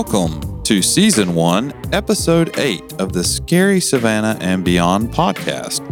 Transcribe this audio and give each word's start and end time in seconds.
Welcome 0.00 0.62
to 0.62 0.80
Season 0.80 1.34
1, 1.34 1.72
Episode 1.92 2.56
8 2.56 3.00
of 3.00 3.12
the 3.12 3.24
Scary 3.24 3.80
Savannah 3.80 4.38
and 4.40 4.64
Beyond 4.64 5.10
podcast. 5.10 5.82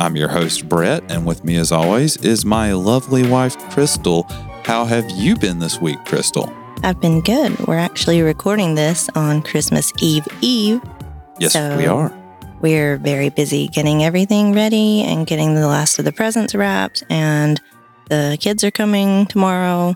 I'm 0.00 0.16
your 0.16 0.26
host, 0.26 0.68
Brett, 0.68 1.04
and 1.08 1.24
with 1.24 1.44
me, 1.44 1.54
as 1.54 1.70
always, 1.70 2.16
is 2.16 2.44
my 2.44 2.72
lovely 2.72 3.24
wife, 3.24 3.56
Crystal. 3.70 4.24
How 4.64 4.84
have 4.84 5.08
you 5.12 5.36
been 5.36 5.60
this 5.60 5.80
week, 5.80 6.04
Crystal? 6.06 6.52
I've 6.82 7.00
been 7.00 7.20
good. 7.20 7.56
We're 7.68 7.78
actually 7.78 8.20
recording 8.22 8.74
this 8.74 9.08
on 9.14 9.42
Christmas 9.42 9.92
Eve 10.00 10.26
Eve. 10.40 10.80
Yes, 11.38 11.52
So- 11.52 11.76
we 11.76 11.86
are. 11.86 12.12
We're 12.62 12.96
very 12.96 13.28
busy 13.28 13.68
getting 13.68 14.02
everything 14.02 14.54
ready 14.54 15.02
and 15.02 15.24
getting 15.24 15.54
the 15.54 15.68
last 15.68 16.00
of 16.00 16.04
the 16.04 16.10
presents 16.10 16.52
wrapped, 16.56 17.04
and 17.08 17.60
the 18.08 18.36
kids 18.40 18.64
are 18.64 18.72
coming 18.72 19.26
tomorrow. 19.26 19.94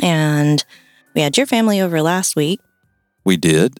And 0.00 0.64
we 1.14 1.20
had 1.20 1.36
your 1.36 1.46
family 1.46 1.80
over 1.80 2.02
last 2.02 2.36
week. 2.36 2.60
We 3.24 3.36
did. 3.36 3.78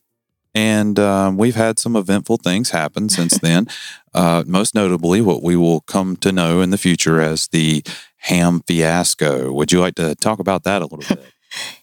And 0.55 0.99
um, 1.01 1.37
we've 1.37 1.57
had 1.57 1.79
some 1.79 1.97
eventful 1.97 2.37
things 2.39 2.71
happen 2.71 3.09
since 3.09 3.39
then. 3.39 3.69
Uh, 4.17 4.45
most 4.47 4.77
notably, 4.77 5.21
what 5.21 5.43
we 5.43 5.57
will 5.57 5.81
come 5.81 6.15
to 6.15 6.31
know 6.31 6.61
in 6.61 6.71
the 6.71 6.79
future 6.79 7.21
as 7.21 7.49
the 7.49 7.83
ham 8.19 8.63
fiasco. 8.65 9.51
Would 9.51 9.73
you 9.73 9.81
like 9.81 9.97
to 9.97 10.15
talk 10.15 10.39
about 10.39 10.63
that 10.63 10.83
a 10.83 10.87
little 10.87 11.17
bit? 11.17 11.25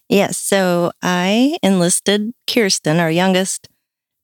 Yes, 0.07 0.37
so 0.37 0.91
I 1.01 1.57
enlisted 1.61 2.33
Kirsten, 2.45 2.99
our 2.99 3.11
youngest 3.11 3.67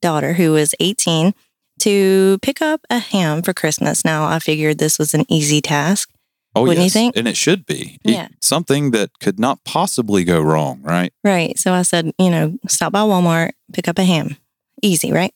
daughter, 0.02 0.34
who 0.34 0.52
was 0.52 0.74
18, 0.80 1.34
to 1.80 2.38
pick 2.42 2.62
up 2.62 2.82
a 2.90 3.00
ham 3.00 3.42
for 3.42 3.54
Christmas. 3.54 4.04
Now, 4.04 4.26
I 4.26 4.40
figured 4.40 4.78
this 4.78 5.00
was 5.00 5.14
an 5.14 5.26
easy 5.30 5.62
task. 5.62 6.10
Oh, 6.60 6.62
Wouldn't 6.64 6.84
you 6.84 6.90
think? 6.90 7.16
And 7.18 7.28
it 7.28 7.38
should 7.38 7.66
be. 7.66 8.00
It- 8.04 8.12
Yeah. 8.12 8.28
something 8.42 8.92
that 8.92 9.12
could 9.20 9.40
not 9.40 9.64
possibly 9.64 10.24
go 10.24 10.40
wrong, 10.42 10.80
right? 10.82 11.14
Right. 11.24 11.58
So 11.60 11.74
I 11.74 11.82
said, 11.84 12.12
you 12.18 12.30
know, 12.30 12.58
stop 12.68 12.92
by 12.94 13.00
Walmart, 13.00 13.52
pick 13.74 13.88
up 13.88 13.98
a 14.00 14.04
ham. 14.04 14.38
Easy, 14.82 15.12
right? 15.12 15.34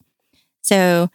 So 0.61 1.09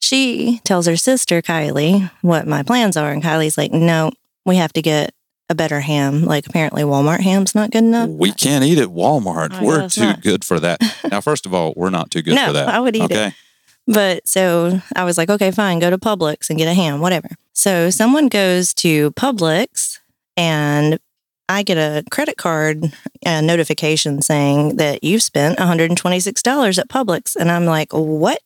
she 0.00 0.60
tells 0.64 0.86
her 0.86 0.96
sister, 0.96 1.42
Kylie, 1.42 2.10
what 2.22 2.46
my 2.46 2.62
plans 2.62 2.96
are. 2.96 3.10
And 3.10 3.22
Kylie's 3.22 3.58
like, 3.58 3.72
no, 3.72 4.10
we 4.44 4.56
have 4.56 4.72
to 4.74 4.82
get 4.82 5.14
a 5.48 5.54
better 5.54 5.80
ham. 5.80 6.24
Like, 6.24 6.46
apparently, 6.46 6.82
Walmart 6.82 7.20
ham's 7.20 7.54
not 7.54 7.70
good 7.70 7.84
enough. 7.84 8.08
We 8.08 8.32
can't 8.32 8.64
eat 8.64 8.78
at 8.78 8.88
Walmart. 8.88 9.52
I 9.52 9.62
we're 9.62 9.88
too 9.88 10.00
not. 10.02 10.22
good 10.22 10.44
for 10.44 10.58
that. 10.60 10.80
now, 11.10 11.20
first 11.20 11.44
of 11.46 11.52
all, 11.54 11.74
we're 11.76 11.90
not 11.90 12.10
too 12.10 12.22
good 12.22 12.34
No, 12.36 12.46
for 12.46 12.52
that. 12.54 12.68
I 12.68 12.80
would 12.80 12.96
eat 12.96 13.10
it. 13.10 13.34
But 13.86 14.28
so 14.28 14.80
I 14.94 15.04
was 15.04 15.18
like, 15.18 15.28
okay, 15.28 15.50
fine, 15.50 15.78
go 15.78 15.90
to 15.90 15.98
Publix 15.98 16.48
and 16.50 16.58
get 16.58 16.68
a 16.68 16.74
ham, 16.74 17.00
whatever. 17.00 17.28
So 17.52 17.90
someone 17.90 18.28
goes 18.28 18.72
to 18.74 19.10
Publix 19.12 19.98
and 20.36 20.98
I 21.48 21.62
get 21.62 21.76
a 21.76 22.04
credit 22.10 22.36
card 22.36 22.92
uh, 23.26 23.40
notification 23.40 24.22
saying 24.22 24.76
that 24.76 25.04
you've 25.04 25.22
spent 25.22 25.58
$126 25.58 26.78
at 26.78 26.88
Publix. 26.88 27.36
And 27.36 27.50
I'm 27.50 27.66
like, 27.66 27.92
what? 27.92 28.40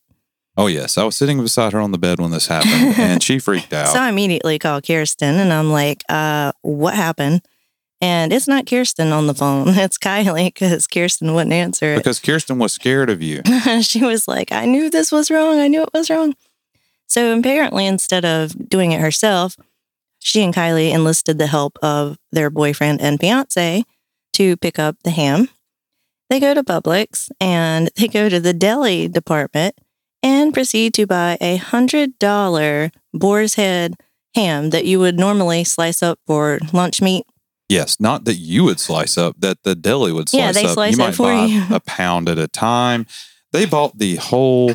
Oh, 0.57 0.67
yes. 0.69 0.97
I 0.97 1.05
was 1.05 1.17
sitting 1.17 1.41
beside 1.41 1.73
her 1.75 1.81
on 1.81 1.93
the 1.93 1.99
bed 1.99 2.19
when 2.19 2.31
this 2.31 2.47
happened 2.47 2.99
and 2.99 3.23
she 3.23 3.39
freaked 3.41 3.73
out. 3.73 3.89
So 3.89 4.01
I 4.01 4.09
immediately 4.09 4.59
call 4.59 4.81
Kirsten 4.81 5.37
and 5.37 5.53
I'm 5.53 5.71
like, 5.71 6.03
uh, 6.09 6.53
what 6.63 6.95
happened? 6.95 7.43
And 8.07 8.33
it's 8.33 8.47
not 8.47 8.67
Kirsten 8.67 9.11
on 9.11 9.27
the 9.27 9.35
phone. 9.35 9.67
It's 9.87 9.99
Kylie 9.99 10.55
because 10.55 10.87
Kirsten 10.87 11.35
wouldn't 11.35 11.53
answer 11.53 11.95
it. 11.95 11.97
because 11.97 12.21
Kirsten 12.21 12.61
was 12.61 12.73
scared 12.73 13.11
of 13.11 13.21
you. 13.21 13.43
she 13.83 14.05
was 14.05 14.29
like, 14.29 14.53
I 14.53 14.65
knew 14.65 14.89
this 14.91 15.11
was 15.11 15.29
wrong. 15.29 15.59
I 15.59 15.67
knew 15.67 15.83
it 15.83 15.93
was 15.93 16.09
wrong. 16.09 16.37
So 17.09 17.37
apparently, 17.37 17.85
instead 17.85 18.25
of 18.25 18.69
doing 18.69 18.93
it 18.93 19.01
herself, 19.01 19.57
she 20.21 20.41
and 20.45 20.55
Kylie 20.55 20.93
enlisted 20.93 21.39
the 21.39 21.49
help 21.49 21.79
of 21.83 22.17
their 22.31 22.49
boyfriend 22.49 23.01
and 23.01 23.19
fiance 23.19 23.83
to 24.35 24.57
pick 24.59 24.79
up 24.79 24.97
the 25.03 25.11
ham. 25.11 25.49
They 26.31 26.39
go 26.39 26.55
to 26.55 26.63
Publix 26.63 27.29
and 27.41 27.91
they 27.97 28.07
go 28.07 28.29
to 28.29 28.39
the 28.39 28.55
deli 28.55 29.09
department 29.09 29.75
and 30.23 30.55
proceed 30.55 30.95
to 30.95 31.09
buy 31.09 31.39
a 31.41 31.57
hundred 31.57 32.21
dollar 32.21 32.93
boar's 33.13 33.55
head 33.55 33.95
ham 34.37 34.71
that 34.71 34.85
you 34.85 35.01
would 35.01 35.19
normally 35.19 35.65
slice 35.65 36.05
up 36.05 36.21
for 36.25 36.61
lunch 36.73 37.03
meat. 37.03 37.27
Yes, 37.69 37.99
not 37.99 38.25
that 38.25 38.35
you 38.37 38.65
would 38.65 38.79
slice 38.79 39.19
up, 39.19 39.35
that 39.41 39.63
the 39.65 39.75
deli 39.75 40.13
would 40.13 40.29
slice 40.29 40.41
Yeah, 40.41 40.53
they 40.53 40.65
up. 40.67 40.75
slice 40.75 40.97
you 40.97 41.03
it 41.03 41.07
might 41.07 41.15
for 41.15 41.25
buy 41.33 41.45
you. 41.47 41.65
a 41.71 41.81
pound 41.81 42.29
at 42.29 42.39
a 42.39 42.47
time. 42.49 43.07
They 43.53 43.67
bought 43.67 43.99
the 43.99 44.17
whole 44.17 44.75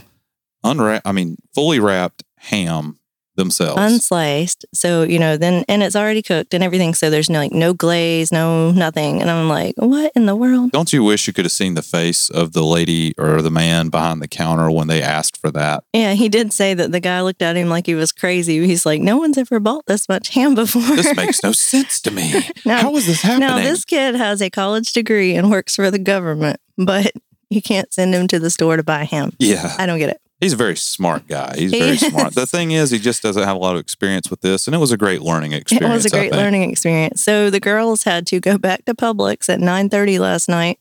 unwrapped, 0.63 1.07
I 1.07 1.11
mean, 1.11 1.37
fully 1.53 1.79
wrapped 1.79 2.23
ham 2.37 2.97
themselves. 3.35 3.79
unsliced. 3.81 4.65
So, 4.73 5.03
you 5.03 5.19
know, 5.19 5.37
then 5.37 5.63
and 5.67 5.81
it's 5.83 5.95
already 5.95 6.21
cooked 6.21 6.53
and 6.53 6.63
everything. 6.63 6.93
So 6.93 7.09
there's 7.09 7.29
no 7.29 7.39
like 7.39 7.51
no 7.51 7.73
glaze, 7.73 8.31
no 8.31 8.71
nothing. 8.71 9.21
And 9.21 9.29
I'm 9.31 9.47
like, 9.47 9.75
what 9.77 10.11
in 10.15 10.25
the 10.25 10.35
world? 10.35 10.71
Don't 10.71 10.91
you 10.93 11.03
wish 11.03 11.27
you 11.27 11.33
could 11.33 11.45
have 11.45 11.51
seen 11.51 11.73
the 11.75 11.81
face 11.81 12.29
of 12.29 12.53
the 12.53 12.63
lady 12.63 13.13
or 13.17 13.41
the 13.41 13.51
man 13.51 13.89
behind 13.89 14.21
the 14.21 14.27
counter 14.27 14.69
when 14.69 14.87
they 14.87 15.01
asked 15.01 15.37
for 15.37 15.51
that? 15.51 15.83
Yeah, 15.93 16.13
he 16.13 16.29
did 16.29 16.51
say 16.53 16.73
that 16.73 16.91
the 16.91 16.99
guy 16.99 17.21
looked 17.21 17.41
at 17.41 17.55
him 17.55 17.69
like 17.69 17.85
he 17.85 17.95
was 17.95 18.11
crazy. 18.11 18.65
He's 18.65 18.85
like, 18.85 19.01
no 19.01 19.17
one's 19.17 19.37
ever 19.37 19.59
bought 19.59 19.85
this 19.87 20.07
much 20.09 20.29
ham 20.29 20.53
before. 20.55 20.81
This 20.95 21.15
makes 21.15 21.41
no 21.43 21.51
sense 21.51 22.01
to 22.01 22.11
me. 22.11 22.33
No. 22.65 22.75
How 22.77 22.95
is 22.95 23.07
this 23.07 23.21
happening? 23.21 23.47
now 23.47 23.57
this 23.57 23.85
kid 23.85 24.13
has 24.15 24.41
a 24.41 24.49
college 24.49 24.93
degree 24.93 25.35
and 25.35 25.49
works 25.49 25.75
for 25.75 25.89
the 25.89 25.97
government, 25.97 26.59
but 26.77 27.11
you 27.49 27.61
can't 27.61 27.91
send 27.91 28.13
him 28.13 28.27
to 28.27 28.39
the 28.39 28.49
store 28.51 28.77
to 28.77 28.83
buy 28.83 29.03
ham. 29.03 29.31
yeah, 29.39 29.75
I 29.79 29.85
don't 29.87 29.97
get 29.97 30.09
it. 30.09 30.21
He's 30.41 30.51
a 30.53 30.57
very 30.57 30.75
smart 30.75 31.25
guy. 31.27 31.53
He's 31.57 31.71
He 31.71 31.79
very 31.79 31.91
is. 31.91 32.01
smart. 32.01 32.33
The 32.35 32.45
thing 32.45 32.71
is, 32.71 32.91
he 32.91 32.99
just 32.99 33.23
doesn't 33.23 33.41
have 33.43 33.55
a 33.55 33.59
lot 33.59 33.75
of 33.75 33.79
experience 33.79 34.29
with 34.29 34.41
this, 34.41 34.67
and 34.67 34.75
it 34.75 34.79
was 34.79 34.91
a 34.91 34.97
great 34.97 35.21
learning 35.21 35.53
experience. 35.53 35.89
It 35.89 35.93
was 35.93 36.05
a 36.05 36.09
great 36.09 36.33
learning 36.33 36.69
experience. 36.69 37.23
So 37.23 37.49
the 37.49 37.59
girls 37.61 38.03
had 38.03 38.27
to 38.27 38.41
go 38.41 38.57
back 38.57 38.83
to 38.85 38.93
Publix 38.93 39.47
at 39.47 39.59
9:30 39.61 40.19
last 40.19 40.49
night 40.49 40.79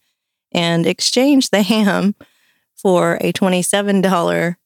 and 0.53 0.85
exchange 0.87 1.51
the 1.51 1.63
ham 1.63 2.17
for 2.77 3.19
a 3.21 3.33
$27 3.33 4.57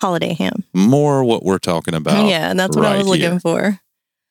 holiday 0.00 0.32
ham. 0.34 0.64
More 0.72 1.22
what 1.22 1.44
we're 1.44 1.58
talking 1.58 1.94
about. 1.94 2.26
yeah, 2.26 2.50
and 2.50 2.58
that's 2.58 2.74
what 2.76 2.86
I 2.86 2.96
was 2.96 3.06
looking 3.06 3.30
here. 3.32 3.40
for. 3.40 3.78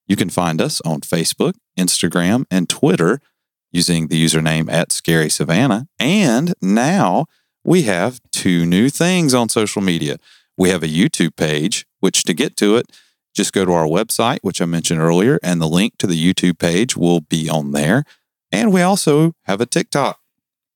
You 0.08 0.16
can 0.16 0.30
find 0.30 0.62
us 0.62 0.82
on 0.82 1.02
Facebook, 1.02 1.54
Instagram, 1.80 2.46
and 2.52 2.70
Twitter 2.70 3.20
using 3.72 4.08
the 4.08 4.24
username 4.24 4.72
at 4.72 4.92
Scary 4.92 5.30
Savannah. 5.30 5.88
And 6.00 6.54
now 6.62 7.26
we 7.64 7.82
have 7.84 8.20
two 8.32 8.66
new 8.66 8.90
things 8.90 9.34
on 9.34 9.50
social 9.50 9.82
media. 9.82 10.18
We 10.58 10.70
have 10.70 10.84
a 10.84 10.88
YouTube 10.88 11.36
page, 11.36 11.86
which 12.00 12.24
to 12.26 12.34
get 12.34 12.56
to 12.58 12.78
it, 12.78 12.86
just 13.36 13.54
go 13.54 13.66
to 13.66 13.74
our 13.74 13.86
website, 13.86 14.40
which 14.42 14.62
I 14.62 14.66
mentioned 14.66 15.02
earlier, 15.02 15.40
and 15.44 15.62
the 15.62 15.68
link 15.68 15.98
to 16.00 16.08
the 16.08 16.16
YouTube 16.16 16.58
page 16.58 16.96
will 16.96 17.22
be 17.22 17.50
on 17.50 17.72
there. 17.72 18.04
And 18.52 18.74
we 18.74 18.82
also 18.82 19.34
have 19.44 19.62
a 19.62 19.66
TikTok. 19.66 20.20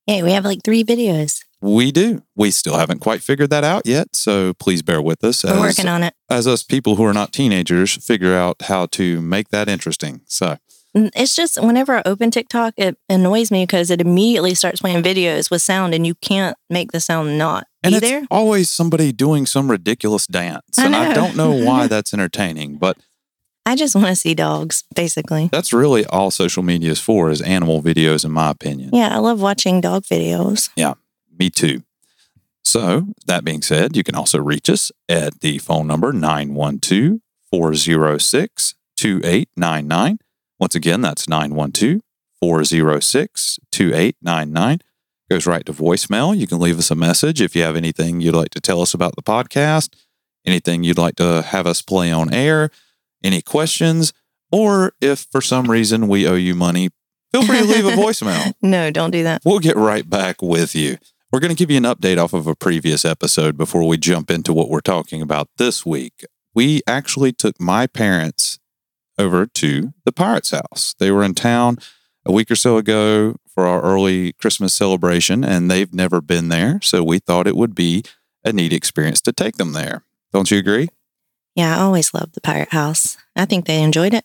Hey, 0.06 0.22
we 0.22 0.32
have 0.32 0.44
like 0.44 0.60
three 0.62 0.84
videos. 0.84 1.42
We 1.62 1.92
do. 1.92 2.22
We 2.34 2.50
still 2.50 2.78
haven't 2.78 3.00
quite 3.00 3.22
figured 3.22 3.50
that 3.50 3.64
out 3.64 3.86
yet. 3.86 4.16
So 4.16 4.54
please 4.54 4.82
bear 4.82 5.00
with 5.02 5.22
us 5.22 5.44
We're 5.44 5.52
as, 5.52 5.60
working 5.60 5.88
on 5.88 6.02
it. 6.02 6.14
as 6.28 6.46
us 6.46 6.62
people 6.62 6.96
who 6.96 7.04
are 7.04 7.12
not 7.12 7.32
teenagers 7.32 7.96
figure 7.96 8.34
out 8.34 8.62
how 8.62 8.86
to 8.86 9.20
make 9.20 9.50
that 9.50 9.68
interesting. 9.68 10.22
So 10.26 10.56
It's 10.94 11.36
just 11.36 11.62
whenever 11.62 11.96
I 11.96 12.02
open 12.04 12.30
TikTok, 12.30 12.74
it 12.76 12.96
annoys 13.08 13.50
me 13.50 13.64
because 13.64 13.90
it 13.90 14.00
immediately 14.00 14.54
starts 14.54 14.80
playing 14.80 15.02
videos 15.02 15.50
with 15.50 15.62
sound 15.62 15.94
and 15.94 16.06
you 16.06 16.16
can't 16.16 16.56
make 16.68 16.92
the 16.92 17.00
sound 17.00 17.38
not 17.38 17.66
and 17.82 17.92
be 17.92 17.98
it's 17.98 18.06
there. 18.06 18.26
always 18.30 18.70
somebody 18.70 19.12
doing 19.12 19.46
some 19.46 19.70
ridiculous 19.70 20.26
dance. 20.26 20.78
I 20.78 20.86
and 20.86 20.96
I 20.96 21.14
don't 21.14 21.36
know 21.36 21.52
why 21.64 21.86
that's 21.86 22.12
entertaining, 22.12 22.76
but 22.76 22.96
I 23.66 23.76
just 23.76 23.94
want 23.94 24.08
to 24.08 24.16
see 24.16 24.34
dogs, 24.34 24.84
basically. 24.94 25.48
That's 25.52 25.72
really 25.72 26.04
all 26.06 26.30
social 26.30 26.62
media 26.62 26.90
is 26.90 27.00
for 27.00 27.30
is 27.30 27.40
animal 27.40 27.82
videos, 27.82 28.24
in 28.24 28.32
my 28.32 28.50
opinion. 28.50 28.90
Yeah, 28.92 29.14
I 29.14 29.18
love 29.18 29.40
watching 29.40 29.80
dog 29.80 30.04
videos. 30.04 30.70
Yeah, 30.74 30.94
me 31.38 31.50
too. 31.50 31.82
So, 32.64 33.08
that 33.26 33.44
being 33.44 33.62
said, 33.62 33.96
you 33.96 34.02
can 34.02 34.14
also 34.14 34.40
reach 34.40 34.68
us 34.68 34.90
at 35.08 35.40
the 35.40 35.58
phone 35.58 35.86
number 35.86 36.12
912 36.12 37.20
406 37.50 38.74
2899. 38.96 40.18
Once 40.60 40.74
again, 40.74 41.00
that's 41.00 41.28
912 41.28 42.02
406 42.40 43.58
2899. 43.72 44.78
Goes 45.30 45.46
right 45.46 45.64
to 45.66 45.72
voicemail. 45.72 46.36
You 46.36 46.46
can 46.46 46.58
leave 46.58 46.78
us 46.78 46.90
a 46.90 46.94
message 46.94 47.40
if 47.40 47.54
you 47.56 47.62
have 47.62 47.76
anything 47.76 48.20
you'd 48.20 48.34
like 48.34 48.50
to 48.50 48.60
tell 48.60 48.82
us 48.82 48.94
about 48.94 49.14
the 49.16 49.22
podcast, 49.22 49.94
anything 50.44 50.82
you'd 50.82 50.98
like 50.98 51.16
to 51.16 51.42
have 51.42 51.66
us 51.66 51.82
play 51.82 52.10
on 52.10 52.32
air, 52.34 52.70
any 53.22 53.40
questions, 53.40 54.12
or 54.50 54.92
if 55.00 55.26
for 55.30 55.40
some 55.40 55.70
reason 55.70 56.08
we 56.08 56.26
owe 56.26 56.34
you 56.34 56.54
money, 56.56 56.88
feel 57.32 57.44
free 57.44 57.58
to 57.58 57.64
leave 57.64 57.86
a 57.86 57.90
voicemail 58.02 58.52
No, 58.60 58.90
don't 58.90 59.12
do 59.12 59.22
that. 59.22 59.42
we'll 59.44 59.60
get 59.60 59.76
right 59.76 60.08
back 60.08 60.42
with 60.42 60.74
you. 60.74 60.96
We're 61.32 61.38
going 61.40 61.54
to 61.54 61.56
give 61.56 61.70
you 61.70 61.76
an 61.76 61.84
update 61.84 62.18
off 62.18 62.32
of 62.32 62.48
a 62.48 62.56
previous 62.56 63.04
episode 63.04 63.56
before 63.56 63.86
we 63.86 63.96
jump 63.98 64.32
into 64.32 64.52
what 64.52 64.68
we're 64.68 64.80
talking 64.80 65.22
about 65.22 65.48
this 65.58 65.86
week. 65.86 66.24
We 66.56 66.80
actually 66.88 67.32
took 67.32 67.60
my 67.60 67.86
parents 67.86 68.58
over 69.20 69.46
to 69.46 69.92
the 70.04 70.12
Pirates 70.12 70.50
House. 70.50 70.94
They 70.98 71.10
were 71.10 71.22
in 71.22 71.34
town 71.34 71.76
a 72.26 72.32
week 72.32 72.50
or 72.50 72.56
so 72.56 72.76
ago 72.76 73.36
for 73.52 73.66
our 73.66 73.82
early 73.82 74.32
Christmas 74.32 74.74
celebration, 74.74 75.44
and 75.44 75.70
they've 75.70 75.92
never 75.92 76.20
been 76.20 76.48
there. 76.48 76.80
So 76.82 77.04
we 77.04 77.18
thought 77.18 77.46
it 77.46 77.56
would 77.56 77.74
be 77.74 78.02
a 78.44 78.52
neat 78.52 78.72
experience 78.72 79.20
to 79.22 79.32
take 79.32 79.56
them 79.56 79.72
there. 79.72 80.04
Don't 80.32 80.50
you 80.50 80.58
agree? 80.58 80.88
Yeah, 81.54 81.76
I 81.76 81.80
always 81.80 82.14
loved 82.14 82.34
the 82.34 82.40
Pirate 82.40 82.72
House. 82.72 83.16
I 83.36 83.44
think 83.44 83.66
they 83.66 83.82
enjoyed 83.82 84.14
it. 84.14 84.24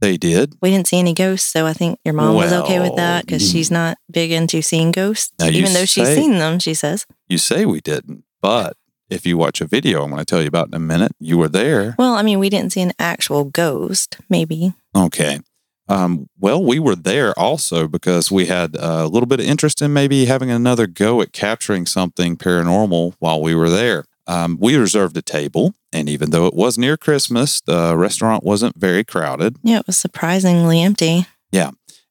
They 0.00 0.16
did. 0.16 0.54
We 0.62 0.70
didn't 0.70 0.86
see 0.86 0.98
any 0.98 1.12
ghosts, 1.12 1.50
so 1.52 1.66
I 1.66 1.74
think 1.74 1.98
your 2.04 2.14
mom 2.14 2.34
was 2.34 2.52
okay 2.52 2.80
with 2.80 2.96
that 2.96 3.26
because 3.26 3.42
Well, 3.42 3.50
she's 3.52 3.70
not 3.70 3.98
big 4.10 4.32
into 4.32 4.62
seeing 4.62 4.92
ghosts. 4.92 5.32
Even 5.42 5.72
though 5.74 5.84
she's 5.84 6.08
seen 6.14 6.38
them, 6.38 6.58
she 6.58 6.72
says. 6.72 7.06
You 7.28 7.36
say 7.36 7.66
we 7.66 7.80
didn't, 7.80 8.24
but 8.40 8.76
if 9.10 9.26
you 9.26 9.36
watch 9.36 9.60
a 9.60 9.66
video 9.66 10.02
I'm 10.02 10.10
going 10.10 10.20
to 10.20 10.24
tell 10.24 10.40
you 10.40 10.48
about 10.48 10.68
in 10.68 10.74
a 10.74 10.78
minute, 10.78 11.12
you 11.18 11.36
were 11.38 11.48
there. 11.48 11.94
Well, 11.98 12.14
I 12.14 12.22
mean, 12.22 12.38
we 12.38 12.48
didn't 12.48 12.72
see 12.72 12.80
an 12.80 12.92
actual 12.98 13.44
ghost, 13.44 14.18
maybe. 14.28 14.72
Okay. 14.96 15.40
Um, 15.88 16.28
well, 16.38 16.62
we 16.62 16.78
were 16.78 16.94
there 16.94 17.36
also 17.38 17.88
because 17.88 18.30
we 18.30 18.46
had 18.46 18.76
a 18.76 19.06
little 19.06 19.26
bit 19.26 19.40
of 19.40 19.46
interest 19.46 19.82
in 19.82 19.92
maybe 19.92 20.26
having 20.26 20.50
another 20.50 20.86
go 20.86 21.20
at 21.20 21.32
capturing 21.32 21.84
something 21.84 22.36
paranormal 22.36 23.14
while 23.18 23.40
we 23.42 23.54
were 23.54 23.68
there. 23.68 24.04
Um, 24.28 24.56
we 24.60 24.76
reserved 24.76 25.16
a 25.16 25.22
table, 25.22 25.74
and 25.92 26.08
even 26.08 26.30
though 26.30 26.46
it 26.46 26.54
was 26.54 26.78
near 26.78 26.96
Christmas, 26.96 27.60
the 27.60 27.96
restaurant 27.96 28.44
wasn't 28.44 28.78
very 28.78 29.02
crowded. 29.02 29.56
Yeah, 29.64 29.80
it 29.80 29.88
was 29.88 29.96
surprisingly 29.96 30.80
empty 30.80 31.26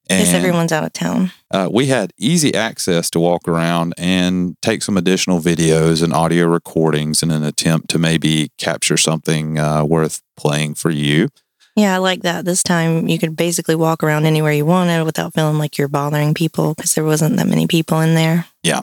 because 0.10 0.34
everyone's 0.34 0.72
out 0.72 0.84
of 0.84 0.92
town. 0.92 1.32
uh, 1.52 1.70
we 1.72 1.86
had 1.86 2.12
easy 2.18 2.54
access 2.54 3.10
to 3.12 3.20
walk 3.20 3.48
around 3.48 3.94
and 3.98 4.58
take 4.62 4.82
some 4.82 4.98
additional 4.98 5.40
videos 5.40 6.04
and 6.04 6.14
audio 6.14 6.48
recordings 6.48 7.22
in 7.24 7.32
an 7.32 7.44
attempt 7.44 7.90
to 7.92 8.00
maybe 8.00 8.52
capture 8.58 8.98
something 8.98 9.58
uh, 9.60 9.84
worth 9.84 10.22
playing 10.36 10.74
for 10.74 10.90
you. 10.90 11.30
Yeah, 11.76 11.96
I 11.96 11.98
like 12.00 12.24
that. 12.24 12.44
This 12.44 12.64
time 12.64 13.08
you 13.08 13.18
could 13.18 13.36
basically 13.38 13.76
walk 13.76 14.04
around 14.04 14.26
anywhere 14.26 14.52
you 14.52 14.66
wanted 14.66 15.04
without 15.06 15.34
feeling 15.34 15.58
like 15.60 15.78
you're 15.78 15.88
bothering 15.88 16.34
people 16.34 16.74
because 16.74 16.94
there 16.96 17.06
wasn't 17.06 17.38
that 17.38 17.48
many 17.48 17.68
people 17.68 18.02
in 18.02 18.16
there. 18.16 18.48
Yeah. 18.64 18.82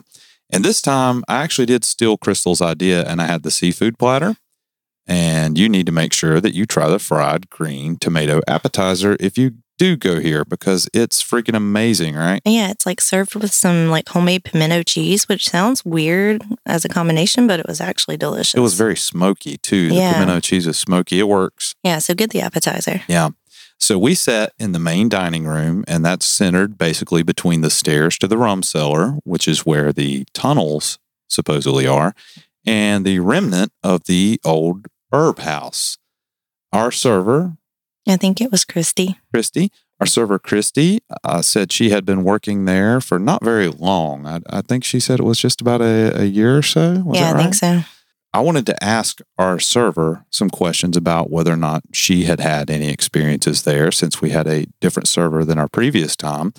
And 0.49 0.63
this 0.63 0.81
time 0.81 1.23
I 1.27 1.43
actually 1.43 1.65
did 1.67 1.83
steal 1.83 2.17
Crystal's 2.17 2.61
idea 2.61 3.03
and 3.05 3.21
I 3.21 3.25
had 3.25 3.43
the 3.43 3.51
seafood 3.51 3.99
platter. 3.99 4.37
And 5.07 5.57
you 5.57 5.69
need 5.69 5.85
to 5.85 5.91
make 5.91 6.11
sure 6.13 6.41
that 6.41 6.53
you 6.53 6.65
try 6.65 6.87
the 6.89 6.99
fried 6.99 7.49
green 7.49 7.95
tomato 7.97 8.41
appetizer 8.47 9.15
if 9.19 9.37
you 9.37 9.51
do 9.77 9.95
go 9.95 10.19
here 10.19 10.43
because 10.43 10.89
it's 10.93 11.23
freaking 11.23 11.55
amazing, 11.55 12.15
right? 12.15 12.41
Yeah, 12.43 12.71
it's 12.71 12.85
like 12.85 12.99
served 12.99 13.35
with 13.35 13.53
some 13.53 13.89
like 13.89 14.09
homemade 14.09 14.43
pimento 14.43 14.81
cheese, 14.83 15.29
which 15.29 15.47
sounds 15.47 15.85
weird 15.85 16.43
as 16.65 16.83
a 16.83 16.89
combination, 16.89 17.45
but 17.47 17.59
it 17.59 17.67
was 17.67 17.79
actually 17.79 18.17
delicious. 18.17 18.55
It 18.55 18.59
was 18.59 18.73
very 18.73 18.97
smoky 18.97 19.57
too. 19.57 19.89
The 19.89 19.95
Yeah. 19.95 20.13
pimento 20.13 20.39
cheese 20.39 20.65
is 20.67 20.77
smoky. 20.77 21.19
It 21.19 21.27
works. 21.27 21.73
yeah. 21.83 21.99
So 21.99 22.13
get 22.15 22.31
the 22.31 22.41
appetizer. 22.41 23.01
Yeah. 23.07 23.29
So 23.79 23.99
we 23.99 24.15
sat 24.15 24.53
in 24.57 24.71
the 24.71 24.79
main 24.79 25.07
dining 25.07 25.45
room, 25.45 25.83
and 25.87 26.03
that's 26.03 26.25
centered 26.25 26.79
basically 26.79 27.21
between 27.21 27.61
the 27.61 27.69
stairs 27.69 28.17
to 28.17 28.27
the 28.27 28.37
rum 28.37 28.63
cellar, 28.63 29.19
which 29.23 29.47
is 29.47 29.67
where 29.67 29.93
the 29.93 30.25
tunnels 30.33 30.97
supposedly 31.29 31.85
are, 31.85 32.15
and 32.65 33.05
the 33.05 33.19
remnant 33.19 33.71
of 33.83 34.05
the 34.05 34.41
old 34.43 34.87
herb 35.11 35.39
house. 35.39 35.97
Our 36.73 36.91
server, 36.91 37.57
I 38.07 38.17
think 38.17 38.41
it 38.41 38.51
was 38.51 38.65
Christy. 38.65 39.17
Christy, 39.33 39.71
our 39.99 40.05
server, 40.05 40.37
Christy, 40.37 40.99
uh, 41.23 41.41
said 41.41 41.71
she 41.71 41.89
had 41.89 42.05
been 42.05 42.23
working 42.23 42.65
there 42.65 43.01
for 43.01 43.17
not 43.17 43.43
very 43.43 43.67
long. 43.67 44.25
I, 44.25 44.41
I 44.49 44.61
think 44.61 44.83
she 44.83 44.99
said 44.99 45.19
it 45.19 45.23
was 45.23 45.39
just 45.39 45.61
about 45.61 45.81
a, 45.81 46.21
a 46.21 46.25
year 46.25 46.57
or 46.57 46.61
so. 46.61 47.01
Was 47.05 47.19
yeah, 47.19 47.29
I 47.29 47.33
right? 47.33 47.41
think 47.41 47.53
so. 47.55 47.81
I 48.33 48.41
wanted 48.41 48.65
to 48.67 48.83
ask 48.83 49.19
our 49.37 49.57
server 49.57 50.25
some 50.29 50.49
questions 50.49 50.95
about 50.95 51.31
whether 51.31 51.51
or 51.51 51.57
not 51.57 51.83
she 51.93 52.25
had 52.25 52.39
had 52.39 52.69
any 52.69 52.89
experiences 52.89 53.63
there 53.63 53.91
since 53.91 54.21
we 54.21 54.29
had 54.29 54.47
a 54.47 54.67
different 54.79 55.07
server 55.07 55.43
than 55.43 55.57
our 55.57 55.67
previous 55.67 56.15
time. 56.15 56.53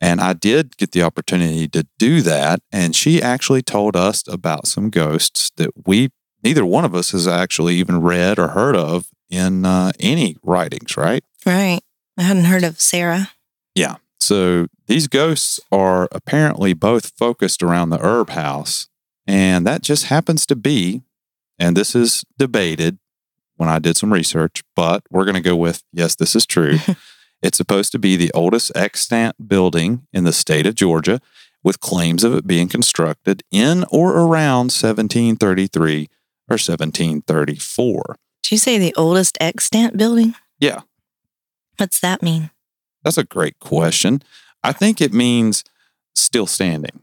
And 0.00 0.20
I 0.20 0.32
did 0.32 0.76
get 0.76 0.92
the 0.92 1.02
opportunity 1.02 1.68
to 1.68 1.86
do 1.98 2.20
that. 2.22 2.60
And 2.72 2.96
she 2.96 3.22
actually 3.22 3.62
told 3.62 3.96
us 3.96 4.26
about 4.26 4.66
some 4.66 4.90
ghosts 4.90 5.52
that 5.56 5.70
we, 5.86 6.10
neither 6.44 6.64
one 6.64 6.84
of 6.84 6.94
us 6.94 7.10
has 7.12 7.26
actually 7.26 7.76
even 7.76 8.00
read 8.00 8.38
or 8.38 8.48
heard 8.48 8.76
of 8.76 9.08
in 9.30 9.64
uh, 9.64 9.92
any 9.98 10.36
writings, 10.42 10.96
right? 10.96 11.24
Right. 11.44 11.80
I 12.16 12.22
hadn't 12.22 12.44
heard 12.44 12.62
of 12.62 12.80
Sarah. 12.80 13.30
Yeah. 13.74 13.96
So 14.20 14.68
these 14.86 15.08
ghosts 15.08 15.58
are 15.72 16.08
apparently 16.12 16.74
both 16.74 17.12
focused 17.16 17.62
around 17.62 17.90
the 17.90 17.98
herb 17.98 18.30
house. 18.30 18.88
And 19.26 19.66
that 19.66 19.82
just 19.82 20.06
happens 20.06 20.46
to 20.46 20.56
be, 20.56 21.02
and 21.58 21.76
this 21.76 21.94
is 21.94 22.24
debated 22.38 22.98
when 23.56 23.68
I 23.68 23.78
did 23.78 23.96
some 23.96 24.12
research, 24.12 24.62
but 24.76 25.02
we're 25.10 25.24
going 25.24 25.34
to 25.34 25.40
go 25.40 25.56
with 25.56 25.82
yes, 25.92 26.14
this 26.14 26.36
is 26.36 26.44
true. 26.46 26.78
it's 27.42 27.56
supposed 27.56 27.92
to 27.92 27.98
be 27.98 28.16
the 28.16 28.30
oldest 28.34 28.72
extant 28.74 29.48
building 29.48 30.06
in 30.12 30.24
the 30.24 30.32
state 30.32 30.66
of 30.66 30.74
Georgia, 30.74 31.20
with 31.62 31.80
claims 31.80 32.24
of 32.24 32.34
it 32.34 32.46
being 32.46 32.68
constructed 32.68 33.42
in 33.50 33.84
or 33.90 34.12
around 34.12 34.70
1733 34.72 36.08
or 36.48 36.54
1734. 36.54 38.16
Did 38.42 38.52
you 38.52 38.58
say 38.58 38.78
the 38.78 38.94
oldest 38.96 39.38
extant 39.40 39.96
building? 39.96 40.34
Yeah. 40.58 40.80
What's 41.78 42.00
that 42.00 42.22
mean? 42.22 42.50
That's 43.02 43.18
a 43.18 43.24
great 43.24 43.58
question. 43.58 44.22
I 44.62 44.72
think 44.72 45.00
it 45.00 45.12
means 45.12 45.64
still 46.14 46.46
standing. 46.46 47.02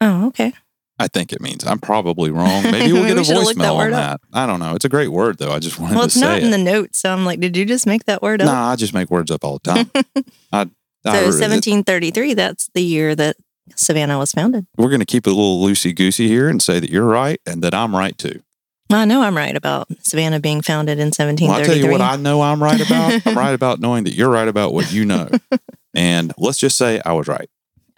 Oh, 0.00 0.28
okay. 0.28 0.52
I 0.98 1.08
think 1.08 1.32
it 1.32 1.40
means. 1.40 1.64
I'm 1.66 1.78
probably 1.78 2.30
wrong. 2.30 2.62
Maybe 2.62 2.92
we'll 2.92 3.02
Maybe 3.02 3.08
get 3.08 3.16
a 3.16 3.20
we 3.20 3.24
should've 3.24 3.42
looked 3.44 3.58
that 3.58 3.64
voicemail 3.72 3.76
on 3.86 3.90
that. 3.92 4.12
up. 4.14 4.20
I 4.32 4.46
don't 4.46 4.60
know. 4.60 4.74
It's 4.74 4.84
a 4.84 4.88
great 4.90 5.08
word, 5.08 5.38
though. 5.38 5.50
I 5.52 5.58
just 5.58 5.78
wanted 5.78 5.90
to. 5.90 5.94
say 5.94 5.98
Well, 5.98 6.06
it's 6.06 6.16
not 6.16 6.38
it. 6.38 6.44
in 6.44 6.50
the 6.50 6.58
notes, 6.58 6.98
so 7.00 7.10
I'm 7.12 7.24
like, 7.24 7.40
did 7.40 7.56
you 7.56 7.64
just 7.64 7.86
make 7.86 8.04
that 8.04 8.22
word 8.22 8.40
up? 8.42 8.46
Nah, 8.46 8.70
I 8.70 8.76
just 8.76 8.92
make 8.94 9.10
words 9.10 9.30
up 9.30 9.44
all 9.44 9.58
the 9.62 9.72
time. 9.72 9.90
I, 10.52 10.64
so 11.04 11.10
I- 11.10 11.22
1733, 11.24 12.34
that's 12.34 12.68
the 12.74 12.82
year 12.82 13.14
that 13.14 13.36
Savannah 13.76 14.18
was 14.18 14.32
founded. 14.32 14.66
we're 14.76 14.88
going 14.88 15.00
to 15.00 15.06
keep 15.06 15.26
it 15.26 15.30
a 15.30 15.34
little 15.34 15.62
loosey 15.64 15.94
goosey 15.94 16.28
here 16.28 16.48
and 16.48 16.62
say 16.62 16.80
that 16.80 16.90
you're 16.90 17.06
right 17.06 17.40
and 17.46 17.62
that 17.62 17.72
I'm 17.74 17.94
right 17.96 18.16
too. 18.18 18.42
Well, 18.90 18.98
I 18.98 19.04
know 19.04 19.22
I'm 19.22 19.36
right 19.36 19.56
about 19.56 19.86
Savannah 20.04 20.40
being 20.40 20.62
founded 20.62 20.98
in 20.98 21.12
Well, 21.16 21.26
1733. 21.28 21.54
I'll 21.54 21.64
tell 21.64 21.76
you 21.76 21.92
what 21.92 22.00
I 22.00 22.20
know 22.20 22.42
I'm 22.42 22.60
right 22.60 22.80
about. 22.80 23.22
I'm 23.26 23.38
right 23.38 23.54
about 23.54 23.78
knowing 23.78 24.02
that 24.02 24.14
you're 24.14 24.28
right 24.28 24.48
about 24.48 24.74
what 24.74 24.92
you 24.92 25.04
know. 25.04 25.28
and 25.94 26.34
let's 26.36 26.58
just 26.58 26.76
say 26.76 27.00
I 27.06 27.12
was 27.12 27.28
right. 27.28 27.48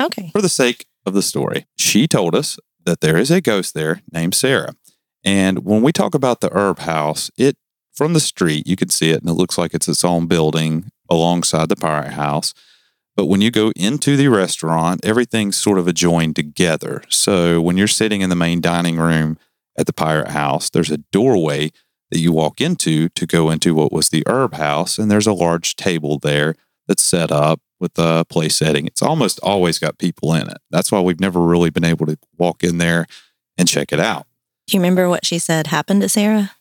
okay. 0.03 0.29
for 0.33 0.43
the 0.43 0.51
sake 0.51 0.85
of 1.07 1.15
the 1.15 1.23
story, 1.23 1.67
she 1.79 2.07
told 2.07 2.35
us 2.35 2.59
that 2.85 3.01
there 3.01 3.17
is 3.17 3.31
a 3.31 3.41
ghost 3.41 3.73
there 3.73 4.03
named 4.13 4.35
Sarah. 4.35 4.75
And 5.25 5.65
when 5.65 5.81
we 5.81 5.93
talk 5.93 6.15
about 6.15 6.43
the 6.43 6.51
herb 6.53 6.81
house, 6.81 7.31
it 7.39 7.57
from 7.95 8.13
the 8.13 8.21
street 8.21 8.67
you 8.67 8.77
can 8.77 8.91
see 8.91 9.11
it 9.11 9.21
and 9.21 9.31
it 9.31 9.35
looks 9.35 9.57
like 9.57 9.73
it's 9.73 9.89
its 9.89 10.05
own 10.05 10.27
building 10.27 10.91
alongside 11.09 11.71
the 11.71 11.77
pirate 11.77 12.13
house. 12.13 12.53
But 13.17 13.27
when 13.27 13.41
you 13.41 13.51
go 13.51 13.73
into 13.77 14.17
the 14.19 14.29
restaurant, 14.29 15.05
everything's 15.05 15.57
sort 15.57 15.79
of 15.79 15.89
adjoined 15.89 16.37
together. 16.37 17.03
So 17.09 17.63
when 17.63 17.79
you're 17.79 17.89
sitting 17.89 18.21
in 18.21 18.29
the 18.29 18.37
main 18.37 18.61
dining 18.61 18.99
room 18.99 19.39
at 19.77 19.87
the 19.87 19.93
pirate 19.93 20.29
house, 20.29 20.71
there's 20.71 20.91
a 20.91 20.99
doorway 20.99 21.71
that 22.11 22.21
you 22.21 22.33
walk 22.33 22.61
into 22.61 23.09
to 23.11 23.27
go 23.27 23.51
into 23.51 23.75
what 23.75 23.93
was 23.93 24.11
the 24.11 24.23
herb 24.27 24.55
house. 24.55 24.99
And 24.99 25.11
there's 25.11 25.27
a 25.27 25.33
large 25.33 25.77
table 25.77 26.19
there 26.19 26.55
that's 26.87 27.03
set 27.03 27.33
up 27.33 27.61
with 27.81 27.99
a 27.99 28.25
play 28.29 28.49
setting. 28.49 28.87
It's 28.87 29.03
almost 29.03 29.41
always 29.43 29.79
got 29.79 29.99
people 29.99 30.35
in 30.35 30.49
it. 30.49 30.59
That's 30.71 30.93
why 30.93 31.01
we've 31.01 31.21
never 31.21 31.41
really 31.41 31.71
been 31.71 31.85
able 31.85 32.07
to 32.07 32.19
walk 32.39 32.63
in 32.63 32.79
there 32.79 33.07
and 33.57 33.67
check 33.67 33.93
it 33.93 34.01
out. 34.01 34.27
Do 34.67 34.77
you 34.77 34.81
remember 34.81 35.09
what 35.09 35.25
she 35.25 35.39
said 35.39 35.69
happened 35.69 36.03
to 36.03 36.09
Sarah? 36.09 36.53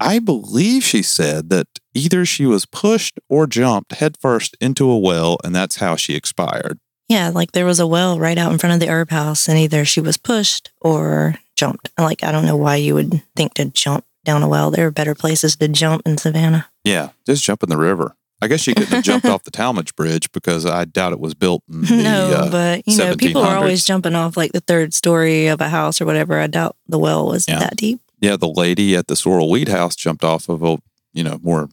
I 0.00 0.18
believe 0.18 0.82
she 0.82 1.02
said 1.02 1.50
that 1.50 1.66
either 1.94 2.24
she 2.24 2.46
was 2.46 2.64
pushed 2.64 3.20
or 3.28 3.46
jumped 3.46 3.92
headfirst 3.92 4.56
into 4.60 4.90
a 4.90 4.98
well, 4.98 5.36
and 5.44 5.54
that's 5.54 5.76
how 5.76 5.94
she 5.94 6.14
expired. 6.14 6.80
Yeah, 7.08 7.30
like 7.34 7.52
there 7.52 7.66
was 7.66 7.80
a 7.80 7.86
well 7.86 8.18
right 8.18 8.38
out 8.38 8.50
in 8.50 8.58
front 8.58 8.74
of 8.74 8.80
the 8.80 8.88
herb 8.88 9.10
house, 9.10 9.46
and 9.46 9.58
either 9.58 9.84
she 9.84 10.00
was 10.00 10.16
pushed 10.16 10.70
or 10.80 11.36
jumped. 11.60 11.90
Like, 11.98 12.24
I 12.24 12.32
don't 12.32 12.46
know 12.46 12.56
why 12.56 12.76
you 12.76 12.94
would 12.94 13.22
think 13.36 13.54
to 13.54 13.66
jump 13.66 14.04
down 14.24 14.42
a 14.42 14.48
well. 14.48 14.70
There 14.70 14.86
are 14.86 14.90
better 14.90 15.14
places 15.14 15.56
to 15.56 15.68
jump 15.68 16.02
in 16.06 16.16
Savannah. 16.18 16.68
Yeah, 16.84 17.10
just 17.26 17.44
jump 17.44 17.62
in 17.62 17.68
the 17.68 17.76
river. 17.76 18.16
I 18.42 18.48
guess 18.48 18.66
you 18.66 18.72
couldn't 18.74 18.88
have 18.94 19.04
jumped 19.04 19.26
off 19.32 19.42
the 19.42 19.50
Talmadge 19.50 19.94
Bridge 19.94 20.32
because 20.32 20.64
I 20.64 20.86
doubt 20.86 21.12
it 21.12 21.20
was 21.20 21.34
built 21.34 21.62
in 21.70 21.82
the, 21.82 21.96
no, 22.02 22.30
uh, 22.32 22.50
but 22.50 22.82
you 22.86 22.96
know, 22.96 23.14
people 23.14 23.42
are 23.42 23.56
always 23.58 23.84
jumping 23.84 24.14
off 24.14 24.34
like 24.36 24.52
the 24.52 24.60
third 24.60 24.94
story 24.94 25.48
of 25.48 25.60
a 25.60 25.68
house 25.68 26.00
or 26.00 26.06
whatever. 26.06 26.38
I 26.38 26.46
doubt 26.46 26.76
the 26.88 26.98
well 26.98 27.26
was 27.26 27.46
Yeah. 27.46 27.58
that 27.58 27.76
deep. 27.76 28.00
yeah, 28.20 28.36
the 28.36 28.48
lady 28.48 28.96
at 28.96 29.08
the 29.08 29.16
Sorrel 29.16 29.50
Weed 29.50 29.68
House 29.68 29.94
jumped 29.94 30.24
off 30.24 30.48
of 30.48 30.62
a, 30.62 30.78
you 31.12 31.22
know, 31.22 31.38
more 31.42 31.68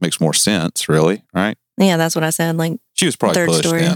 makes 0.00 0.18
more 0.20 0.32
sense, 0.32 0.88
really, 0.88 1.22
right? 1.34 1.58
Yeah, 1.76 1.98
that's 1.98 2.14
what 2.14 2.24
I 2.24 2.30
said. 2.30 2.56
Like, 2.56 2.80
She 2.94 3.04
was 3.04 3.16
probably 3.16 3.34
Third 3.34 3.48
pushed 3.48 3.64
story. 3.68 3.86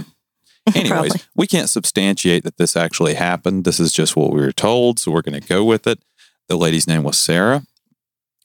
Anyways, 0.75 1.29
we 1.35 1.47
can't 1.47 1.69
substantiate 1.69 2.45
that 2.45 2.57
this 2.57 2.77
actually 2.77 3.15
happened. 3.15 3.65
This 3.65 3.79
is 3.79 3.93
just 3.93 4.17
what 4.17 4.33
we 4.33 4.41
were 4.41 4.53
told, 4.53 4.99
so 4.99 5.11
we're 5.13 5.23
going 5.23 5.41
to 5.41 5.47
go 5.47 5.65
with 5.65 5.87
it. 5.87 5.99
The 6.49 6.57
lady's 6.57 6.87
name 6.87 7.03
was 7.03 7.19
Sarah, 7.19 7.65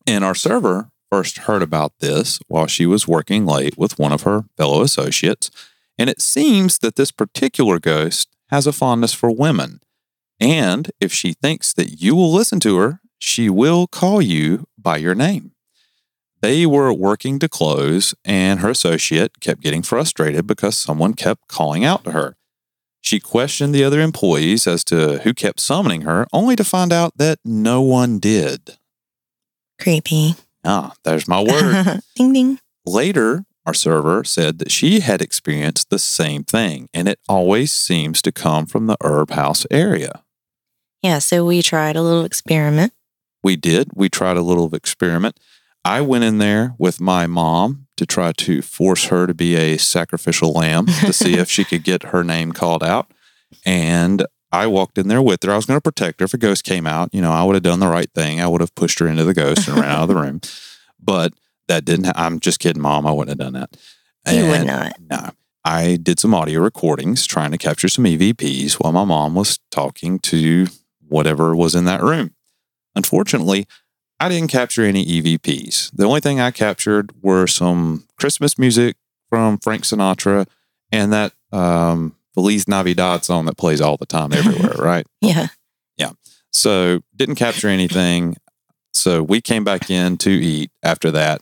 and 0.06 0.24
our 0.24 0.36
server 0.36 0.90
first 1.12 1.40
heard 1.40 1.62
about 1.62 1.94
this 2.00 2.40
while 2.48 2.68
she 2.68 2.86
was 2.86 3.08
working 3.08 3.46
late 3.46 3.78
with 3.78 3.98
one 3.98 4.12
of 4.12 4.24
her 4.24 4.46
fellow 4.58 4.82
associates. 4.82 5.50
And 5.98 6.10
it 6.10 6.22
seems 6.22 6.80
that 6.80 6.96
this 6.96 7.12
particular 7.12 7.80
ghost 7.80 8.30
has 8.50 8.68
a 8.68 8.72
fondness 8.72 9.14
for 9.14 9.32
women. 9.32 9.82
And 10.40 10.92
if 11.00 11.12
she 11.12 11.34
thinks 11.34 11.74
that 11.74 12.02
you 12.02 12.16
will 12.16 12.32
listen 12.32 12.60
to 12.62 12.78
her, 12.78 13.02
she 13.18 13.50
will 13.50 13.88
call 13.88 14.22
you 14.22 14.66
by 14.78 14.98
your 14.98 15.16
name. 15.16 15.52
They 16.42 16.66
were 16.66 16.94
working 16.94 17.40
to 17.40 17.50
close, 17.50 18.16
and 18.24 18.62
her 18.62 18.70
associate 18.70 19.40
kept 19.42 19.62
getting 19.62 19.82
frustrated 19.82 20.48
because 20.48 20.78
someone 20.78 21.14
kept 21.14 21.48
calling 21.48 21.84
out 21.84 22.04
to 22.06 22.12
her. 22.12 22.38
She 23.02 23.20
questioned 23.20 23.74
the 23.74 23.84
other 23.84 24.02
employees 24.02 24.68
as 24.68 24.84
to 24.86 25.20
who 25.20 25.34
kept 25.34 25.60
summoning 25.60 26.02
her, 26.02 26.28
only 26.32 26.56
to 26.56 26.64
find 26.64 26.92
out 26.94 27.18
that 27.18 27.40
no 27.44 27.82
one 27.82 28.20
did. 28.20 28.78
creepy. 29.82 30.36
Ah, 30.66 30.94
there's 31.04 31.28
my 31.28 31.42
word. 31.42 32.02
ding 32.16 32.34
ding. 32.34 32.60
Later, 32.86 33.46
our 33.66 33.74
server 33.74 34.24
said 34.24 34.60
that 34.60 34.72
she 34.72 35.00
had 35.00 35.22
experienced 35.22 35.90
the 35.90 36.00
same 36.00 36.44
thing, 36.44 36.90
and 36.94 37.08
it 37.08 37.20
always 37.30 37.72
seems 37.72 38.22
to 38.24 38.32
come 38.32 38.66
from 38.66 38.88
the 38.88 38.98
herb 39.02 39.32
house 39.32 39.66
area. 39.72 40.24
Yeah, 41.02 41.20
so 41.20 41.46
we 41.46 41.62
tried 41.62 41.96
a 41.96 42.02
little 42.02 42.26
experiment. 42.26 42.92
We 43.42 43.56
did. 43.56 43.92
We 43.96 44.10
tried 44.10 44.36
a 44.36 44.42
little 44.42 44.74
experiment. 44.76 45.40
I 45.86 46.02
went 46.02 46.24
in 46.24 46.38
there 46.38 46.76
with 46.78 47.00
my 47.00 47.26
mom 47.28 47.88
to 47.98 48.06
try 48.06 48.32
to 48.34 48.62
force 48.62 49.06
her 49.06 49.28
to 49.28 49.34
be 49.34 49.56
a 49.56 49.78
sacrificial 49.78 50.52
lamb 50.52 50.86
to 50.86 51.14
see 51.14 51.36
if 51.36 51.50
she 51.50 51.64
could 51.64 51.84
get 51.84 52.04
her 52.04 52.24
name 52.24 52.52
called 52.52 52.84
out. 52.84 53.12
And 53.66 54.26
I 54.52 54.68
walked 54.68 54.98
in 54.98 55.08
there 55.08 55.22
with 55.22 55.44
her. 55.44 55.52
I 55.52 55.56
was 55.56 55.66
going 55.66 55.78
to 55.78 55.82
protect 55.82 56.20
her 56.20 56.26
if 56.26 56.34
a 56.34 56.38
ghost 56.38 56.64
came 56.64 56.88
out. 56.88 57.14
You 57.14 57.22
know, 57.22 57.32
I 57.32 57.44
would 57.44 57.56
have 57.56 57.64
done 57.64 57.80
the 57.80 57.88
right 57.88 58.12
thing. 58.14 58.42
I 58.42 58.48
would 58.48 58.62
have 58.62 58.74
pushed 58.76 59.00
her 59.00 59.08
into 59.08 59.24
the 59.24 59.34
ghost 59.34 59.68
and 59.68 59.78
ran 59.78 59.90
out 59.90 60.04
of 60.04 60.08
the 60.08 60.16
room. 60.16 60.42
But 61.00 61.34
that 61.68 61.86
didn't. 61.86 62.06
Ha- 62.06 62.14
I'm 62.16 62.40
just 62.40 62.60
kidding, 62.60 62.82
mom. 62.82 63.06
I 63.06 63.12
wouldn't 63.12 63.40
have 63.40 63.54
done 63.54 63.60
that. 63.60 63.78
You 64.32 64.48
would 64.48 64.66
not. 64.66 65.00
no. 65.00 65.30
I 65.66 65.98
did 65.98 66.20
some 66.20 66.34
audio 66.34 66.62
recordings 66.62 67.26
trying 67.28 67.52
to 67.52 67.58
capture 67.58 67.90
some 67.90 68.06
EVPs 68.06 68.74
while 68.74 68.94
my 68.94 69.04
mom 69.04 69.36
was 69.36 69.60
talking 69.72 70.20
to 70.20 70.68
whatever 71.08 71.56
was 71.56 71.76
in 71.76 71.86
that 71.86 72.02
room. 72.02 72.34
Unfortunately, 72.96 73.68
I 74.20 74.30
didn't 74.30 74.50
capture 74.50 74.84
any 74.84 75.06
EVPs. 75.06 75.92
The 75.94 76.06
only 76.06 76.20
thing 76.20 76.40
I 76.40 76.52
captured 76.52 77.12
were 77.22 77.48
some 77.48 78.06
Christmas 78.18 78.58
music 78.58 78.98
from 79.30 79.58
Frank 79.60 79.84
Sinatra 79.84 80.46
and 80.92 81.14
that 81.14 81.34
um, 81.52 82.16
Feliz 82.34 82.68
Navidad 82.68 83.24
song 83.24 83.46
that 83.46 83.58
plays 83.58 83.80
all 83.80 83.98
the 83.98 84.06
time 84.06 84.34
everywhere, 84.34 84.76
right? 84.78 85.08
Yeah. 85.22 85.48
Yeah. 85.98 86.12
So 86.52 87.02
didn't 87.16 87.36
capture 87.36 87.70
anything. 87.70 88.36
So 88.94 89.24
we 89.24 89.40
came 89.40 89.64
back 89.64 89.90
in 89.90 90.18
to 90.18 90.32
eat 90.32 90.72
after 90.84 91.12
that. 91.12 91.42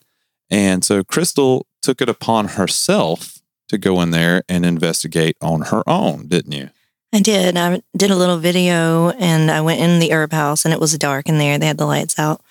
And 0.49 0.83
so 0.83 1.03
Crystal 1.03 1.65
took 1.81 2.01
it 2.01 2.09
upon 2.09 2.49
herself 2.49 3.39
to 3.69 3.77
go 3.77 4.01
in 4.01 4.11
there 4.11 4.43
and 4.47 4.65
investigate 4.65 5.35
on 5.41 5.61
her 5.63 5.83
own, 5.87 6.27
didn't 6.27 6.51
you? 6.53 6.69
I 7.13 7.21
did. 7.21 7.57
I 7.57 7.81
did 7.95 8.11
a 8.11 8.15
little 8.15 8.37
video 8.37 9.09
and 9.11 9.49
I 9.49 9.61
went 9.61 9.79
in 9.79 9.99
the 9.99 10.11
herb 10.11 10.31
house 10.33 10.65
and 10.65 10.73
it 10.73 10.79
was 10.79 10.97
dark 10.97 11.27
in 11.29 11.37
there. 11.37 11.57
They 11.57 11.67
had 11.67 11.77
the 11.77 11.85
lights 11.85 12.19
out. 12.19 12.41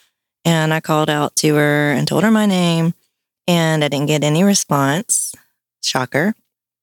And 0.46 0.72
I 0.72 0.80
called 0.80 1.10
out 1.10 1.36
to 1.36 1.54
her 1.56 1.90
and 1.92 2.06
told 2.08 2.22
her 2.24 2.30
my 2.30 2.46
name 2.46 2.94
and 3.48 3.84
I 3.84 3.88
didn't 3.88 4.06
get 4.06 4.24
any 4.24 4.42
response. 4.44 5.34
Shocker. 5.82 6.34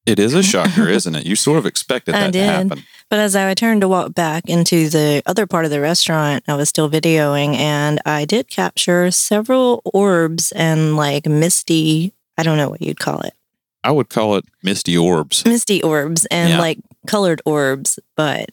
It 0.05 0.19
is 0.19 0.33
a 0.33 0.43
shocker, 0.51 0.87
isn't 0.89 1.15
it? 1.15 1.25
You 1.25 1.35
sort 1.37 1.57
of 1.57 1.65
expected 1.65 2.13
I 2.13 2.19
that 2.19 2.25
to 2.27 2.31
did. 2.33 2.45
happen. 2.45 2.83
But 3.09 3.19
as 3.19 3.35
I 3.35 3.53
turned 3.53 3.81
to 3.81 3.87
walk 3.87 4.13
back 4.13 4.49
into 4.49 4.89
the 4.89 5.23
other 5.25 5.47
part 5.47 5.63
of 5.65 5.71
the 5.71 5.79
restaurant, 5.79 6.43
I 6.47 6.55
was 6.55 6.67
still 6.69 6.89
videoing 6.89 7.55
and 7.55 8.01
I 8.05 8.25
did 8.25 8.49
capture 8.49 9.09
several 9.11 9.81
orbs 9.85 10.51
and 10.51 10.97
like 10.97 11.25
misty, 11.25 12.13
I 12.37 12.43
don't 12.43 12.57
know 12.57 12.69
what 12.69 12.81
you'd 12.81 12.99
call 12.99 13.21
it, 13.21 13.33
I 13.83 13.91
would 13.91 14.09
call 14.09 14.35
it 14.35 14.45
misty 14.61 14.97
orbs. 14.97 15.45
misty 15.45 15.81
orbs 15.81 16.25
and 16.25 16.49
Yeah. 16.49 16.59
like 16.59 16.79
colored 17.07 17.41
orbs. 17.45 17.97
But. 18.17 18.49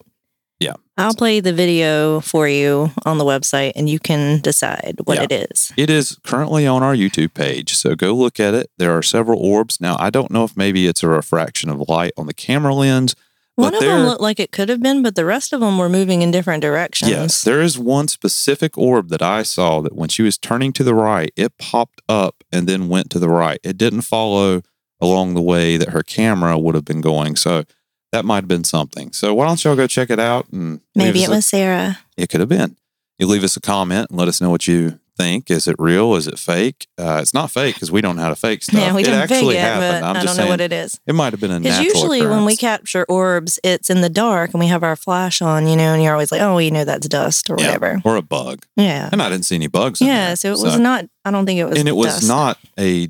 I'll 1.01 1.15
play 1.15 1.41
the 1.41 1.53
video 1.53 2.21
for 2.21 2.47
you 2.47 2.91
on 3.05 3.19
the 3.19 3.25
website 3.25 3.73
and 3.75 3.89
you 3.89 3.99
can 3.99 4.41
decide 4.41 4.97
what 5.05 5.17
Yeah. 5.19 5.27
it 5.31 5.51
is. 5.51 5.73
It 5.77 5.91
is 5.91 6.17
currently 6.23 6.67
on 6.67 6.83
our 6.83 6.95
YouTube 6.95 7.35
page, 7.35 7.75
so 7.75 7.95
go 7.95 8.15
look 8.15 8.39
at 8.39 8.55
it. 8.55 8.71
There 8.79 8.97
are 8.97 9.03
several 9.03 9.41
orbs. 9.41 9.81
Now, 9.81 9.97
I 9.99 10.11
don't 10.11 10.31
know 10.31 10.45
if 10.45 10.57
maybe 10.57 10.87
it's 10.87 11.03
a 11.03 11.09
refraction 11.09 11.71
of 11.71 11.89
light 11.89 12.13
on 12.17 12.27
the 12.27 12.35
camera 12.35 12.75
lens. 12.75 13.15
One 13.57 13.75
of 13.75 13.81
them 13.81 14.07
looked 14.07 14.23
like 14.23 14.41
it 14.41 14.53
could 14.53 14.69
have 14.71 14.81
been, 14.81 15.03
but 15.03 15.17
the 15.17 15.25
rest 15.25 15.53
of 15.53 15.61
them 15.61 15.77
were 15.77 15.89
moving 15.91 16.23
in 16.23 16.31
different 16.31 16.63
directions. 16.63 17.11
Yes, 17.11 17.43
there 17.43 17.61
is 17.61 17.79
one 17.79 18.09
specific 18.09 18.79
orb 18.79 19.09
that 19.11 19.21
I 19.21 19.43
saw 19.43 19.81
that 19.83 19.95
when 19.95 20.09
she 20.09 20.23
was 20.23 20.39
turning 20.39 20.73
to 20.75 20.85
the 20.85 20.95
right, 20.95 21.31
it 21.37 21.59
popped 21.59 22.01
up 22.09 22.43
and 22.51 22.67
then 22.67 22.89
went 22.89 23.11
to 23.11 23.19
the 23.19 23.29
right. 23.29 23.61
It 23.63 23.77
didn't 23.77 24.03
follow 24.03 24.63
along 25.01 25.35
the 25.35 25.43
way 25.43 25.77
that 25.77 25.91
her 25.91 26.03
camera 26.03 26.59
would 26.59 26.75
have 26.75 26.85
been 26.85 27.01
going. 27.03 27.37
So 27.37 27.65
that 28.13 28.25
might 28.25 28.37
have 28.37 28.49
been 28.49 28.65
something. 28.65 29.13
So 29.13 29.35
why 29.35 29.47
don't 29.47 29.63
y'all 29.65 29.77
go 29.77 29.87
check 29.87 30.11
it 30.11 30.19
out 30.21 30.49
and 30.51 30.81
Maybe 30.95 31.23
it 31.23 31.29
a- 31.29 31.33
was 31.33 31.47
Sarah. 31.47 31.99
it 32.17 32.29
could 32.29 32.41
have 32.41 32.49
been. 32.49 32.77
You 33.19 33.27
leave 33.27 33.45
us 33.45 33.57
a 33.57 33.61
comment 33.61 34.11
and 34.11 34.19
let 34.19 34.29
us 34.29 34.41
know 34.41 34.49
what 34.51 34.67
you 34.67 34.99
think. 35.19 35.51
Is 35.51 35.69
it 35.69 35.77
real? 35.79 36.15
Is 36.15 36.27
it 36.27 36.39
fake? 36.39 36.87
Uh, 36.97 37.19
it's 37.21 37.35
not 37.35 37.51
fake 37.51 37.75
because 37.75 37.93
we 37.93 38.01
don't 38.01 38.17
know 38.17 38.23
how 38.23 38.29
to 38.31 38.35
fake 38.37 38.63
stuff. 38.65 38.81
Yeah, 38.81 38.95
we 38.95 39.03
it 39.03 39.05
didn't 39.05 39.21
actually 39.21 39.55
fake 39.57 39.63
it, 39.63 39.67
happened. 39.67 40.01
but 40.01 40.07
I'm 40.07 40.17
I 40.17 40.25
don't 40.25 40.37
know 40.39 40.47
what 40.49 40.61
it 40.63 40.73
is. 40.73 40.99
it 41.07 41.13
might 41.15 41.35
have 41.35 41.41
been 41.41 41.51
a 41.51 41.61
Because 41.61 41.79
natural 41.79 41.95
usually 42.15 42.27
when 42.27 42.47
we 42.47 42.57
capture 42.57 43.05
orbs, 43.11 43.61
it's 43.63 43.91
in 43.91 44.01
the 44.01 44.09
dark 44.09 44.51
and 44.55 44.61
we 44.61 44.69
have 44.69 44.83
our 44.83 44.97
flash 44.97 45.43
on, 45.43 45.67
you 45.69 45.77
know, 45.77 45.93
and 45.93 46.03
you're 46.03 46.15
always 46.15 46.33
like, 46.33 46.41
oh, 46.41 46.57
you 46.57 46.71
know, 46.71 46.85
that's 46.87 47.07
dust 47.09 47.51
or 47.51 47.57
Yeah, 47.59 47.67
whatever. 47.75 48.01
or 48.05 48.17
a 48.17 48.23
bug. 48.23 48.65
Yeah. 48.77 49.11
And 49.13 49.21
I 49.23 49.29
didn't 49.29 49.45
see 49.45 49.55
any 49.57 49.67
bugs. 49.67 50.01
in 50.01 50.07
Yeah. 50.07 50.29
there. 50.29 50.37
So 50.37 50.49
it 50.53 50.59
was 50.63 50.79
not, 50.79 51.05
I 51.27 51.31
don't 51.31 51.45
think 51.45 51.59
it 51.61 51.65
was. 51.67 51.79
and 51.79 51.87
it 51.87 51.97
was 51.97 52.15
dust. 52.15 52.29
not 52.29 52.59
a 52.79 53.09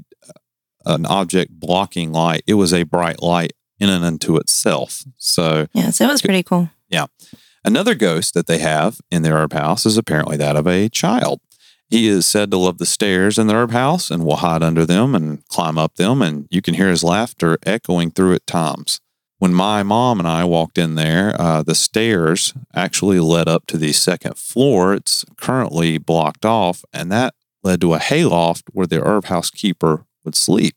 an 0.86 1.04
object 1.06 1.52
blocking 1.52 2.10
light. 2.10 2.42
It 2.46 2.54
was 2.54 2.72
a 2.74 2.82
bright 2.84 3.22
light 3.22 3.52
in 3.80 3.88
and 3.88 4.04
unto 4.04 4.36
itself. 4.36 5.04
So 5.16 5.66
Yeah. 5.72 5.90
So 5.90 6.04
it 6.04 6.08
was 6.12 6.22
pretty 6.22 6.42
cool. 6.42 6.70
Yeah. 6.88 7.06
Another 7.64 7.94
ghost 7.94 8.34
that 8.34 8.46
they 8.46 8.58
have 8.58 9.00
in 9.10 9.22
their 9.22 9.36
herb 9.36 9.52
house 9.52 9.84
is 9.84 9.98
apparently 9.98 10.36
that 10.36 10.56
of 10.56 10.66
a 10.66 10.88
child. 10.88 11.40
He 11.88 12.06
is 12.06 12.24
said 12.24 12.52
to 12.52 12.56
love 12.56 12.78
the 12.78 12.86
stairs 12.86 13.36
in 13.36 13.48
the 13.48 13.54
herb 13.54 13.72
house 13.72 14.10
and 14.10 14.24
will 14.24 14.36
hide 14.36 14.62
under 14.62 14.86
them 14.86 15.14
and 15.14 15.46
climb 15.48 15.76
up 15.76 15.96
them, 15.96 16.22
and 16.22 16.46
you 16.48 16.62
can 16.62 16.74
hear 16.74 16.88
his 16.88 17.02
laughter 17.02 17.58
echoing 17.66 18.12
through 18.12 18.34
at 18.34 18.46
times. 18.46 19.00
When 19.38 19.52
my 19.52 19.82
mom 19.82 20.20
and 20.20 20.28
I 20.28 20.44
walked 20.44 20.78
in 20.78 20.94
there, 20.94 21.34
uh, 21.40 21.62
the 21.62 21.74
stairs 21.74 22.54
actually 22.74 23.18
led 23.18 23.48
up 23.48 23.66
to 23.66 23.78
the 23.78 23.92
second 23.92 24.36
floor. 24.36 24.94
It's 24.94 25.24
currently 25.36 25.98
blocked 25.98 26.44
off, 26.44 26.84
and 26.92 27.10
that 27.10 27.34
led 27.64 27.80
to 27.80 27.94
a 27.94 27.98
hayloft 27.98 28.68
where 28.72 28.86
the 28.86 29.02
herb 29.02 29.24
house 29.24 29.50
keeper 29.50 30.04
would 30.24 30.36
sleep. 30.36 30.76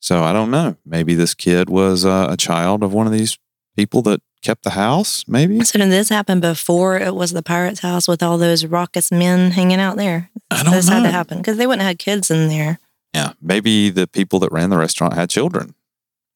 So 0.00 0.22
I 0.22 0.32
don't 0.32 0.50
know. 0.50 0.76
Maybe 0.84 1.14
this 1.14 1.34
kid 1.34 1.68
was 1.70 2.04
uh, 2.04 2.28
a 2.30 2.36
child 2.36 2.82
of 2.82 2.92
one 2.92 3.06
of 3.06 3.12
these 3.12 3.38
people 3.76 4.02
that 4.02 4.20
kept 4.42 4.62
the 4.62 4.70
house. 4.70 5.24
Maybe 5.26 5.60
So 5.64 5.78
did 5.78 5.90
this 5.90 6.08
happen 6.08 6.38
before 6.40 6.96
it 6.98 7.14
was 7.14 7.32
the 7.32 7.42
pirate's 7.42 7.80
house 7.80 8.06
with 8.06 8.22
all 8.22 8.38
those 8.38 8.64
raucous 8.64 9.10
men 9.10 9.50
hanging 9.52 9.80
out 9.80 9.96
there? 9.96 10.30
I 10.50 10.62
don't 10.62 10.72
This 10.72 10.88
know. 10.88 10.96
had 10.96 11.02
to 11.04 11.10
happen 11.10 11.38
because 11.38 11.56
they 11.56 11.66
wouldn't 11.66 11.82
have 11.82 11.90
had 11.90 11.98
kids 11.98 12.30
in 12.30 12.48
there. 12.48 12.78
Yeah, 13.14 13.32
maybe 13.40 13.90
the 13.90 14.06
people 14.06 14.38
that 14.40 14.52
ran 14.52 14.70
the 14.70 14.76
restaurant 14.76 15.14
had 15.14 15.30
children 15.30 15.74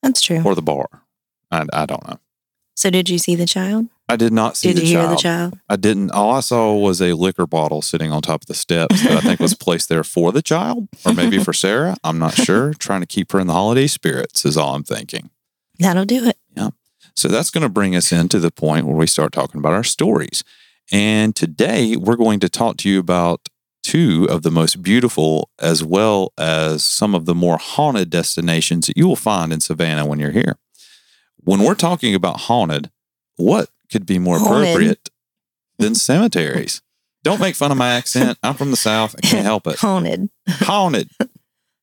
That's 0.03 0.21
true. 0.23 0.43
or 0.45 0.55
the 0.55 0.63
bar. 0.63 0.87
I, 1.51 1.67
I 1.73 1.87
don't 1.87 2.07
know. 2.09 2.19
So 2.75 2.89
did 2.91 3.09
you 3.11 3.19
see 3.19 3.35
the 3.37 3.47
child? 3.47 3.89
I 4.11 4.17
did 4.17 4.33
not 4.33 4.57
see 4.57 4.69
Did 4.69 4.79
the 4.79 4.87
you 4.87 4.99
hear 4.99 5.09
the 5.09 5.17
child? 5.17 5.59
I 5.69 5.77
didn't. 5.77 6.11
All 6.11 6.33
I 6.33 6.41
saw 6.41 6.75
was 6.75 7.01
a 7.01 7.13
liquor 7.13 7.47
bottle 7.47 7.81
sitting 7.81 8.11
on 8.11 8.23
top 8.23 8.43
of 8.43 8.47
the 8.47 8.55
steps 8.55 9.03
that 9.05 9.13
I 9.13 9.21
think 9.21 9.39
was 9.39 9.55
placed 9.67 9.89
there 9.89 10.03
for 10.03 10.33
the 10.33 10.43
child 10.43 10.89
or 11.07 11.15
maybe 11.15 11.39
for 11.39 11.53
Sarah. 11.53 11.97
I'm 12.03 12.19
not 12.19 12.35
sure. 12.35 12.75
Trying 12.75 13.03
to 13.03 13.07
keep 13.07 13.31
her 13.31 13.39
in 13.39 13.47
the 13.47 13.53
holiday 13.53 13.87
spirits 13.87 14.45
is 14.45 14.57
all 14.57 14.75
I'm 14.75 14.83
thinking. 14.83 15.31
That'll 15.79 16.05
do 16.05 16.27
it. 16.27 16.37
Yeah. 16.57 16.71
So 17.15 17.29
that's 17.29 17.51
going 17.51 17.63
to 17.63 17.69
bring 17.69 17.95
us 17.95 18.11
into 18.11 18.41
the 18.41 18.51
point 18.51 18.87
where 18.87 18.97
we 18.97 19.07
start 19.07 19.33
talking 19.33 19.61
about 19.61 19.75
our 19.75 19.85
stories. 19.85 20.43
And 20.91 21.37
today 21.37 21.97
we're 21.97 22.17
going 22.17 22.41
to 22.41 22.49
talk 22.49 22.79
to 22.79 22.89
you 22.89 22.99
about 22.99 23.49
two 23.83 24.27
of 24.29 24.43
the 24.43 24.51
most 24.51 24.83
beautiful 24.83 25.51
as 25.61 25.85
well 25.85 26.33
as 26.37 26.83
some 26.83 27.15
of 27.15 27.27
the 27.27 27.35
more 27.35 27.59
haunted 27.59 28.11
destinations 28.11 28.89
that 28.89 28.97
you 28.97 29.07
will 29.07 29.17
find 29.17 29.53
in 29.53 29.61
Savannah 29.61 30.05
when 30.05 30.19
you're 30.19 30.33
here. 30.33 30.57
When 31.39 31.61
we're 31.63 31.75
talking 31.75 32.15
about 32.15 32.41
haunted, 32.41 32.91
what 33.37 33.71
could 33.91 34.07
be 34.07 34.19
more 34.19 34.39
Haunted. 34.39 34.69
appropriate 34.69 35.11
than 35.79 35.95
cemeteries? 35.95 36.83
Don't 37.23 37.41
make 37.41 37.55
fun 37.55 37.71
of 37.71 37.77
my 37.77 37.91
accent. 37.91 38.39
I'm 38.43 38.55
from 38.55 38.71
the 38.71 38.77
South. 38.77 39.15
I 39.19 39.21
can't 39.21 39.45
help 39.45 39.67
it. 39.67 39.79
Haunted. 39.79 40.31
Haunted. 40.49 41.11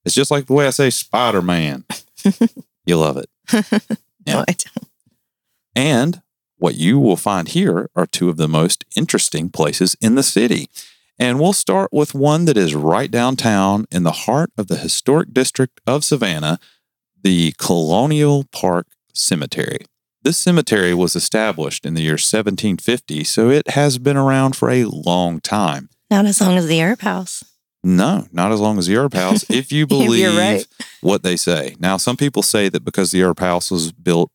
It's 0.04 0.16
just 0.16 0.32
like 0.32 0.48
the 0.48 0.54
way 0.54 0.66
I 0.66 0.72
say 0.72 0.90
Spider 0.90 1.42
Man. 1.42 1.84
You 2.86 2.98
love 2.98 3.18
it. 3.18 3.30
Yeah. 4.26 4.40
What? 4.40 4.66
And 5.74 6.22
what 6.58 6.76
you 6.76 7.00
will 7.00 7.16
find 7.16 7.48
here 7.48 7.90
are 7.96 8.06
two 8.06 8.28
of 8.28 8.36
the 8.36 8.50
most 8.50 8.84
interesting 8.98 9.50
places 9.50 9.96
in 10.02 10.16
the 10.16 10.24
city. 10.24 10.70
And 11.18 11.40
we'll 11.40 11.54
start 11.54 11.94
with 11.94 12.14
one 12.14 12.44
that 12.44 12.58
is 12.58 12.76
right 12.76 13.10
downtown 13.10 13.86
in 13.90 14.04
the 14.04 14.12
heart 14.12 14.52
of 14.58 14.68
the 14.68 14.76
historic 14.76 15.34
district 15.34 15.80
of 15.88 16.04
Savannah, 16.04 16.60
the 17.24 17.54
Colonial 17.58 18.44
Park 18.52 18.88
Cemetery. 19.14 19.86
This 20.24 20.38
cemetery 20.38 20.94
was 20.94 21.16
established 21.16 21.86
in 21.86 21.94
the 21.94 22.02
year 22.02 22.14
1750, 22.14 23.24
so 23.24 23.50
it 23.50 23.70
has 23.70 23.98
been 23.98 24.18
around 24.18 24.56
for 24.56 24.70
a 24.70 24.86
long 24.86 25.40
time. 25.40 25.90
Not 26.10 26.26
as 26.26 26.42
long 26.42 26.58
as 26.58 26.68
the 26.68 26.82
herb 26.82 27.02
house. 27.02 27.44
No, 27.84 28.28
not 28.34 28.52
as 28.52 28.60
long 28.60 28.78
as 28.78 28.88
the 28.88 28.98
Herb 28.98 29.14
House, 29.14 29.46
if 29.50 29.72
you 29.72 29.88
believe 29.88 30.36
right. 30.36 30.68
what 31.02 31.24
they 31.24 31.38
say. 31.38 31.76
Now, 31.80 31.96
some 31.96 32.18
people 32.18 32.42
say 32.42 32.70
that 32.70 32.84
because 32.84 33.12
the 33.12 33.24
Herb 33.24 33.40
House 33.40 33.72
was 33.72 33.94
built 33.94 34.30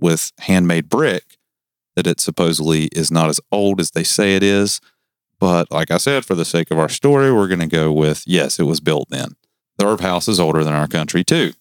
with 0.00 0.32
handmade 0.40 0.88
brick, 0.88 1.36
that 1.96 2.06
it 2.06 2.18
supposedly 2.20 2.84
is 2.86 3.10
not 3.10 3.28
as 3.28 3.40
old 3.52 3.80
as 3.80 3.90
they 3.90 4.04
say 4.04 4.36
it 4.36 4.42
is. 4.42 4.80
But 5.38 5.70
like 5.70 5.90
I 5.90 5.98
said, 5.98 6.24
for 6.24 6.34
the 6.34 6.44
sake 6.44 6.70
of 6.70 6.78
our 6.78 6.88
story, 6.88 7.32
we're 7.32 7.48
going 7.48 7.60
to 7.60 7.66
go 7.66 7.92
with 7.92 8.22
yes, 8.26 8.58
it 8.58 8.64
was 8.64 8.80
built 8.80 9.08
then. 9.10 9.36
The 9.76 9.86
Herb 9.86 10.00
House 10.00 10.28
is 10.28 10.40
older 10.40 10.64
than 10.64 10.74
our 10.74 10.88
country, 10.88 11.24
too. 11.24 11.52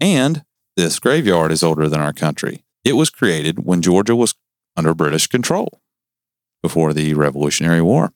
And 0.00 0.44
this 0.76 0.98
graveyard 0.98 1.52
is 1.52 1.62
older 1.62 1.88
than 1.88 2.00
our 2.00 2.14
country. 2.14 2.64
It 2.84 2.94
was 2.94 3.10
created 3.10 3.64
when 3.64 3.82
Georgia 3.82 4.16
was 4.16 4.34
under 4.76 4.94
British 4.94 5.26
control 5.26 5.80
before 6.62 6.92
the 6.92 7.14
Revolutionary 7.14 7.82
War. 7.82 8.12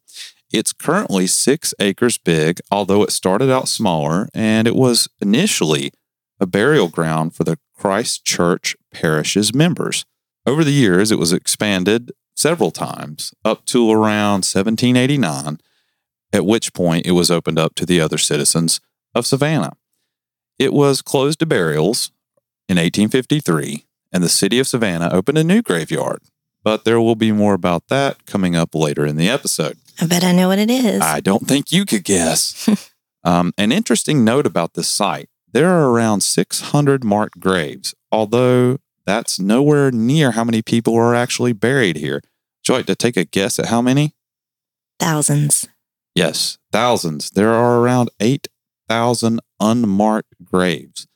It's 0.53 0.73
currently 0.73 1.27
six 1.27 1.75
acres 1.81 2.17
big, 2.17 2.61
although 2.71 3.03
it 3.03 3.11
started 3.11 3.51
out 3.51 3.69
smaller, 3.69 4.29
and 4.33 4.69
it 4.69 4.77
was 4.77 5.09
initially 5.21 5.93
a 6.39 6.47
burial 6.47 6.89
ground 6.89 7.35
for 7.35 7.45
the 7.45 7.59
Christ 7.77 8.25
Church 8.25 8.77
Parish's 8.93 9.55
members. 9.55 10.05
Over 10.47 10.63
the 10.63 10.73
years, 10.73 11.11
it 11.11 11.19
was 11.19 11.33
expanded 11.33 12.13
several 12.37 12.71
times 12.71 13.33
up 13.45 13.65
to 13.67 13.91
around 13.91 14.45
1789, 14.45 15.59
at 16.33 16.47
which 16.47 16.73
point 16.73 17.07
it 17.07 17.13
was 17.13 17.31
opened 17.31 17.59
up 17.59 17.75
to 17.77 17.87
the 17.87 18.01
other 18.01 18.19
citizens 18.19 18.81
of 19.15 19.27
Savannah. 19.27 19.73
It 20.59 20.73
was 20.73 21.03
closed 21.03 21.39
to 21.41 21.47
burials 21.47 22.13
in 22.69 22.77
1853, 22.77 23.85
and 24.15 24.23
the 24.23 24.29
city 24.31 24.59
of 24.59 24.67
Savannah 24.67 25.11
opened 25.13 25.37
a 25.37 25.45
new 25.45 25.61
graveyard. 25.61 26.23
But 26.63 26.87
there 26.87 27.01
will 27.01 27.17
be 27.17 27.33
more 27.33 27.53
about 27.53 27.89
that 27.89 28.25
coming 28.25 28.57
up 28.57 28.75
later 28.75 29.05
in 29.05 29.17
the 29.17 29.29
episode. 29.29 29.77
I 30.01 30.07
bet 30.07 30.25
I 30.25 30.33
know 30.33 30.49
what 30.49 30.59
it 30.59 30.71
is. 30.71 31.03
I 31.03 31.21
don't 31.21 31.47
think 31.47 31.71
you 31.71 31.85
could 31.85 32.05
guess. 32.05 32.91
um, 33.25 33.53
an 33.59 33.71
interesting 33.71 34.25
note 34.25 34.47
about 34.47 34.73
this 34.73 34.89
site 34.89 35.29
there 35.55 35.71
are 35.71 35.89
around 35.89 36.23
600 36.23 37.05
marked 37.05 37.39
graves, 37.39 37.95
although 38.11 38.79
that's 39.07 39.39
nowhere 39.39 39.93
near 39.93 40.33
how 40.33 40.43
many 40.43 40.63
people 40.63 40.97
are 40.97 41.15
actually 41.15 41.53
buried 41.53 41.97
here. 41.97 42.23
Like 42.69 42.87
to 42.87 42.97
take 42.97 43.17
a 43.17 43.25
guess 43.25 43.61
at 43.61 43.67
how 43.67 43.81
many? 43.81 44.17
Thousands. 44.99 45.69
Yes, 46.15 46.59
thousands. 46.73 47.31
There 47.31 47.53
are 47.53 47.79
around 47.79 48.11
8,000 48.19 49.39
unmarked 49.61 50.35
graves. 50.45 51.07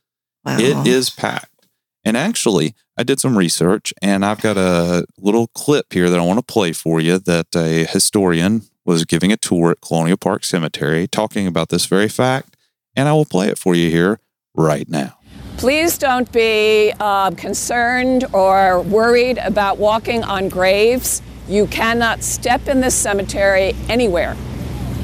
Wow. 0.45 0.59
It 0.61 0.87
is 0.87 1.11
packed. 1.11 1.67
And 2.05 2.17
actually, 2.17 2.75
I 2.99 3.05
did 3.05 3.21
some 3.21 3.39
research 3.39 3.95
and 4.03 4.25
I've 4.25 4.41
got 4.41 4.57
a 4.57 5.07
little 5.19 5.47
clip 5.49 5.93
here 5.93 6.11
that 6.11 6.19
I 6.19 6.23
want 6.23 6.41
to 6.41 6.53
play 6.53 6.73
for 6.73 7.01
you 7.01 7.21
that 7.21 7.55
a 7.55 7.85
historian 7.85 8.63
was 8.85 9.05
giving 9.05 9.31
a 9.31 9.37
tour 9.37 9.71
at 9.71 9.81
Colonial 9.81 10.17
Park 10.17 10.45
Cemetery 10.45 11.07
talking 11.07 11.47
about 11.47 11.69
this 11.69 11.87
very 11.87 12.09
fact. 12.09 12.57
And 12.97 13.09
I 13.09 13.13
will 13.13 13.25
play 13.25 13.47
it 13.47 13.57
for 13.57 13.77
you 13.77 13.89
here 13.89 14.19
right 14.57 14.89
now. 14.89 15.17
Please 15.59 15.97
don't 15.97 16.31
be 16.33 16.93
uh, 16.99 17.31
concerned 17.33 18.25
or 18.33 18.83
worried 18.83 19.39
about 19.39 19.79
walking 19.79 20.25
on 20.25 20.49
graves. 20.49 21.23
You 21.47 21.69
cannot 21.69 22.25
step 22.25 22.67
in 22.67 22.81
this 22.81 22.97
cemetery 22.97 23.77
anywhere 23.89 24.37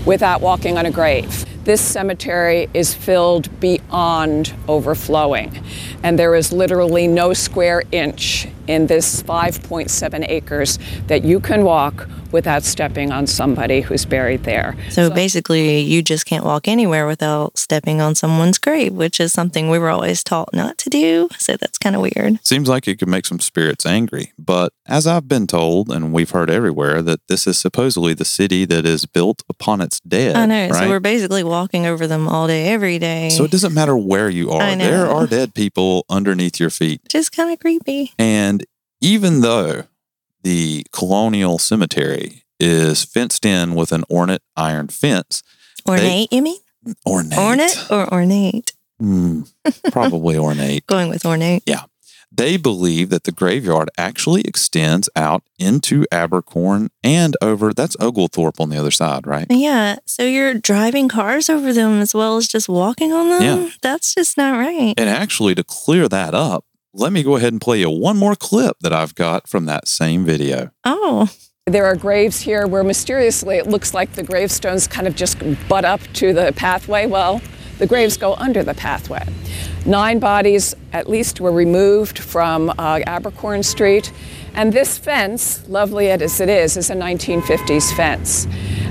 without 0.04 0.40
walking 0.40 0.76
on 0.76 0.85
a 0.85 0.90
grave. 0.90 1.44
This 1.64 1.81
cemetery 1.81 2.68
is 2.74 2.92
filled 2.92 3.48
beyond 3.59 4.53
overflowing, 4.68 5.64
and 6.03 6.18
there 6.18 6.35
is 6.35 6.53
literally 6.53 7.07
no 7.07 7.33
square 7.33 7.83
inch 7.90 8.46
in 8.66 8.87
this 8.87 9.22
5.7 9.22 10.27
acres 10.29 10.79
that 11.07 11.24
you 11.24 11.40
can 11.40 11.64
walk 11.64 12.09
without 12.33 12.64
stepping 12.64 13.12
on 13.12 13.27
somebody 13.27 13.81
who's 13.81 14.05
buried 14.05 14.42
there. 14.42 14.74
So 14.90 15.09
basically, 15.09 15.81
you 15.81 16.03
just 16.03 16.27
can't 16.27 16.44
walk 16.44 16.66
anywhere 16.66 17.07
without 17.07 17.57
stepping 17.57 18.00
on 18.00 18.14
someone's 18.16 18.59
grave, 18.59 18.92
which 18.92 19.20
is 19.20 19.33
something 19.33 19.70
we 19.70 19.79
were 19.79 19.90
always 19.90 20.24
taught 20.24 20.53
not 20.53 20.77
to 20.79 20.90
do. 20.90 21.29
So 21.38 21.57
that's 21.57 21.79
kind 21.79 21.94
of 21.94 22.03
weird. 22.03 22.44
Seems 22.44 22.68
like 22.68 22.88
it 22.88 22.98
could 22.98 23.09
make 23.09 23.24
some 23.24 23.38
spirits 23.38 23.87
angry, 23.87 24.33
but 24.38 24.72
as 24.87 25.07
I've 25.07 25.29
been 25.29 25.46
told, 25.46 25.90
and 25.90 26.12
we've 26.12 26.31
heard 26.31 26.50
everywhere, 26.50 27.03
that 27.03 27.20
this 27.29 27.46
is 27.46 27.57
supposedly 27.57 28.14
the 28.14 28.24
city 28.24 28.64
that 28.64 28.85
is 28.85 29.07
built 29.07 29.42
upon 29.48 29.81
its 29.81 30.00
dead. 30.00 30.37
I 30.37 30.46
know. 30.46 30.68
Right? 30.68 30.74
So 30.74 30.88
we're 30.88 31.00
basically 31.00 31.44
walking 31.54 31.86
over 31.86 32.06
them 32.06 32.26
all 32.28 32.46
day, 32.46 32.68
every 32.68 32.98
day. 32.98 33.28
So 33.30 33.44
it 33.44 33.50
doesn't 33.50 33.72
matter 33.74 33.96
where 33.96 34.28
you 34.28 34.50
are, 34.50 34.76
there 34.76 35.06
are 35.06 35.26
dead 35.26 35.54
people 35.54 36.04
underneath 36.08 36.58
your 36.58 36.70
feet. 36.70 37.00
just 37.08 37.30
kind 37.32 37.52
of 37.52 37.58
creepy. 37.60 38.12
And 38.18 38.64
even 39.00 39.40
though 39.40 39.84
the 40.42 40.84
colonial 40.92 41.58
cemetery 41.58 42.42
is 42.58 43.04
fenced 43.04 43.46
in 43.46 43.74
with 43.74 43.92
an 43.92 44.04
ornate 44.10 44.42
iron 44.56 44.88
fence, 44.88 45.42
Ornate, 45.88 46.32
you 46.32 46.42
mean? 46.42 46.58
ornate, 47.06 47.38
Ornate 47.38 47.90
or 47.90 48.12
ornate? 48.12 48.72
Hmm, 48.98 49.42
probably 49.92 50.36
ornate. 50.48 50.86
Going 50.86 51.08
with 51.08 51.24
ornate. 51.24 51.62
They 52.36 52.56
believe 52.56 53.10
that 53.10 53.24
the 53.24 53.32
graveyard 53.32 53.90
actually 53.96 54.40
extends 54.42 55.08
out 55.14 55.44
into 55.58 56.04
Abercorn 56.10 56.88
and 57.04 57.36
over. 57.40 57.72
That's 57.72 57.96
Oglethorpe 58.00 58.60
on 58.60 58.70
the 58.70 58.76
other 58.76 58.90
side, 58.90 59.24
right? 59.24 59.46
Yeah. 59.48 59.96
So 60.04 60.24
you're 60.24 60.54
driving 60.54 61.08
cars 61.08 61.48
over 61.48 61.72
them 61.72 62.00
as 62.00 62.12
well 62.12 62.36
as 62.36 62.48
just 62.48 62.68
walking 62.68 63.12
on 63.12 63.28
them? 63.28 63.42
Yeah. 63.42 63.70
That's 63.82 64.14
just 64.14 64.36
not 64.36 64.58
right. 64.58 64.94
And 64.96 65.08
actually, 65.08 65.54
to 65.54 65.62
clear 65.62 66.08
that 66.08 66.34
up, 66.34 66.64
let 66.92 67.12
me 67.12 67.22
go 67.22 67.36
ahead 67.36 67.52
and 67.52 67.60
play 67.60 67.80
you 67.80 67.90
one 67.90 68.16
more 68.16 68.34
clip 68.34 68.78
that 68.80 68.92
I've 68.92 69.14
got 69.14 69.48
from 69.48 69.66
that 69.66 69.86
same 69.86 70.24
video. 70.24 70.70
Oh, 70.84 71.30
There 71.66 71.86
are 71.86 71.96
graves 71.96 72.40
here 72.40 72.66
where 72.66 72.84
mysteriously 72.84 73.56
it 73.56 73.66
looks 73.66 73.94
like 73.94 74.12
the 74.12 74.22
gravestones 74.22 74.86
kind 74.86 75.06
of 75.06 75.16
just 75.16 75.38
butt 75.66 75.84
up 75.84 76.00
to 76.14 76.34
the 76.34 76.52
pathway. 76.54 77.06
Well, 77.06 77.40
the 77.78 77.87
graves 77.87 78.16
go 78.16 78.34
under 78.34 78.62
the 78.62 78.74
pathway. 78.74 79.26
Nine 79.87 80.18
bodies, 80.18 80.74
at 80.92 81.08
least, 81.08 81.40
were 81.40 81.52
removed 81.52 82.18
from 82.18 82.70
uh, 82.70 83.00
Abercorn 83.06 83.64
Street. 83.64 84.12
And 84.54 84.72
this 84.72 84.96
fence, 84.96 85.66
lovely 85.68 86.10
as 86.10 86.40
it 86.40 86.48
is, 86.48 86.76
is 86.76 86.88
a 86.88 86.94
1950s 86.94 87.94
fence. 87.94 88.46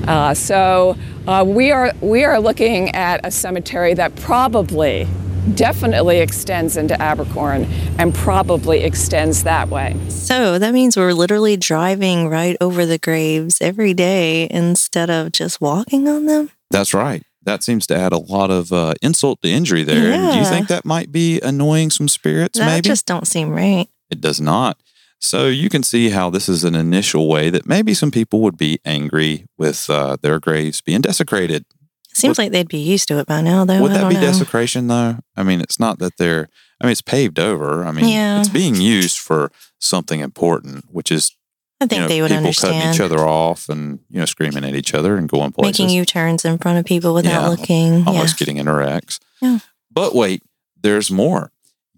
Uh, 0.08 0.34
so 0.34 0.98
uh, 1.26 1.44
we, 1.48 1.72
are, 1.72 1.94
we 2.02 2.26
are 2.26 2.40
looking 2.40 2.90
at 2.94 3.26
a 3.26 3.32
cemetery 3.32 3.94
that 3.94 4.16
probably, 4.18 5.08
definitely 5.56 6.20
extends 6.20 6.78
into 6.78 6.94
Abercorn 6.96 7.66
and 7.98 8.14
probably 8.14 8.84
extends 8.84 9.44
that 9.44 9.70
way. 9.70 9.96
so 10.10 10.60
that 10.60 10.74
means 10.74 10.96
we're 10.96 11.14
literally 11.14 11.58
driving 11.58 12.30
right 12.30 12.56
over 12.62 12.86
the 12.86 12.98
graves 12.98 13.58
every 13.62 13.94
day 13.94 14.48
instead 14.52 15.10
of 15.10 15.32
just 15.32 15.60
walking 15.60 16.08
on 16.08 16.26
them? 16.26 16.52
That's 16.72 16.94
right. 16.94 17.24
That 17.46 17.64
seems 17.64 17.86
to 17.88 17.96
add 17.96 18.14
a 18.14 18.18
lot 18.18 18.50
of 18.52 18.72
uh, 18.72 18.94
insult 19.02 19.42
to 19.42 19.50
injury 19.50 19.84
there. 19.84 20.12
And 20.14 20.32
do 20.34 20.40
you 20.40 20.46
think 20.46 20.68
that 20.70 20.86
might 20.86 21.12
be 21.12 21.42
annoying 21.42 21.90
some 21.92 22.08
spirits, 22.08 22.58
that 22.60 22.66
maybe? 22.66 22.88
just 22.88 23.06
don't 23.06 23.28
seem 23.28 23.50
right. 23.52 23.88
It 24.10 24.22
does 24.22 24.40
not. 24.40 24.78
So 25.20 25.48
you 25.48 25.70
can 25.70 25.84
see 25.84 26.10
how 26.10 26.30
this 26.30 26.48
is 26.50 26.64
an 26.64 26.76
initial 26.76 27.28
way 27.30 27.50
that 27.50 27.66
maybe 27.68 27.94
some 27.94 28.12
people 28.12 28.42
would 28.42 28.58
be 28.58 28.80
angry 28.86 29.46
with 29.58 29.90
uh, 29.90 30.18
their 30.22 30.40
graves 30.40 30.82
being 30.82 31.02
desecrated. 31.02 31.66
Seems 32.14 32.38
Would- 32.38 32.44
like 32.46 32.52
they'd 32.52 32.68
be 32.68 32.78
used 32.80 33.08
to 33.08 33.20
it 33.20 33.26
by 33.28 33.42
now, 33.42 33.66
though. 33.66 33.82
would 33.82 33.92
I 33.92 34.00
that 34.00 34.10
be 34.10 34.16
know. 34.16 34.22
desecration, 34.22 34.88
though? 34.88 35.18
I 35.36 35.44
mean, 35.44 35.62
it's 35.62 35.80
not 35.80 36.00
that 36.00 36.18
they're, 36.18 36.48
I 36.80 36.86
mean, 36.86 36.92
it's 36.92 37.02
paved 37.02 37.40
over. 37.40 37.84
I 37.86 37.92
mean, 37.92 38.06
Yeah. 38.08 38.40
it's 38.42 38.50
being 38.50 38.76
used 38.76 39.18
for 39.18 39.52
something 39.80 40.20
important, 40.20 40.86
which 40.92 41.12
is 41.12 41.36
I 41.84 41.88
think 41.88 41.94
you 41.94 42.00
know, 42.02 42.08
they 42.08 42.22
would 42.22 42.30
people 42.30 42.38
understand. 42.46 42.74
cutting 42.76 42.94
each 42.94 43.00
other 43.02 43.20
off 43.20 43.70
and, 43.70 44.00
you 44.10 44.20
know, 44.20 44.26
screaming 44.26 44.64
at 44.64 44.76
each 44.76 44.94
other 44.94 45.18
and 45.18 45.28
going 45.30 45.52
places. 45.52 45.80
Making 45.80 45.96
U 45.96 46.06
turns 46.06 46.46
in 46.46 46.58
front 46.58 46.80
of 46.80 46.86
people 46.86 47.14
without 47.14 47.42
Yeah, 47.44 47.48
looking. 47.48 48.08
almost 48.08 48.38
getting 48.38 48.58
into 48.58 48.74
wrecks. 48.74 49.20
Yeah. 49.42 49.60
But 49.92 50.16
wait, 50.16 50.44
there's 50.82 51.12
more. 51.12 51.52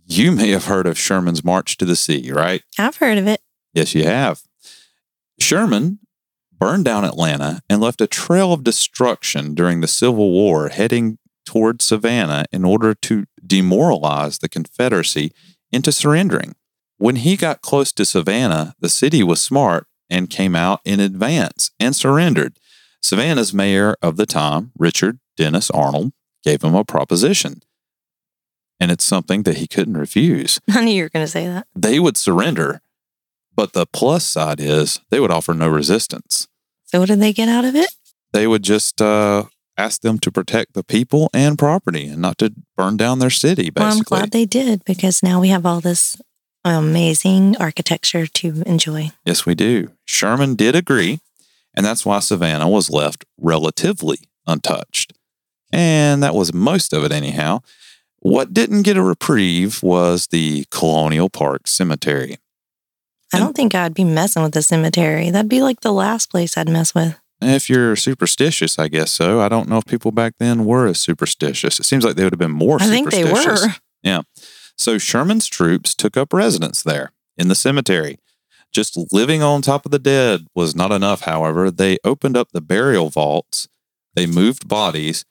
You 0.06 0.32
may 0.32 0.50
have 0.50 0.66
heard 0.66 0.86
of 0.86 0.98
Sherman's 0.98 1.44
March 1.44 1.78
to 1.78 1.86
the 1.86 1.96
Sea, 1.96 2.32
right? 2.32 2.62
I've 2.78 2.98
heard 2.98 3.18
of 3.18 3.28
it. 3.28 3.42
Yes, 3.74 3.96
you 3.96 4.04
have. 4.04 4.42
Sherman 5.40 6.00
burned 6.58 6.86
down 6.86 7.04
Atlanta 7.04 7.62
and 7.70 7.82
left 7.82 8.02
a 8.02 8.08
trail 8.08 8.54
of 8.54 8.64
destruction 8.64 9.54
during 9.56 9.82
the 9.82 9.88
Civil 9.88 10.32
War 10.32 10.70
heading 10.70 11.18
toward 11.46 11.82
Savannah 11.82 12.46
in 12.52 12.64
order 12.66 12.94
to 12.94 13.26
demoralize 13.46 14.40
the 14.40 14.50
Confederacy 14.50 15.32
into 15.72 15.92
surrendering. 15.92 16.56
When 16.98 17.18
he 17.18 17.36
got 17.36 17.62
close 17.62 17.92
to 17.94 18.06
Savannah, 18.06 18.76
the 18.80 18.90
city 18.90 19.22
was 19.24 19.42
smart 19.42 19.88
and 20.10 20.30
came 20.30 20.56
out 20.56 20.80
in 20.86 21.00
advance 21.00 21.72
and 21.80 21.96
surrendered. 21.96 22.58
Savannah's 23.02 23.54
mayor 23.54 23.96
of 24.02 24.18
the 24.18 24.26
time, 24.26 24.72
Richard 24.78 25.20
Dennis 25.38 25.70
Arnold, 25.72 26.14
gave 26.44 26.64
him 26.64 26.76
a 26.76 26.84
proposition. 26.86 27.62
And 28.80 28.92
it's 28.92 29.04
something 29.04 29.44
that 29.44 29.58
he 29.58 29.68
couldn't 29.68 29.98
refuse. 29.98 30.60
I 30.70 30.84
knew 30.84 30.92
you 30.92 31.04
were 31.04 31.10
going 31.10 31.26
to 31.26 31.32
say 31.32 31.48
that. 31.48 31.68
They 31.76 32.00
would 32.00 32.18
surrender, 32.18 32.82
but 33.56 33.74
the 33.74 33.86
plus 33.86 34.26
side 34.26 34.60
is 34.60 35.00
they 35.10 35.20
would 35.20 35.32
offer 35.32 35.54
no 35.54 35.68
resistance. 35.68 36.48
So, 36.86 37.00
what 37.00 37.08
did 37.08 37.20
they 37.20 37.34
get 37.34 37.50
out 37.50 37.66
of 37.66 37.76
it? 37.76 37.90
They 38.32 38.48
would 38.48 38.64
just 38.64 39.02
uh, 39.02 39.46
ask 39.78 40.02
them 40.02 40.20
to 40.20 40.32
protect 40.32 40.74
the 40.74 40.84
people 40.84 41.30
and 41.34 41.58
property 41.58 42.08
and 42.08 42.22
not 42.22 42.38
to 42.40 42.54
burn 42.76 42.98
down 42.98 43.20
their 43.20 43.30
city, 43.30 43.70
basically. 43.70 43.82
Well, 43.84 43.98
I'm 43.98 44.04
glad 44.04 44.32
they 44.32 44.46
did 44.46 44.84
because 44.86 45.24
now 45.24 45.40
we 45.40 45.50
have 45.50 45.66
all 45.66 45.80
this 45.80 46.18
amazing 46.66 47.56
architecture 47.58 48.26
to 48.28 48.64
enjoy. 48.66 49.12
Yes, 49.24 49.46
we 49.46 49.56
do. 49.56 49.92
Sherman 50.04 50.56
did 50.56 50.76
agree, 50.76 51.20
and 51.76 51.86
that's 51.86 52.06
why 52.06 52.20
Savannah 52.20 52.68
was 52.68 52.90
left 52.90 53.24
relatively 53.38 54.18
untouched. 54.48 55.14
And 55.72 56.24
that 56.24 56.36
was 56.36 56.54
most 56.54 56.94
of 56.94 57.04
it, 57.04 57.12
anyhow. 57.12 57.60
What 58.20 58.54
didn't 58.54 58.82
get 58.82 58.98
a 58.98 59.04
reprieve 59.04 59.84
was 59.84 60.28
the 60.28 60.66
Colonial 60.72 61.30
Park 61.30 61.68
Cemetery. 61.68 62.38
I 63.34 63.40
don't 63.40 63.56
think 63.56 63.76
I'd 63.76 63.94
be 63.94 64.04
messing 64.04 64.44
with 64.44 64.54
the 64.54 64.62
cemetery. 64.62 65.30
That'd 65.30 65.50
be 65.50 65.62
like 65.62 65.82
the 65.82 65.92
last 65.92 66.30
place 66.32 66.58
I'd 66.58 66.70
mess 66.70 66.96
with. 66.96 67.20
If 67.42 67.70
you're 67.70 67.96
superstitious, 67.96 68.80
I 68.80 68.88
guess 68.88 69.12
so. 69.12 69.42
I 69.42 69.50
don't 69.50 69.68
know 69.68 69.78
if 69.78 69.86
people 69.86 70.12
back 70.12 70.36
then 70.40 70.66
were 70.66 70.88
as 70.88 71.00
superstitious. 71.00 71.80
It 71.80 71.84
seems 71.84 72.06
like 72.06 72.16
they 72.16 72.24
would 72.24 72.34
have 72.34 72.40
been 72.40 72.52
more 72.52 72.82
I 72.82 72.86
think 72.86 73.12
they 73.12 73.26
were. 73.26 73.58
Yeah. 74.02 74.22
So 74.78 74.98
Sherman's 74.98 75.48
troops 75.48 75.96
took 75.96 76.18
up 76.18 76.34
residence 76.34 76.84
there 76.84 77.12
in 77.38 77.48
the 77.48 77.56
cemetery. 77.56 78.20
Just 78.72 78.98
living 79.14 79.42
on 79.42 79.62
top 79.62 79.86
of 79.86 79.92
the 79.92 80.00
dead 80.00 80.48
was 80.54 80.76
not 80.76 80.92
enough, 80.92 81.22
however. 81.22 81.72
They 81.72 81.98
opened 82.04 82.36
up 82.36 82.52
the 82.52 82.62
burial 82.62 83.10
vaults, 83.10 83.68
they 84.16 84.26
moved 84.26 84.68
bodies, 84.68 85.24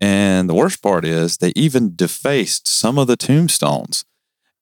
and 0.00 0.48
the 0.48 0.54
worst 0.54 0.82
part 0.82 1.04
is 1.04 1.36
they 1.36 1.52
even 1.56 1.94
defaced 1.94 2.66
some 2.68 2.98
of 2.98 3.06
the 3.06 3.16
tombstones. 3.16 4.04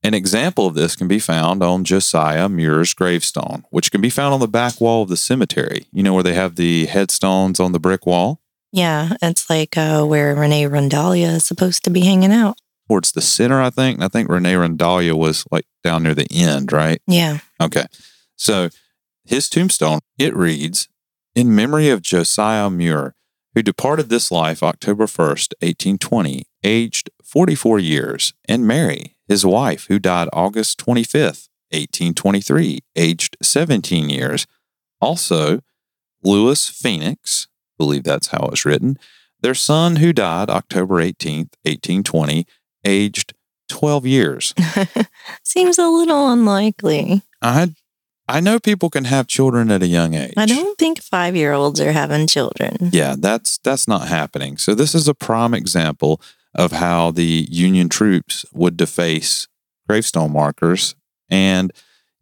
An 0.03 0.15
example 0.15 0.67
of 0.67 0.75
this 0.75 0.97
can 0.97 1.09
be 1.09 1.19
found 1.19 1.63
on 1.63 1.83
Josiah 1.83 2.49
Muir's 2.49 2.93
gravestone, 2.93 3.65
which 3.71 3.91
can 3.91 4.03
be 4.03 4.11
found 4.11 4.35
on 4.35 4.41
the 4.41 4.47
back 4.47 4.81
wall 4.81 5.03
of 5.03 5.09
the 5.09 5.17
cemetery. 5.17 5.87
You 5.93 6.03
know 6.03 6.13
where 6.13 6.23
they 6.23 6.35
have 6.35 6.57
the 6.57 6.87
headstones 6.87 7.59
on 7.59 7.73
the 7.73 7.81
brick 7.81 8.05
wall? 8.05 8.41
Yeah, 8.71 9.17
it's 9.23 9.49
like 9.49 9.79
uh, 9.79 10.05
where 10.05 10.35
Renee 10.35 10.65
Rondolier 10.65 11.37
is 11.37 11.45
supposed 11.45 11.85
to 11.85 11.91
be 11.91 12.01
hanging 12.01 12.33
out. 12.33 12.59
Towards 12.89 13.13
the 13.13 13.23
center, 13.23 13.63
I 13.63 13.71
think. 13.71 13.97
And 13.97 14.05
I 14.05 14.09
think 14.09 14.29
Renee 14.29 14.55
Rondolier 14.55 15.17
was 15.17 15.45
like 15.51 15.65
down 15.83 16.03
near 16.03 16.15
the 16.15 16.27
end, 16.31 16.73
right? 16.73 17.01
Yeah. 17.07 17.39
Okay. 17.61 17.87
So 18.37 18.69
his 19.25 19.49
tombstone, 19.49 20.01
it 20.19 20.37
reads, 20.37 20.89
In 21.35 21.55
memory 21.55 21.89
of 21.89 22.03
Josiah 22.03 22.69
Muir, 22.69 23.15
who 23.55 23.63
departed 23.63 24.09
this 24.09 24.31
life 24.31 24.63
October 24.63 25.07
1st, 25.07 25.55
1820, 25.61 26.45
aged 26.63 27.11
44 27.23 27.79
years, 27.79 28.35
and 28.47 28.67
Mary, 28.67 29.17
his 29.27 29.47
wife, 29.47 29.87
who 29.89 29.99
died 29.99 30.29
August 30.33 30.79
25th, 30.79 31.49
1823, 31.71 32.81
aged 32.97 33.37
17 33.43 34.11
years. 34.11 34.47
Also, 35.01 35.61
Louis 36.23 36.69
Phoenix, 36.69 37.49
believe 37.79 38.05
that's 38.05 38.29
how 38.29 38.49
it's 38.53 38.65
written, 38.65 38.99
their 39.41 39.55
son, 39.55 39.97
who 39.97 40.13
died 40.13 40.51
October 40.51 40.97
18th, 40.97 41.53
1820, 41.65 42.47
aged 42.85 43.35
12 43.69 44.07
years. 44.07 44.55
Seems 45.45 45.79
a 45.79 45.89
little 45.89 46.31
unlikely. 46.31 47.23
I 47.41 47.75
I 48.27 48.41
know 48.41 48.59
people 48.59 48.89
can 48.89 49.05
have 49.05 49.27
children 49.27 49.71
at 49.71 49.83
a 49.83 49.87
young 49.87 50.15
age. 50.15 50.33
I 50.37 50.47
don't 50.47 50.79
think 50.79 51.03
five 51.03 51.37
year 51.37 51.53
olds 51.53 51.81
are 51.81 51.93
having 51.93 52.27
children. 52.27 52.91
Yeah, 52.93 53.17
that's 53.19 53.59
that's 53.59 53.87
not 53.87 54.09
happening. 54.09 54.57
So 54.57 54.75
this 54.75 54.95
is 54.95 55.09
a 55.09 55.15
prime 55.15 55.55
example 55.55 56.21
of 56.55 56.73
how 56.73 57.11
the 57.11 57.47
Union 57.51 57.89
troops 57.89 58.47
would 58.53 58.77
deface 58.77 59.49
gravestone 59.89 60.33
markers. 60.33 60.95
And 61.29 61.73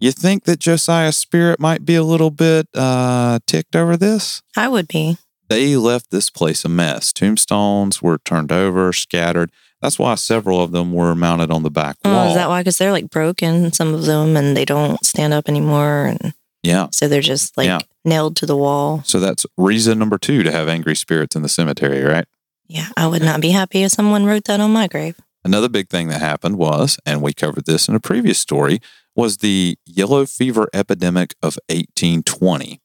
you 0.01 0.11
think 0.11 0.45
that 0.45 0.59
Josiah's 0.59 1.17
spirit 1.17 1.61
might 1.61 1.85
be 1.85 1.95
a 1.95 2.03
little 2.03 2.31
bit 2.31 2.67
uh, 2.75 3.39
ticked 3.47 3.77
over 3.77 3.97
this? 3.97 4.43
I 4.57 4.69
would 4.69 4.89
be. 4.89 5.19
They 5.49 5.77
left 5.77 6.11
this 6.11 6.31
place 6.31 6.65
a 6.65 6.69
mess. 6.69 7.13
Tombstones 7.13 8.03
were 8.03 8.19
turned 8.19 8.51
over, 8.51 8.93
scattered. 8.93 9.53
That's 9.83 9.99
why 9.99 10.15
several 10.15 10.63
of 10.63 10.71
them 10.71 10.93
were 10.93 11.15
mounted 11.15 11.51
on 11.51 11.65
the 11.65 11.71
back 11.71 11.97
Oh, 12.05 12.13
wall. 12.13 12.29
is 12.29 12.35
that 12.37 12.49
why? 12.49 12.61
Because 12.61 12.79
they're 12.79 12.93
like 12.93 13.11
broken, 13.11 13.73
some 13.73 13.93
of 13.93 14.05
them, 14.07 14.37
and 14.37 14.57
they 14.57 14.65
don't 14.65 15.05
stand 15.05 15.35
up 15.35 15.49
anymore. 15.49 16.07
And 16.07 16.33
yeah. 16.63 16.87
so 16.93 17.09
they're 17.09 17.21
just 17.21 17.57
like 17.57 17.67
Yeah. 17.67 17.81
nailed 18.05 18.37
to 18.37 18.47
the 18.47 18.57
wall. 18.57 19.03
So 19.05 19.19
that's 19.19 19.45
reason 19.59 19.99
number 19.99 20.19
two 20.19 20.43
to 20.45 20.53
have 20.53 20.69
angry 20.69 20.95
spirits 20.95 21.35
in 21.35 21.43
the 21.43 21.49
cemetery, 21.49 22.03
right? 22.03 22.27
Yeah, 22.69 22.89
I 22.97 23.09
would 23.09 23.23
not 23.23 23.41
be 23.41 23.51
happy 23.51 23.83
if 23.83 23.91
someone 23.93 24.25
wrote 24.25 24.45
that 24.45 24.61
on 24.61 24.71
my 24.73 24.87
grave. 24.87 25.17
Another 25.45 25.69
big 25.69 25.89
thing 25.91 26.07
that 26.09 26.21
happened 26.21 26.57
was, 26.57 26.97
and 27.05 27.21
we 27.21 27.33
covered 27.33 27.67
this 27.67 27.89
in 27.89 27.97
a 27.97 28.01
previous 28.01 28.39
story, 28.39 28.81
was 29.17 29.39
the 29.39 29.77
yellow 29.85 30.25
fever 30.25 30.69
epidemic 30.73 31.35
of 31.43 31.59
1820. 31.69 32.81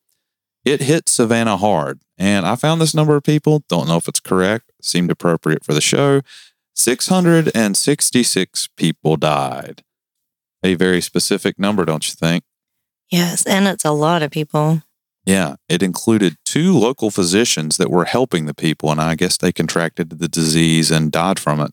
It 0.65 0.81
hit 0.81 1.07
Savannah 1.07 1.55
hard, 1.57 2.01
and 2.17 2.45
I 2.45 2.55
found 2.55 2.81
this 2.81 2.93
number 2.93 3.15
of 3.15 3.23
people, 3.23 3.63
don't 3.69 3.87
know 3.87 3.95
if 3.97 4.07
it's 4.09 4.19
correct, 4.19 4.71
seemed 4.81 5.11
appropriate 5.11 5.63
for 5.63 5.73
the 5.73 5.79
show. 5.79 6.21
666 6.77 8.69
people 8.77 9.17
died. 9.17 9.83
A 10.63 10.75
very 10.75 11.01
specific 11.01 11.57
number, 11.59 11.85
don't 11.85 12.07
you 12.07 12.13
think? 12.13 12.43
Yes, 13.11 13.45
and 13.45 13.67
it's 13.67 13.85
a 13.85 13.91
lot 13.91 14.23
of 14.23 14.31
people. 14.31 14.81
Yeah, 15.25 15.55
it 15.67 15.83
included 15.83 16.37
two 16.45 16.77
local 16.77 17.11
physicians 17.11 17.77
that 17.77 17.89
were 17.91 18.05
helping 18.05 18.45
the 18.45 18.53
people, 18.53 18.91
and 18.91 19.01
I 19.01 19.15
guess 19.15 19.37
they 19.37 19.51
contracted 19.51 20.09
the 20.09 20.27
disease 20.27 20.89
and 20.89 21.11
died 21.11 21.39
from 21.39 21.59
it. 21.59 21.71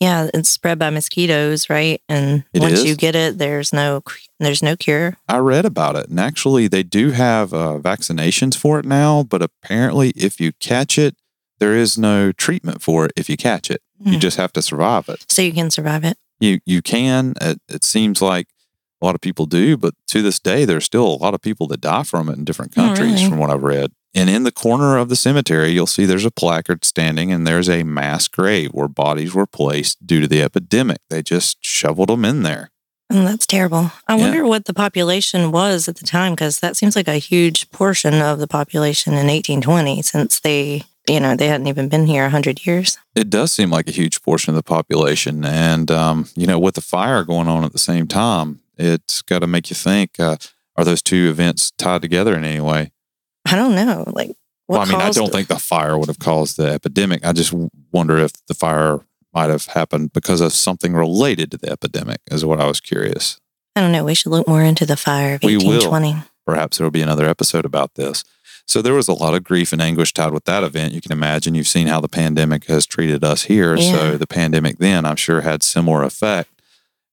Yeah, 0.00 0.30
it's 0.32 0.48
spread 0.48 0.78
by 0.78 0.88
mosquitoes, 0.88 1.68
right? 1.68 2.00
And 2.08 2.44
It 2.54 2.60
once 2.62 2.78
is? 2.80 2.84
you 2.86 2.96
get 2.96 3.14
it, 3.14 3.36
there's 3.36 3.70
no 3.70 4.02
there's 4.38 4.62
no 4.62 4.74
cure. 4.76 5.18
I 5.28 5.36
read 5.38 5.66
about 5.66 5.96
it, 5.96 6.08
and 6.08 6.18
actually, 6.18 6.68
they 6.68 6.82
do 6.82 7.10
have 7.10 7.52
uh, 7.52 7.78
vaccinations 7.78 8.56
for 8.56 8.78
it 8.78 8.86
now. 8.86 9.24
But 9.24 9.42
apparently, 9.42 10.10
if 10.16 10.40
you 10.40 10.52
catch 10.58 10.98
it, 10.98 11.16
there 11.60 11.76
is 11.76 11.96
no 11.98 12.32
treatment 12.32 12.82
for 12.82 13.04
it. 13.06 13.12
If 13.16 13.28
you 13.30 13.36
catch 13.36 13.70
it, 13.70 13.82
you 14.04 14.16
Mm. 14.16 14.20
just 14.20 14.36
have 14.38 14.52
to 14.54 14.62
survive 14.62 15.08
it. 15.08 15.24
So 15.28 15.42
you 15.42 15.52
can 15.52 15.70
survive 15.70 16.04
it. 16.04 16.16
You 16.40 16.58
you 16.66 16.80
can. 16.82 17.34
It, 17.40 17.60
it 17.68 17.84
seems 17.84 18.20
like 18.22 18.48
a 19.02 19.06
lot 19.06 19.14
of 19.14 19.20
people 19.20 19.46
do, 19.46 19.76
but 19.76 19.94
to 20.08 20.20
this 20.22 20.38
day, 20.38 20.64
there's 20.64 20.84
still 20.84 21.06
a 21.06 21.20
lot 21.24 21.34
of 21.34 21.40
people 21.40 21.66
that 21.68 21.80
die 21.80 22.02
from 22.02 22.28
it 22.28 22.36
in 22.38 22.44
different 22.44 22.72
Oh, 22.76 22.82
countries, 22.86 23.14
really? 23.14 23.28
from 23.28 23.38
what 23.38 23.50
I've 23.50 23.62
read. 23.62 23.92
And 24.14 24.28
in 24.28 24.42
the 24.42 24.50
corner 24.52 24.96
of 24.98 25.08
the 25.08 25.16
cemetery, 25.16 25.70
you'll 25.70 25.86
see 25.86 26.04
there's 26.04 26.24
a 26.24 26.30
placard 26.32 26.84
standing, 26.84 27.30
and 27.32 27.46
there's 27.46 27.68
a 27.68 27.82
mass 27.84 28.26
grave 28.26 28.70
where 28.72 28.88
bodies 28.88 29.32
were 29.34 29.46
placed 29.46 30.04
due 30.06 30.20
to 30.20 30.26
the 30.28 30.42
epidemic. 30.42 30.98
They 31.10 31.22
just 31.22 31.58
shoveled 31.60 32.08
them 32.08 32.24
in 32.24 32.42
there. 32.42 32.70
And 33.08 33.26
that's 33.26 33.46
terrible. 33.46 33.92
I 34.08 34.16
Yeah. 34.16 34.22
wonder 34.22 34.46
what 34.46 34.64
the 34.66 34.74
population 34.74 35.50
was 35.52 35.88
at 35.88 35.96
the 35.96 36.06
time 36.06 36.32
because 36.34 36.58
that 36.60 36.76
seems 36.76 36.94
like 36.96 37.08
a 37.08 37.18
huge 37.18 37.70
portion 37.70 38.14
of 38.20 38.38
the 38.38 38.46
population 38.48 39.14
in 39.14 39.28
1820 39.28 40.02
since 40.02 40.40
they, 40.40 40.82
you 41.08 41.20
know, 41.20 41.36
they 41.36 41.48
hadn't 41.48 41.66
even 41.66 41.88
been 41.88 42.06
here 42.06 42.22
100 42.22 42.66
years. 42.66 42.98
It 43.14 43.30
does 43.30 43.52
seem 43.52 43.70
like 43.70 43.88
a 43.88 43.92
huge 43.92 44.22
portion 44.22 44.50
of 44.50 44.56
the 44.56 44.62
population. 44.62 45.44
And, 45.44 45.90
um, 45.90 46.28
you 46.36 46.46
know, 46.46 46.58
with 46.58 46.74
the 46.74 46.80
fire 46.80 47.24
going 47.24 47.48
on 47.48 47.64
at 47.64 47.72
the 47.72 47.78
same 47.78 48.06
time, 48.06 48.60
it's 48.76 49.22
got 49.22 49.40
to 49.40 49.46
make 49.46 49.70
you 49.70 49.76
think 49.76 50.18
uh, 50.18 50.36
are 50.76 50.84
those 50.84 51.02
two 51.02 51.28
events 51.30 51.72
tied 51.72 52.02
together 52.02 52.34
in 52.34 52.44
any 52.44 52.60
way? 52.60 52.92
I 53.46 53.56
don't 53.56 53.74
know. 53.74 54.04
Like, 54.06 54.30
what 54.66 54.78
well, 54.78 54.80
I 54.80 54.84
mean, 54.84 55.00
I 55.00 55.10
don't 55.10 55.32
think 55.32 55.48
the 55.48 55.58
fire 55.58 55.98
would 55.98 56.08
have 56.08 56.18
caused 56.18 56.56
the 56.56 56.70
epidemic. 56.70 57.24
I 57.24 57.32
just 57.32 57.52
wonder 57.92 58.18
if 58.18 58.32
the 58.46 58.54
fire 58.54 59.00
might 59.34 59.50
have 59.50 59.66
happened 59.66 60.12
because 60.12 60.40
of 60.40 60.52
something 60.52 60.92
related 60.92 61.50
to 61.50 61.58
the 61.58 61.70
epidemic, 61.70 62.20
is 62.30 62.44
what 62.44 62.60
I 62.60 62.66
was 62.66 62.80
curious. 62.80 63.40
I 63.76 63.80
don't 63.80 63.92
know. 63.92 64.04
We 64.04 64.14
should 64.14 64.30
look 64.30 64.46
more 64.48 64.62
into 64.62 64.86
the 64.86 64.96
fire 64.96 65.36
of 65.36 65.42
We 65.42 65.56
will. 65.56 66.24
Perhaps 66.46 66.78
there 66.78 66.84
will 66.84 66.90
be 66.90 67.02
another 67.02 67.26
episode 67.26 67.64
about 67.64 67.94
this. 67.94 68.24
So 68.70 68.80
there 68.82 68.94
was 68.94 69.08
a 69.08 69.12
lot 69.12 69.34
of 69.34 69.42
grief 69.42 69.72
and 69.72 69.82
anguish 69.82 70.12
tied 70.12 70.32
with 70.32 70.44
that 70.44 70.62
event. 70.62 70.94
You 70.94 71.00
can 71.00 71.10
imagine 71.10 71.56
you've 71.56 71.66
seen 71.66 71.88
how 71.88 72.00
the 72.00 72.08
pandemic 72.08 72.66
has 72.66 72.86
treated 72.86 73.24
us 73.24 73.42
here. 73.42 73.74
Yeah. 73.74 73.92
So 73.92 74.16
the 74.16 74.28
pandemic 74.28 74.78
then, 74.78 75.04
I'm 75.04 75.16
sure, 75.16 75.40
had 75.40 75.64
similar 75.64 76.04
effect. 76.04 76.50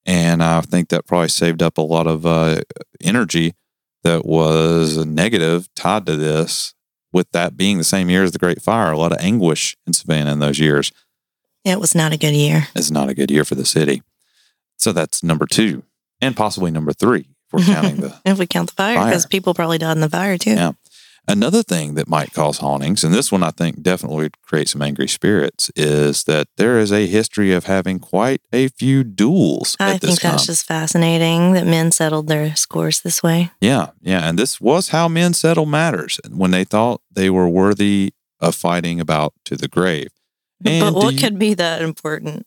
And 0.06 0.44
I 0.44 0.62
think 0.62 0.90
that 0.90 1.08
probably 1.08 1.30
saved 1.30 1.64
up 1.64 1.80
a 1.80 1.82
lot 1.82 2.06
of 2.06 2.28
uh, 2.28 2.62
energy 3.02 3.56
that 4.04 4.24
was 4.24 5.04
negative 5.04 5.68
tied 5.74 6.06
to 6.06 6.16
this. 6.16 6.76
With 7.12 7.32
that 7.32 7.58
being 7.58 7.80
the 7.80 7.84
same 7.84 8.12
year 8.12 8.24
as 8.24 8.34
the 8.34 8.38
Great 8.38 8.62
Fire, 8.62 8.92
a 8.92 8.98
lot 8.98 9.12
of 9.12 9.18
anguish 9.20 9.76
in 9.88 9.94
Savannah 9.94 10.34
in 10.34 10.40
those 10.40 10.60
years. 10.60 10.92
It 11.66 11.80
was 11.80 11.96
not 11.96 12.12
a 12.12 12.18
good 12.18 12.36
year. 12.36 12.68
It's 12.76 12.92
not 12.92 13.10
a 13.10 13.16
good 13.16 13.32
year 13.32 13.46
for 13.46 13.56
the 13.56 13.66
city. 13.66 14.04
So 14.78 14.92
that's 14.92 15.24
number 15.24 15.48
two, 15.48 15.84
and 16.22 16.38
possibly 16.38 16.70
number 16.70 16.94
three 16.94 17.30
if 17.48 17.54
we're 17.54 17.74
counting 17.74 17.96
the 18.02 18.20
If 18.26 18.38
we 18.38 18.46
count 18.46 18.70
the 18.70 18.76
fire, 18.76 18.96
Fire. 18.96 19.10
because 19.10 19.26
people 19.26 19.54
probably 19.54 19.78
died 19.78 19.94
in 19.94 20.02
the 20.02 20.10
fire 20.10 20.38
too. 20.38 20.52
Yeah. 20.52 20.72
Another 21.30 21.62
thing 21.62 21.96
that 21.96 22.08
might 22.08 22.32
cause 22.34 22.60
hauntings, 22.60 23.04
and 23.04 23.14
this 23.14 23.32
one 23.32 23.44
I 23.44 23.52
think 23.52 23.82
definitely 23.82 24.24
would 24.24 24.42
create 24.42 24.70
some 24.70 24.82
angry 24.82 25.10
spirits, 25.10 25.70
is 25.76 26.24
that 26.24 26.48
there 26.56 26.80
is 26.80 26.92
a 26.92 27.06
history 27.06 27.52
of 27.52 27.66
having 27.66 28.00
quite 28.00 28.42
a 28.54 28.70
few 28.70 29.04
duels 29.04 29.76
I 29.80 29.92
at 29.96 30.02
this 30.02 30.12
think 30.12 30.22
that's 30.22 30.44
time. 30.44 30.46
just 30.46 30.66
fascinating 30.66 31.52
that 31.54 31.66
men 31.68 31.92
settled 31.92 32.28
their 32.28 32.56
scores 32.56 33.02
this 33.02 33.22
way. 33.22 33.52
Yeah, 33.60 33.88
yeah. 34.02 34.28
And 34.30 34.40
this 34.40 34.62
was 34.62 34.90
how 34.90 35.10
men 35.10 35.34
settled 35.34 35.68
matters 35.70 36.20
when 36.32 36.52
they 36.52 36.64
thought 36.64 37.02
they 37.12 37.30
were 37.30 37.50
worthy 37.50 38.14
of 38.40 38.56
fighting 38.56 39.02
about 39.02 39.34
to 39.46 39.58
the 39.58 39.68
grave. 39.68 40.10
And 40.64 40.94
but 40.96 41.04
what 41.04 41.14
you- 41.14 41.20
could 41.20 41.38
be 41.38 41.54
that 41.56 41.82
important? 41.82 42.46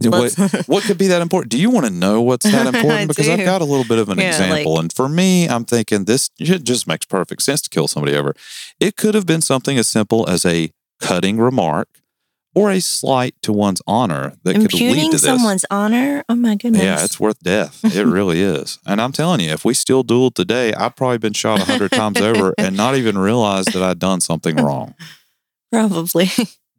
What, 0.00 0.32
what 0.68 0.84
could 0.84 0.96
be 0.98 1.08
that 1.08 1.20
important? 1.22 1.50
Do 1.50 1.58
you 1.58 1.70
want 1.70 1.86
to 1.86 1.92
know 1.92 2.22
what's 2.22 2.44
that 2.50 2.66
important? 2.74 3.08
because 3.08 3.28
I've 3.28 3.44
got 3.44 3.60
a 3.60 3.64
little 3.64 3.84
bit 3.84 3.98
of 3.98 4.08
an 4.08 4.18
Yeah, 4.18 4.28
example. 4.28 4.78
and 4.78 4.92
for 4.92 5.08
me, 5.08 5.46
I'm 5.48 5.64
thinking 5.64 6.04
this 6.04 6.30
it 6.38 6.62
just 6.64 6.86
makes 6.86 7.04
perfect 7.06 7.42
sense 7.42 7.60
to 7.62 7.70
kill 7.70 7.88
somebody 7.88 8.16
over. 8.16 8.34
It 8.78 8.96
could 8.96 9.14
have 9.14 9.26
been 9.26 9.40
something 9.42 9.76
as 9.76 9.88
simple 9.88 10.28
as 10.28 10.46
a 10.46 10.70
cutting 11.00 11.38
remark 11.38 11.88
or 12.54 12.70
a 12.70 12.80
slight 12.80 13.34
to 13.42 13.52
one's 13.52 13.82
honor 13.86 14.34
that 14.42 14.54
could 14.54 14.72
lead 14.74 15.06
to 15.06 15.10
this. 15.12 15.22
someone's 15.22 15.64
honor? 15.70 16.24
Oh 16.28 16.34
my 16.34 16.54
goodness. 16.56 16.82
Yeah, 16.82 17.04
it's 17.04 17.18
worth 17.20 17.38
death. 17.40 17.80
It 17.94 18.06
really 18.06 18.40
is. 18.40 18.78
And 18.86 19.00
I'm 19.00 19.12
telling 19.12 19.40
you, 19.40 19.50
if 19.50 19.64
we 19.64 19.74
still 19.74 20.02
dueled 20.04 20.34
today, 20.34 20.72
I've 20.74 20.96
probably 20.96 21.18
been 21.18 21.34
shot 21.34 21.60
a 21.60 21.64
hundred 21.64 21.90
times 21.92 22.20
over 22.20 22.54
and 22.58 22.76
not 22.76 22.96
even 22.96 23.18
realized 23.18 23.72
that 23.72 23.82
I'd 23.82 23.98
done 23.98 24.20
something 24.20 24.56
wrong. 24.56 24.94
probably. 25.72 26.30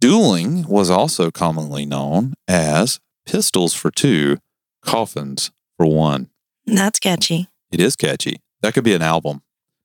Dueling 0.02 0.66
was 0.68 0.90
also 0.90 1.30
commonly 1.30 1.86
known 1.86 2.34
as 2.48 3.00
pistols 3.30 3.74
for 3.74 3.92
two, 3.92 4.38
coffins 4.82 5.52
for 5.78 5.86
one. 5.86 6.30
That's 6.66 7.00
catchy. 7.00 7.48
It 7.72 7.80
is 7.80 7.96
catchy. 7.96 8.42
That 8.62 8.74
could 8.74 8.84
be 8.84 8.94
an 8.94 9.02
album. 9.02 9.44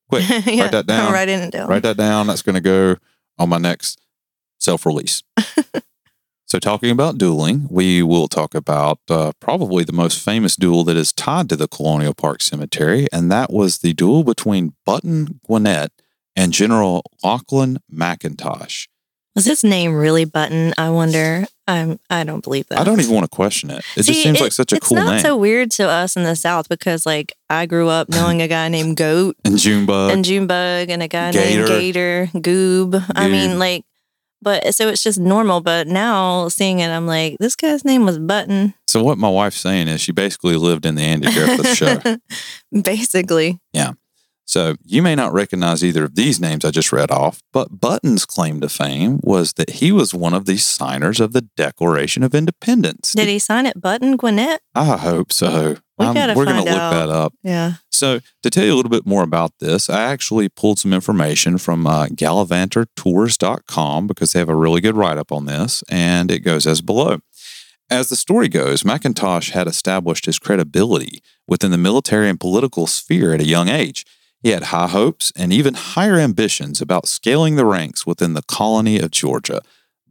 Quick, 0.09 0.29
yeah, 0.47 0.69
that 0.69 0.87
down. 0.87 1.13
Writing 1.13 1.41
it 1.41 1.53
down. 1.53 1.69
write 1.69 1.83
that 1.83 1.97
down. 1.97 2.27
That's 2.27 2.43
going 2.43 2.55
to 2.55 2.61
go 2.61 2.97
on 3.39 3.49
my 3.49 3.59
next 3.59 4.01
self 4.59 4.87
release. 4.87 5.23
so, 6.47 6.59
talking 6.59 6.91
about 6.91 7.19
dueling, 7.19 7.67
we 7.71 8.03
will 8.03 8.29
talk 8.29 8.55
about 8.55 8.99
uh, 9.11 9.33
probably 9.41 9.85
the 9.85 9.93
most 9.93 10.25
famous 10.25 10.57
duel 10.57 10.85
that 10.85 10.97
is 10.97 11.13
tied 11.13 11.49
to 11.51 11.57
the 11.57 11.69
Colonial 11.69 12.15
Park 12.15 12.41
Cemetery, 12.41 13.07
and 13.13 13.31
that 13.31 13.53
was 13.53 13.79
the 13.79 13.93
duel 13.93 14.25
between 14.25 14.75
Button 14.87 15.41
Gwinnett 15.47 15.93
and 16.35 16.53
General 16.53 17.03
Lachlan 17.23 17.79
McIntosh. 17.93 18.89
Was 19.35 19.44
his 19.47 19.64
name 19.64 19.94
really 19.94 20.25
Button? 20.25 20.73
I 20.79 20.90
wonder. 20.90 21.44
I'm. 21.66 21.99
I 22.11 22.23
don't 22.25 22.44
believe 22.44 22.66
that. 22.68 22.79
I 22.79 22.85
don't 22.85 23.01
even 23.01 23.14
want 23.14 23.25
to 23.25 23.35
question 23.35 23.70
it. 23.70 23.79
It 23.97 24.03
just 24.05 24.23
seems 24.23 24.38
it- 24.38 24.42
like 24.44 24.53
such 24.53 24.73
a 24.73 24.79
cool 24.79 24.97
name. 24.99 25.07
it's 25.14 25.23
not 25.25 25.29
so 25.31 25.37
weird 25.37 25.70
to 25.73 25.88
us 25.88 26.14
in 26.16 26.23
the 26.23 26.37
South 26.37 26.68
because, 26.68 27.05
like, 27.05 27.33
I 27.51 27.66
grew 27.66 27.88
up 27.88 28.09
knowing 28.11 28.42
a 28.42 28.49
guy 28.49 28.68
named 28.68 28.97
Goat 28.97 29.37
and 29.44 29.59
Junebug. 29.59 30.12
and 30.12 30.25
Junebug 30.25 30.90
and 30.90 31.03
a 31.03 31.09
guy 31.09 31.33
Gator. 31.33 31.57
named 31.57 31.68
Gator, 31.68 32.29
Goob. 32.35 33.05
I 33.16 33.29
mean, 33.29 33.59
like, 33.59 33.85
but 34.42 34.75
so 34.75 34.88
it's 34.88 35.03
just 35.03 35.18
normal. 35.18 35.61
But 35.62 35.88
now 35.88 36.49
seeing 36.49 36.79
it, 36.81 36.88
I'm 36.88 37.07
like, 37.07 37.37
this 37.40 37.57
guy's 37.57 37.85
name 37.85 38.05
was 38.05 38.18
Button. 38.20 38.75
so, 38.87 39.03
what 39.03 39.18
my 39.18 39.29
wife's 39.31 39.59
saying 39.59 39.88
is 39.88 40.01
she 40.03 40.12
basically 40.12 40.57
lived 40.57 40.85
in 40.87 40.94
the 40.97 41.03
Andy 41.03 41.33
Griffith 41.33 41.75
show. 41.77 41.99
Basically, 42.83 43.59
So 44.47 44.75
you 44.85 45.03
may 45.03 45.15
not 45.15 45.33
recognize 45.33 45.83
either 45.83 46.05
of 46.05 46.15
these 46.15 46.39
names 46.39 46.65
I 46.65 46.71
just 46.71 46.93
read 46.93 47.11
off, 47.11 47.41
but 47.53 47.81
Button's 47.81 48.27
claim 48.27 48.61
to 48.61 48.69
fame 48.69 49.19
was 49.23 49.55
that 49.55 49.71
he 49.71 49.91
was 49.91 50.13
one 50.13 50.35
of 50.35 50.45
the 50.45 50.59
signers 50.59 51.21
of 51.21 51.33
the 51.33 51.49
Declaration 51.57 52.23
of 52.23 52.35
Independence. 52.35 53.13
did 53.13 53.29
he 53.29 53.39
sign 53.39 53.67
it 53.67 53.81
Button 53.81 54.17
Gwinnett? 54.17 54.61
I 54.75 54.97
hope 54.97 55.33
so. 55.33 55.77
We 55.97 56.07
I'm, 56.07 56.37
we're 56.37 56.45
gonna 56.45 56.59
look 56.59 56.67
that 56.67 57.09
up. 57.09 57.35
Yeah. 57.45 57.75
So, 57.91 58.19
to 58.43 58.51
tell 58.51 58.65
you 58.65 58.75
a 58.75 58.77
little 58.77 58.91
bit 58.91 59.07
more 59.07 59.23
about 59.23 59.53
this, 59.61 59.89
I 59.89 60.03
actually 60.03 60.49
pulled 60.49 60.81
some 60.81 60.93
information 60.93 61.57
from 61.57 61.87
uh, 61.87 62.07
GallivanterTours.com 62.07 64.09
because 64.09 64.33
they 64.33 64.41
have 64.41 64.49
a 64.49 64.57
really 64.57 64.81
good 64.81 64.97
write 64.97 65.19
up 65.19 65.31
on 65.31 65.47
this, 65.47 65.85
and 65.89 66.33
it 66.33 66.41
goes 66.41 66.67
as 66.67 66.81
below. 66.81 67.21
As 67.91 68.09
the 68.09 68.17
story 68.17 68.49
goes, 68.49 68.83
McIntosh 68.83 69.51
had 69.51 69.69
established 69.69 70.27
his 70.27 70.41
credibility 70.41 71.21
within 71.47 71.71
the 71.71 71.79
military 71.79 72.29
and 72.29 72.41
political 72.41 72.89
sphere 72.89 73.33
at 73.33 73.41
a 73.41 73.47
young 73.47 73.69
age. 73.69 74.05
He 74.45 74.51
had 74.51 74.65
high 74.65 74.89
hopes 74.89 75.33
and 75.35 75.55
even 75.55 75.73
higher 75.73 76.17
ambitions 76.17 76.83
about 76.83 77.09
scaling 77.09 77.57
the 77.57 77.65
ranks 77.65 78.07
within 78.07 78.35
the 78.35 78.43
colony 78.43 78.99
of 78.99 79.11
Georgia. 79.11 79.63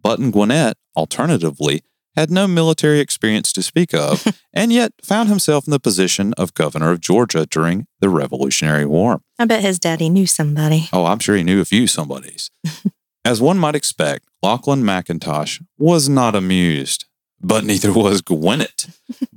Button 0.02 0.32
Gwinnett, 0.32 0.76
alternatively, 0.98 1.84
had 2.16 2.32
no 2.32 2.48
military 2.48 3.00
experience 3.00 3.54
to 3.54 3.62
speak 3.62 3.94
of, 3.94 4.26
and 4.54 4.74
yet 4.74 4.94
found 5.04 5.30
himself 5.30 5.68
in 5.68 5.72
the 5.72 5.80
position 5.80 6.34
of 6.34 6.56
governor 6.56 6.90
of 6.90 7.00
Georgia 7.00 7.46
during 7.46 7.86
the 8.00 8.10
Revolutionary 8.10 8.88
War. 8.88 9.22
I 9.38 9.46
bet 9.46 9.62
his 9.62 9.78
daddy 9.78 10.10
knew 10.10 10.26
somebody. 10.26 10.90
Oh, 10.92 11.06
I'm 11.06 11.20
sure 11.20 11.36
he 11.36 11.44
knew 11.44 11.62
a 11.62 11.66
few 11.66 11.86
somebodies. 11.86 12.50
As 13.26 13.40
one 13.40 13.60
might 13.60 13.76
expect, 13.76 14.26
Lachlan 14.42 14.82
McIntosh 14.82 15.64
was 15.78 16.10
not 16.10 16.36
amused, 16.36 17.06
but 17.44 17.64
neither 17.64 17.92
was 17.94 18.22
Gwinnett. 18.22 18.88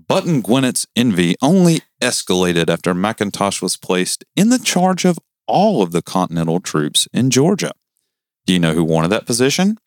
Button 0.09 0.41
Gwinnett's 0.41 0.87
envy 0.97 1.35
only 1.43 1.81
escalated 2.01 2.71
after 2.71 2.95
McIntosh 2.95 3.61
was 3.61 3.77
placed 3.77 4.25
in 4.37 4.51
the 4.51 4.59
charge 4.59 5.05
of 5.05 5.19
all 5.47 5.83
of 5.83 5.93
the 5.93 6.03
Continental 6.03 6.61
troops 6.61 7.07
in 7.13 7.31
Georgia. 7.31 7.73
Do 8.47 8.53
you 8.53 8.59
know 8.61 8.75
who 8.75 8.85
wanted 8.85 9.09
that 9.09 9.27
position? 9.27 9.79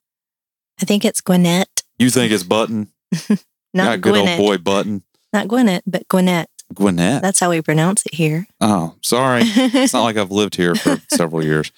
I 0.81 0.85
think 0.85 1.03
it's 1.05 1.21
Gwinnett, 1.21 1.83
You 1.97 2.09
think 2.09 2.31
it's 2.31 2.43
Button? 2.43 2.89
not 3.73 4.01
good 4.01 4.13
Gwinnett. 4.13 4.39
old 4.39 4.47
boy 4.47 4.57
Button. 4.57 5.03
Not 5.33 5.47
Gwinnett, 5.47 5.83
but 5.85 6.07
Gwinnett. 6.07 6.49
Gwinnett. 6.73 7.21
That's 7.21 7.39
how 7.39 7.49
we 7.49 7.61
pronounce 7.61 8.05
it 8.05 8.13
here. 8.15 8.47
Oh, 8.61 8.95
sorry. 9.01 9.41
it's 9.43 9.93
not 9.93 10.03
like 10.03 10.17
I've 10.17 10.31
lived 10.31 10.55
here 10.55 10.75
for 10.75 11.01
several 11.09 11.43
years. 11.43 11.71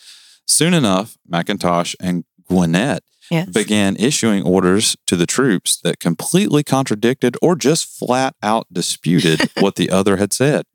Soon 0.48 0.74
enough, 0.74 1.18
McIntosh 1.32 1.96
and 2.00 2.26
Gwinnett 2.48 3.04
yes. 3.32 3.50
began 3.50 3.96
issuing 3.96 4.44
orders 4.44 4.96
to 5.08 5.16
the 5.16 5.26
troops 5.26 5.80
that 5.82 6.00
completely 6.00 6.64
contradicted 6.64 7.36
or 7.42 7.56
just 7.56 7.88
flat 7.88 8.36
out 8.44 8.68
disputed 8.72 9.50
what 9.60 9.76
the 9.76 9.90
other 9.90 10.18
had 10.18 10.34
said. 10.34 10.66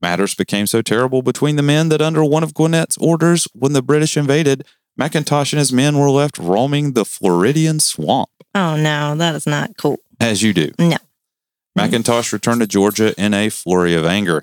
Matters 0.00 0.34
became 0.34 0.66
so 0.66 0.80
terrible 0.82 1.20
between 1.22 1.56
the 1.56 1.62
men 1.62 1.88
that 1.90 2.00
under 2.00 2.24
one 2.24 2.42
of 2.42 2.54
Gwinnett's 2.54 2.96
orders, 2.98 3.48
when 3.54 3.72
the 3.72 3.82
British 3.82 4.16
invaded, 4.16 4.64
McIntosh 4.98 5.52
and 5.52 5.58
his 5.58 5.72
men 5.72 5.98
were 5.98 6.10
left 6.10 6.38
roaming 6.38 6.92
the 6.92 7.04
Floridian 7.04 7.80
swamp, 7.80 8.30
Oh 8.54 8.76
no, 8.76 9.14
that 9.16 9.34
is 9.34 9.46
not 9.46 9.76
cool. 9.76 9.98
as 10.18 10.42
you 10.42 10.54
do. 10.54 10.70
No. 10.78 10.96
McIntosh 11.78 12.32
returned 12.32 12.62
to 12.62 12.66
Georgia 12.66 13.14
in 13.22 13.34
a 13.34 13.50
flurry 13.50 13.94
of 13.94 14.06
anger. 14.06 14.42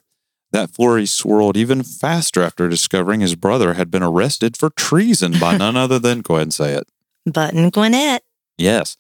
That 0.51 0.69
flurry 0.69 1.07
swirled 1.07 1.57
even 1.57 1.81
faster 1.81 2.43
after 2.43 2.69
discovering 2.69 3.21
his 3.21 3.33
brother 3.33 3.73
had 3.73 3.89
been 3.89 4.03
arrested 4.03 4.55
for 4.55 4.69
treason 4.69 5.39
by 5.39 5.57
none 5.57 5.75
other 5.83 5.97
than, 5.97 6.21
go 6.21 6.35
ahead 6.35 6.43
and 6.43 6.53
say 6.53 6.73
it, 6.75 6.87
Button 7.25 7.69
Gwinnett. 7.69 8.23
Yes. 8.57 8.97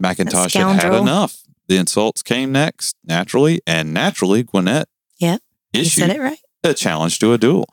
McIntosh 0.00 0.54
had 0.54 0.82
had 0.82 0.94
enough. 0.94 1.42
The 1.68 1.76
insults 1.76 2.22
came 2.22 2.52
next, 2.52 2.96
naturally, 3.04 3.60
and 3.66 3.92
naturally, 3.92 4.42
Gwinnett 4.42 4.88
Yep, 5.18 5.40
issued 5.72 6.10
it 6.10 6.20
right. 6.20 6.38
a 6.62 6.74
challenge 6.74 7.18
to 7.18 7.32
a 7.32 7.38
duel. 7.38 7.68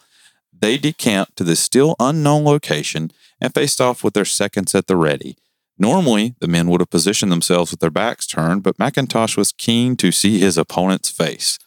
They 0.51 0.77
decamped 0.77 1.35
to 1.37 1.43
the 1.43 1.55
still 1.55 1.95
unknown 1.99 2.43
location 2.43 3.11
and 3.41 3.53
faced 3.53 3.81
off 3.81 4.03
with 4.03 4.13
their 4.13 4.25
seconds 4.25 4.73
at 4.73 4.87
the 4.87 4.95
ready. 4.95 5.37
Normally, 5.77 6.35
the 6.39 6.47
men 6.47 6.69
would 6.69 6.81
have 6.81 6.89
positioned 6.89 7.31
themselves 7.31 7.71
with 7.71 7.81
their 7.81 7.91
backs 7.91 8.25
turned, 8.25 8.63
but 8.63 8.77
McIntosh 8.77 9.35
was 9.35 9.51
keen 9.51 9.95
to 9.97 10.11
see 10.11 10.39
his 10.39 10.57
opponent's 10.57 11.09
face. 11.09 11.59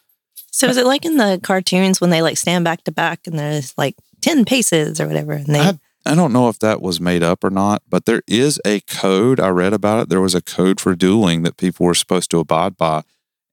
So 0.51 0.67
is 0.67 0.77
it 0.77 0.85
like 0.85 1.05
in 1.05 1.17
the 1.17 1.39
cartoons 1.43 2.01
when 2.01 2.09
they 2.09 2.21
like 2.21 2.37
stand 2.37 2.63
back 2.63 2.83
to 2.85 2.91
back 2.91 3.27
and 3.27 3.37
there's 3.37 3.77
like 3.77 3.95
ten 4.21 4.43
paces 4.43 4.99
or 4.99 5.07
whatever, 5.07 5.33
and 5.33 5.45
they 5.45 5.59
I, 5.59 5.79
I 6.07 6.15
don't 6.15 6.33
know 6.33 6.49
if 6.49 6.59
that 6.59 6.81
was 6.81 6.99
made 6.99 7.23
up 7.23 7.43
or 7.43 7.49
not, 7.49 7.83
but 7.89 8.05
there 8.05 8.21
is 8.27 8.59
a 8.65 8.79
code. 8.81 9.39
I 9.39 9.49
read 9.49 9.73
about 9.73 10.01
it. 10.03 10.09
There 10.09 10.21
was 10.21 10.35
a 10.35 10.41
code 10.41 10.79
for 10.79 10.95
dueling 10.95 11.43
that 11.43 11.57
people 11.57 11.85
were 11.85 11.93
supposed 11.93 12.31
to 12.31 12.39
abide 12.39 12.77
by, 12.77 13.03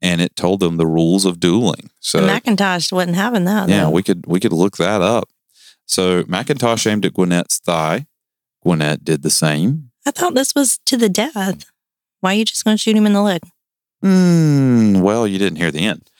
and 0.00 0.20
it 0.20 0.36
told 0.36 0.60
them 0.60 0.76
the 0.76 0.86
rules 0.86 1.24
of 1.24 1.40
dueling. 1.40 1.90
So 2.00 2.20
the 2.20 2.28
McIntosh 2.28 2.92
wasn't 2.92 3.16
having 3.16 3.44
that. 3.44 3.68
yeah, 3.68 3.84
though. 3.84 3.90
we 3.90 4.02
could 4.02 4.26
we 4.26 4.40
could 4.40 4.52
look 4.52 4.76
that 4.76 5.02
up. 5.02 5.28
So 5.86 6.22
McIntosh 6.24 6.90
aimed 6.90 7.04
at 7.04 7.14
Gwinnett's 7.14 7.58
thigh. 7.58 8.06
Gwinnett 8.62 9.04
did 9.04 9.22
the 9.22 9.30
same. 9.30 9.90
I 10.06 10.10
thought 10.10 10.34
this 10.34 10.54
was 10.54 10.78
to 10.86 10.96
the 10.96 11.08
death. 11.08 11.66
Why 12.20 12.32
are 12.34 12.38
you 12.38 12.44
just 12.44 12.64
going 12.64 12.76
to 12.76 12.80
shoot 12.80 12.96
him 12.96 13.06
in 13.06 13.12
the 13.12 13.22
leg? 13.22 13.42
Hmm. 14.02 15.00
Well, 15.00 15.26
you 15.26 15.38
didn't 15.38 15.58
hear 15.58 15.70
the 15.70 15.80
end. 15.80 16.10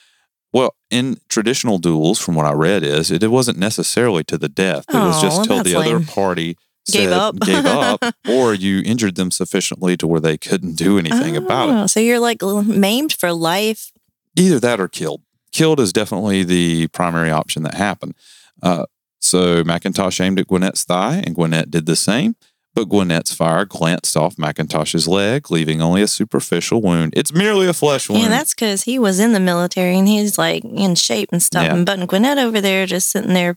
In 0.95 1.17
traditional 1.29 1.77
duels, 1.77 2.19
from 2.19 2.35
what 2.35 2.45
I 2.45 2.53
read, 2.53 2.83
is 2.83 3.11
it, 3.11 3.21
it 3.23 3.27
wasn't 3.27 3.57
necessarily 3.57 4.23
to 4.25 4.37
the 4.37 4.47
death. 4.49 4.85
It 4.89 4.93
was 4.95 5.17
Oh, 5.17 5.21
just 5.21 5.43
till 5.45 5.61
the 5.63 5.75
other 5.75 5.97
lame. 5.99 6.05
party 6.05 6.57
Gave 6.91 7.09
said- 7.09 7.13
up. 7.13 7.39
gave 7.39 7.65
up, 7.65 8.03
or 8.29 8.53
you 8.53 8.81
injured 8.85 9.15
them 9.15 9.31
sufficiently 9.31 9.97
to 9.97 10.07
where 10.07 10.19
they 10.21 10.37
couldn't 10.37 10.75
do 10.75 10.97
anything 10.97 11.35
about 11.35 11.69
it. 11.69 11.73
Oh, 11.73 11.87
So 11.87 11.99
you're 11.99 12.19
like 12.19 12.41
maimed 12.41 13.13
for 13.13 13.33
life. 13.33 13.91
Either 14.37 14.59
that 14.59 14.79
or 14.79 14.87
killed. 14.87 15.21
Killed 15.51 15.79
is 15.79 15.91
definitely 15.93 16.43
the 16.43 16.87
primary 16.89 17.31
option 17.31 17.63
that 17.63 17.73
happened. 17.75 18.13
Uh, 18.61 18.85
so 19.19 19.63
McIntosh 19.63 20.21
aimed 20.21 20.39
at 20.39 20.47
Gwinnett's 20.47 20.83
thigh, 20.83 21.23
and 21.25 21.33
Gwinnett 21.35 21.71
did 21.71 21.85
the 21.87 21.95
same. 21.95 22.35
But 22.75 22.89
Gwinnett's 22.89 23.33
fire 23.33 23.63
glanced 23.65 24.17
off 24.17 24.35
McIntosh's 24.35 25.07
leg, 25.07 25.49
leaving 25.49 25.81
only 25.81 26.01
a 26.01 26.07
superficial 26.07 26.81
wound. 26.81 27.13
It's 27.15 27.31
merely 27.33 27.67
a 27.67 27.73
flesh 27.73 28.09
wound. 28.09 28.23
Yeah, 28.23 28.29
that's 28.29 28.53
because 28.53 28.83
he 28.83 28.99
was 28.99 29.19
in 29.19 29.31
the 29.31 29.39
military 29.39 29.97
and 29.97 30.07
he's 30.07 30.37
like 30.37 30.63
in 30.65 30.95
shape 30.95 31.29
and 31.31 31.41
stuff. 31.41 31.63
Yeah. 31.63 31.73
And 31.73 31.85
Button 31.85 32.05
Gwinnett 32.05 32.37
over 32.37 32.59
there 32.59 32.85
just 32.85 33.09
sitting 33.09 33.33
there 33.33 33.55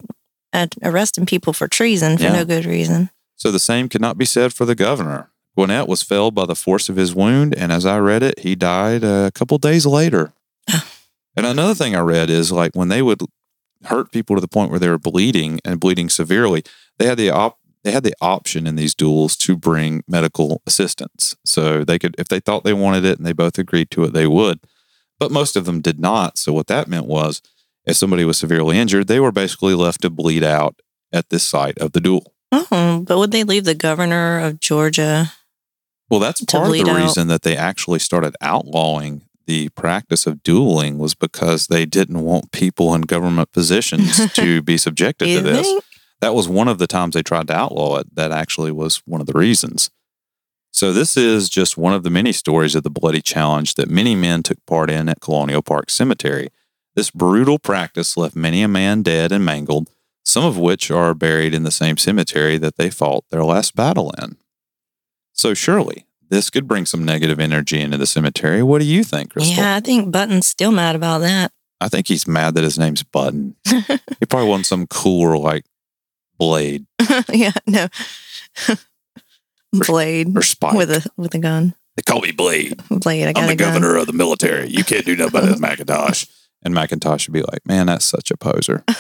at 0.53 0.75
arresting 0.85 1.27
people 1.27 1.53
for 1.53 1.67
treason 1.67 2.17
for 2.17 2.23
Yeah. 2.25 2.33
no 2.33 2.45
good 2.45 2.65
reason. 2.65 3.11
So 3.35 3.51
the 3.51 3.59
same 3.59 3.89
could 3.89 4.01
not 4.01 4.17
be 4.19 4.25
said 4.25 4.53
for 4.53 4.65
the 4.65 4.75
governor. 4.77 5.31
Gwinnett 5.57 5.89
was 5.89 6.03
felled 6.05 6.37
by 6.37 6.47
the 6.47 6.55
force 6.55 6.89
of 6.89 6.95
his 6.95 7.13
wound, 7.15 7.53
and 7.57 7.73
as 7.73 7.85
I 7.85 7.99
read 7.99 8.23
it, 8.23 8.39
he 8.39 8.55
died 8.55 9.03
a 9.03 9.33
couple 9.35 9.59
days 9.59 9.85
later. 9.85 10.33
and 11.37 11.45
another 11.47 11.75
thing 11.75 11.97
I 11.97 12.01
read 12.01 12.31
is 12.31 12.53
like 12.53 12.75
when 12.75 12.89
they 12.89 13.03
would 13.03 13.21
hurt 13.85 14.11
people 14.13 14.37
to 14.37 14.41
the 14.41 14.49
point 14.49 14.71
where 14.71 14.79
they 14.81 14.89
were 14.89 14.99
bleeding 14.99 15.61
and 15.65 15.81
bleeding 15.81 16.09
severely, 16.09 16.63
they 16.99 17.07
had 17.07 17.19
the 17.19 17.31
op- 17.31 17.59
they 17.85 17.93
had 17.93 18.05
the 18.05 18.15
option 18.21 18.67
in 18.67 18.77
these 18.77 18.95
duels 18.95 19.37
to 19.37 19.57
bring 19.57 20.03
medical 20.09 20.63
assistance. 20.67 21.37
So 21.45 21.85
they 21.85 21.99
could, 21.99 22.15
if 22.19 22.29
they 22.29 22.41
thought 22.41 22.65
they 22.65 22.73
wanted 22.73 23.05
it 23.05 23.19
and 23.19 23.27
they 23.27 23.33
both 23.33 23.59
agreed 23.59 23.91
to 23.93 24.05
it, 24.05 24.13
they 24.13 24.27
would. 24.27 24.61
But 25.19 25.31
most 25.31 25.57
of 25.57 25.65
them 25.65 25.81
did 25.81 25.99
not. 25.99 26.39
So 26.39 26.53
what 26.53 26.69
that 26.69 26.89
meant 26.89 27.07
was, 27.07 27.43
if 27.85 27.97
somebody 27.97 28.25
was 28.25 28.39
severely 28.39 28.79
injured, 28.79 29.09
they 29.09 29.21
were 29.21 29.33
basically 29.33 29.75
left 29.75 30.03
to 30.03 30.11
bleed 30.11 30.45
out 30.45 30.81
at 31.13 31.31
this 31.31 31.45
site 31.45 31.79
of 31.79 31.93
the 31.93 32.01
duel. 32.01 32.35
Oh, 32.53 33.05
but 33.07 33.19
would 33.19 33.31
they 33.31 33.45
leave 33.45 33.65
the 33.65 33.75
governor 33.75 34.39
of 34.39 34.61
Georgia? 34.61 35.33
Well, 36.11 36.21
that's 36.21 36.45
part 36.45 36.67
of 36.67 36.73
the 36.73 36.83
bleed 36.83 36.91
out. 36.91 36.97
reason 36.97 37.29
that 37.29 37.43
they 37.43 37.57
actually 37.57 37.99
started 37.99 38.35
outlawing 38.41 39.23
the 39.47 39.71
practice 39.71 40.27
of 40.27 40.43
dueling 40.43 40.99
was 40.99 41.15
because 41.15 41.69
they 41.69 41.87
didn't 41.87 42.21
want 42.21 42.53
people 42.53 42.95
in 42.95 43.01
government 43.03 43.51
positions 43.51 44.31
to 44.35 44.61
be 44.63 44.77
subjected 44.77 45.25
to 45.25 45.41
this. 45.41 45.67
think? 45.67 45.85
That 46.21 46.35
was 46.35 46.49
one 46.49 46.69
of 46.69 46.79
the 46.79 46.87
times 46.87 47.15
they 47.15 47.23
tried 47.23 47.49
to 47.49 47.57
outlaw 47.57 47.99
it. 47.99 48.15
That 48.15 48.33
actually 48.33 48.73
was 48.73 49.03
one 49.07 49.21
of 49.21 49.27
the 49.27 49.39
reasons. 49.39 49.91
So, 50.73 50.93
this 50.93 51.17
is 51.17 51.49
just 51.49 51.79
one 51.79 51.95
of 51.95 52.03
the 52.03 52.11
many 52.11 52.33
stories 52.33 52.75
of 52.75 52.83
the 52.83 52.91
bloody 52.91 53.23
challenge 53.23 53.75
that 53.75 53.91
many 53.91 54.15
men 54.15 54.43
took 54.43 54.65
part 54.67 54.91
in 54.91 55.09
at 55.09 55.21
Colonial 55.21 55.63
Park 55.63 55.91
Cemetery. 55.91 56.49
This 56.95 57.11
brutal 57.11 57.59
practice 57.59 58.17
left 58.17 58.37
many 58.37 58.63
a 58.63 58.69
man 58.69 59.03
dead 59.03 59.33
and 59.33 59.45
mangled, 59.45 59.89
some 60.25 60.45
of 60.45 60.59
which 60.59 60.91
are 60.91 61.15
buried 61.15 61.55
in 61.55 61.63
the 61.63 61.71
same 61.71 61.97
cemetery 61.97 62.59
that 62.59 62.77
they 62.77 62.91
fought 62.91 63.25
their 63.31 63.45
last 63.45 63.75
battle 63.75 64.13
in. 64.23 64.37
So, 65.33 65.55
surely 65.55 66.05
this 66.29 66.51
could 66.51 66.69
bring 66.69 66.87
some 66.87 67.05
negative 67.05 67.41
energy 67.41 67.81
into 67.81 67.97
the 67.97 68.07
cemetery. 68.07 68.63
What 68.63 68.81
do 68.81 68.87
you 68.87 69.05
think, 69.05 69.33
Crystal? 69.33 69.57
Yeah, 69.57 69.77
I 69.77 69.81
think 69.81 70.13
Button's 70.13 70.47
still 70.47 70.73
mad 70.73 70.95
about 70.95 71.21
that. 71.21 71.53
I 71.81 71.89
think 71.89 72.09
he's 72.09 72.27
mad 72.27 72.55
that 72.55 72.65
his 72.65 72.79
name's 72.79 73.03
Button. 73.03 73.55
he 73.67 74.27
probably 74.29 74.49
wants 74.49 74.69
some 74.69 74.87
cooler, 74.87 75.39
like, 75.39 75.65
blade 76.39 76.87
yeah, 77.33 77.53
no. 77.67 77.89
Blade 79.73 80.37
or 80.37 80.43
spike. 80.43 80.75
with 80.75 80.91
a 80.91 81.07
with 81.17 81.35
a 81.35 81.39
gun. 81.39 81.75
they 81.97 82.03
call 82.03 82.21
me 82.21 82.33
Blade. 82.33 82.81
Blade, 82.89 83.27
I 83.29 83.33
got 83.33 83.43
I'm 83.43 83.47
the 83.49 83.53
a 83.53 83.57
gun. 83.57 83.75
governor 83.75 83.97
of 83.97 84.07
the 84.07 84.13
military. 84.15 84.69
You 84.69 84.83
can't 84.85 85.05
do 85.05 85.15
nothing 85.17 85.39
about 85.41 85.47
this, 85.49 85.61
McIntosh. 85.61 86.29
And 86.61 86.75
McIntosh 86.75 87.29
would 87.29 87.33
be 87.35 87.43
like, 87.43 87.65
man, 87.67 87.87
that's 87.87 88.05
such 88.05 88.31
a 88.33 88.37
poser. 88.37 88.85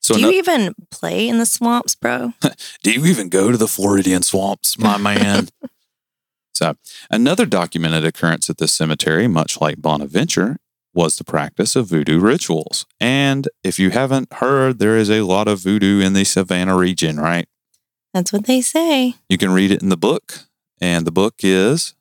So, 0.00 0.12
Do 0.16 0.20
you 0.20 0.26
no- 0.26 0.32
even 0.32 0.74
play 0.90 1.26
in 1.26 1.38
the 1.38 1.46
swamps, 1.46 1.94
bro? 1.94 2.34
do 2.82 2.92
you 2.92 3.06
even 3.06 3.30
go 3.30 3.50
to 3.50 3.56
the 3.56 3.66
Floridian 3.66 4.20
swamps, 4.20 4.78
my 4.78 4.98
man? 4.98 5.48
so, 6.52 6.74
another 7.10 7.46
documented 7.46 8.04
occurrence 8.04 8.50
at 8.50 8.58
this 8.58 8.74
cemetery, 8.74 9.26
much 9.28 9.58
like 9.62 9.78
Bonaventure, 9.80 10.58
was 10.94 11.16
the 11.16 11.24
practice 11.24 11.76
of 11.76 11.88
voodoo 11.88 12.20
rituals. 12.20 12.86
And 13.00 13.48
if 13.62 13.78
you 13.78 13.90
haven't 13.90 14.32
heard, 14.34 14.78
there 14.78 14.96
is 14.96 15.10
a 15.10 15.22
lot 15.22 15.48
of 15.48 15.60
voodoo 15.60 16.00
in 16.00 16.12
the 16.12 16.24
Savannah 16.24 16.76
region, 16.76 17.18
right? 17.18 17.48
That's 18.12 18.32
what 18.32 18.46
they 18.46 18.60
say. 18.60 19.14
You 19.28 19.38
can 19.38 19.52
read 19.52 19.70
it 19.70 19.82
in 19.82 19.88
the 19.88 19.96
book. 19.96 20.40
And 20.80 21.06
the 21.06 21.12
book 21.12 21.34
is 21.40 21.94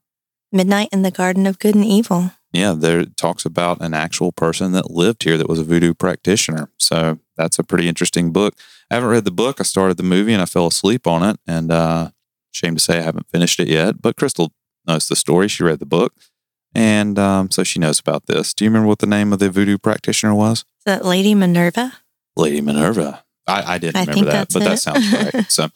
Midnight 0.52 0.90
in 0.92 1.02
the 1.02 1.12
Garden 1.12 1.48
of 1.48 1.58
Good 1.60 1.74
and 1.76 1.86
Evil. 1.86 2.32
yeah, 2.52 2.74
there 2.74 3.00
it 3.00 3.18
talks 3.18 3.46
about 3.46 3.82
an 3.82 3.94
actual 3.96 4.32
person 4.32 4.72
that 4.74 4.92
lived 4.92 5.24
here 5.24 5.38
that 5.38 5.50
was 5.50 5.60
a 5.60 5.64
voodoo 5.64 5.94
practitioner. 5.96 6.70
So 6.78 7.20
that's 7.36 7.58
a 7.58 7.64
pretty 7.64 7.88
interesting 7.88 8.32
book. 8.32 8.56
I 8.92 8.96
haven't 8.96 9.10
read 9.10 9.26
the 9.26 9.32
book. 9.32 9.60
I 9.60 9.64
started 9.64 9.98
the 9.98 10.04
movie 10.04 10.34
and 10.34 10.42
I 10.42 10.46
fell 10.46 10.68
asleep 10.68 11.08
on 11.08 11.24
it. 11.24 11.40
And 11.48 11.72
uh, 11.72 12.12
shame 12.52 12.76
to 12.76 12.82
say 12.82 13.00
I 13.00 13.04
haven't 13.04 13.30
finished 13.32 13.60
it 13.60 13.68
yet. 13.68 14.02
But 14.02 14.18
Crystal 14.18 14.52
knows 14.86 15.08
the 15.08 15.16
story. 15.16 15.48
She 15.48 15.64
read 15.64 15.80
the 15.80 15.86
book. 15.88 16.14
And 16.76 17.20
um, 17.20 17.52
so 17.52 17.64
she 17.64 17.80
knows 17.80 18.00
about 18.00 18.26
this. 18.28 18.54
Do 18.54 18.64
you 18.66 18.70
remember 18.70 18.88
what 18.88 19.00
the 19.00 19.08
name 19.08 19.32
of 19.34 19.40
the 19.40 19.50
voodoo 19.50 19.78
practitioner 19.78 20.34
was? 20.34 20.60
Is 20.60 20.66
that 20.86 21.06
Lady 21.06 21.36
Minerva? 21.36 21.94
Lady 22.36 22.62
Minerva. 22.62 23.24
I, 23.48 23.76
I 23.76 23.78
didn't 23.78 23.98
I 23.98 24.06
remember 24.06 24.32
that, 24.32 24.50
but 24.54 24.64
that 24.64 24.80
sounds 24.80 25.12
right. 25.14 25.46
So 25.52 25.68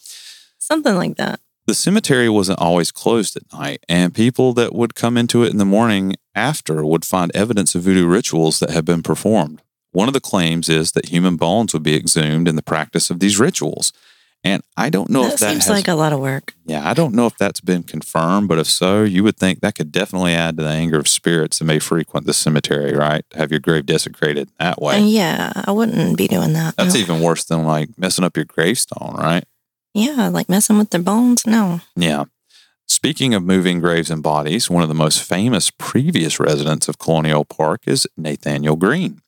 Something 0.59 0.95
like 0.95 1.15
that. 1.17 1.39
the 1.65 1.73
cemetery 1.75 2.29
wasn't 2.29 2.59
always 2.59 2.91
closed 2.91 3.35
at 3.37 3.53
night, 3.53 3.83
and 3.87 4.13
people 4.13 4.53
that 4.53 4.73
would 4.73 4.95
come 4.95 5.17
into 5.17 5.43
it 5.43 5.51
in 5.51 5.57
the 5.57 5.65
morning 5.65 6.15
after 6.33 6.85
would 6.85 7.05
find 7.05 7.31
evidence 7.35 7.75
of 7.75 7.83
voodoo 7.83 8.07
rituals 8.07 8.59
that 8.59 8.71
had 8.71 8.85
been 8.85 9.03
performed. 9.03 9.61
One 9.91 10.07
of 10.07 10.13
the 10.13 10.19
claims 10.21 10.67
is 10.69 10.91
that 10.93 11.09
human 11.09 11.35
bones 11.37 11.73
would 11.73 11.83
be 11.83 11.95
exhumed 11.95 12.47
in 12.47 12.55
the 12.55 12.61
practice 12.63 13.09
of 13.09 13.19
these 13.19 13.39
rituals. 13.39 13.93
And 14.43 14.63
I 14.77 14.89
don't 14.89 15.09
know 15.09 15.23
that 15.23 15.33
if 15.33 15.39
that 15.39 15.49
seems 15.49 15.65
has, 15.65 15.69
like 15.69 15.87
a 15.87 15.95
lot 15.95 16.13
of 16.13 16.19
work. 16.19 16.53
yeah, 16.65 16.87
I 16.87 16.93
don't 16.93 17.13
know 17.13 17.25
if 17.25 17.37
that's 17.37 17.59
been 17.59 17.83
confirmed, 17.83 18.47
but 18.47 18.59
if 18.59 18.67
so, 18.67 19.03
you 19.03 19.23
would 19.23 19.35
think 19.35 19.59
that 19.59 19.75
could 19.75 19.91
definitely 19.91 20.33
add 20.33 20.57
to 20.57 20.63
the 20.63 20.69
anger 20.69 20.97
of 20.97 21.07
spirits 21.07 21.59
that 21.59 21.65
may 21.65 21.79
frequent 21.79 22.25
the 22.25 22.33
cemetery, 22.33 22.93
right? 22.93 23.25
Have 23.33 23.51
your 23.51 23.59
grave 23.59 23.85
desecrated 23.85 24.49
that 24.59 24.81
way. 24.81 24.95
And 24.97 25.09
yeah, 25.09 25.51
I 25.65 25.71
wouldn't 25.71 26.17
be 26.17 26.27
doing 26.27 26.53
that. 26.53 26.75
That's 26.77 26.93
no. 26.93 26.99
even 26.99 27.21
worse 27.21 27.43
than 27.43 27.65
like 27.65 27.89
messing 27.97 28.23
up 28.23 28.37
your 28.37 28.45
gravestone, 28.45 29.15
right? 29.17 29.43
yeah, 29.97 30.27
like 30.27 30.47
messing 30.47 30.77
with 30.77 30.91
their 30.91 31.01
bones. 31.01 31.47
No. 31.47 31.81
Yeah. 31.95 32.25
Speaking 32.87 33.33
of 33.33 33.43
moving 33.43 33.79
graves 33.79 34.11
and 34.11 34.23
bodies, 34.23 34.69
one 34.69 34.83
of 34.83 34.89
the 34.89 34.95
most 34.95 35.21
famous 35.21 35.71
previous 35.71 36.39
residents 36.39 36.87
of 36.87 36.99
Colonial 36.99 37.43
Park 37.43 37.81
is 37.85 38.07
Nathaniel 38.15 38.75
Greene. 38.75 39.21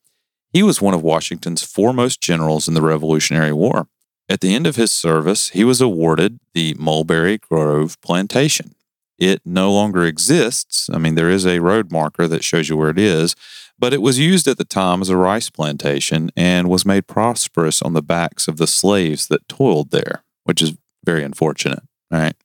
He 0.53 0.63
was 0.63 0.81
one 0.81 0.93
of 0.93 1.01
Washington's 1.01 1.63
foremost 1.63 2.21
generals 2.21 2.67
in 2.67 2.73
the 2.73 2.81
Revolutionary 2.81 3.51
War. 3.51 3.87
At 4.29 4.41
the 4.41 4.53
end 4.53 4.67
of 4.67 4.75
his 4.75 4.91
service, 4.91 5.49
he 5.49 5.63
was 5.63 5.81
awarded 5.81 6.39
the 6.53 6.75
Mulberry 6.77 7.39
Grove 7.39 7.99
Plantation. 8.01 8.75
It 9.17 9.41
no 9.43 9.73
longer 9.73 10.05
exists. 10.05 10.89
I 10.93 10.99
mean, 10.99 11.15
there 11.15 11.29
is 11.29 11.45
a 11.45 11.59
road 11.59 11.91
marker 11.91 12.27
that 12.27 12.43
shows 12.43 12.69
you 12.69 12.77
where 12.77 12.91
it 12.91 12.99
is, 12.99 13.35
but 13.77 13.93
it 13.93 14.01
was 14.01 14.19
used 14.19 14.47
at 14.47 14.57
the 14.57 14.65
time 14.65 15.01
as 15.01 15.09
a 15.09 15.17
rice 15.17 15.49
plantation 15.49 16.29
and 16.37 16.69
was 16.69 16.85
made 16.85 17.07
prosperous 17.07 17.81
on 17.81 17.93
the 17.93 18.01
backs 18.01 18.47
of 18.47 18.57
the 18.57 18.67
slaves 18.67 19.27
that 19.27 19.47
toiled 19.49 19.91
there, 19.91 20.23
which 20.43 20.61
is 20.61 20.77
very 21.03 21.23
unfortunate, 21.23 21.81
right? 22.11 22.35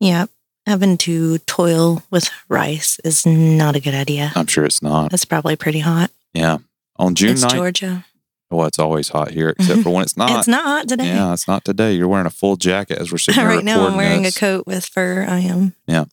Yeah. 0.00 0.26
Having 0.66 0.98
to 0.98 1.38
toil 1.38 2.02
with 2.10 2.30
rice 2.48 2.98
is 3.02 3.24
not 3.24 3.76
a 3.76 3.80
good 3.80 3.94
idea. 3.94 4.32
I'm 4.34 4.46
sure 4.46 4.64
it's 4.64 4.82
not. 4.82 5.14
It's 5.14 5.24
probably 5.24 5.56
pretty 5.56 5.80
hot. 5.80 6.10
Yeah. 6.34 6.58
On 6.96 7.14
June 7.14 7.30
it's 7.30 7.44
9th, 7.44 7.52
Georgia. 7.52 8.04
Well, 8.50 8.66
it's 8.66 8.78
always 8.78 9.08
hot 9.10 9.30
here, 9.32 9.50
except 9.58 9.82
for 9.82 9.90
when 9.90 10.02
it's 10.02 10.16
not. 10.16 10.30
It's 10.38 10.48
not 10.48 10.64
hot 10.64 10.88
today. 10.88 11.06
Yeah, 11.08 11.32
it's 11.32 11.46
not 11.48 11.64
today. 11.64 11.92
You're 11.94 12.08
wearing 12.08 12.26
a 12.26 12.30
full 12.30 12.56
jacket 12.56 12.98
as 12.98 13.12
we're 13.12 13.18
sitting 13.26 13.44
right 13.44 13.64
now, 13.64 13.86
I'm 13.86 13.96
wearing 13.96 14.22
this. 14.22 14.36
a 14.36 14.40
coat 14.40 14.66
with 14.66 14.84
fur. 14.86 15.24
I 15.28 15.40
am. 15.40 15.74
Yeah. 15.86 16.06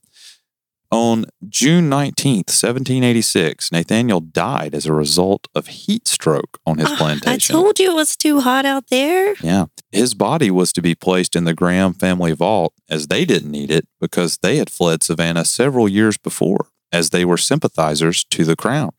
On 0.91 1.26
June 1.50 1.89
19th, 1.89 2.48
1786, 2.48 3.71
Nathaniel 3.71 4.19
died 4.21 4.74
as 4.76 4.86
a 4.86 4.93
result 4.93 5.48
of 5.56 5.67
heat 5.67 6.08
stroke 6.08 6.60
on 6.65 6.78
his 6.78 6.89
plantation. 6.91 7.56
I 7.56 7.60
told 7.60 7.80
you 7.80 7.91
it 7.91 7.95
was 7.95 8.15
too 8.15 8.39
hot 8.41 8.65
out 8.65 8.88
there. 8.89 9.34
Yeah. 9.41 9.65
His 9.91 10.13
body 10.13 10.52
was 10.52 10.71
to 10.74 10.82
be 10.82 10.93
placed 10.95 11.36
in 11.36 11.43
the 11.43 11.56
Graham 11.56 11.93
family 11.95 12.34
vault 12.34 12.74
as 12.89 13.08
they 13.08 13.26
didn't 13.26 13.52
need 13.52 13.71
it 13.71 13.88
because 14.00 14.38
they 14.38 14.58
had 14.58 14.69
fled 14.69 15.02
Savannah 15.04 15.43
several 15.43 15.89
years 15.89 16.17
before 16.17 16.67
as 16.93 17.10
they 17.10 17.26
were 17.26 17.38
sympathizers 17.38 18.24
to 18.26 18.43
the 18.45 18.56
crown. 18.56 18.91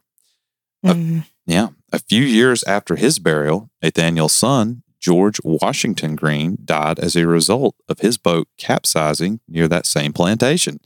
Uh, 0.84 0.92
Mm. 0.94 1.24
Yeah. 1.46 1.68
A 1.96 2.00
few 2.00 2.24
years 2.24 2.62
after 2.64 2.96
his 2.96 3.18
burial, 3.18 3.70
Nathaniel's 3.82 4.34
son, 4.34 4.82
George 5.00 5.40
Washington 5.42 6.14
Greene, 6.14 6.58
died 6.62 6.98
as 6.98 7.16
a 7.16 7.26
result 7.26 7.74
of 7.88 8.00
his 8.00 8.18
boat 8.18 8.48
capsizing 8.58 9.40
near 9.48 9.66
that 9.66 9.86
same 9.86 10.12
plantation. 10.12 10.78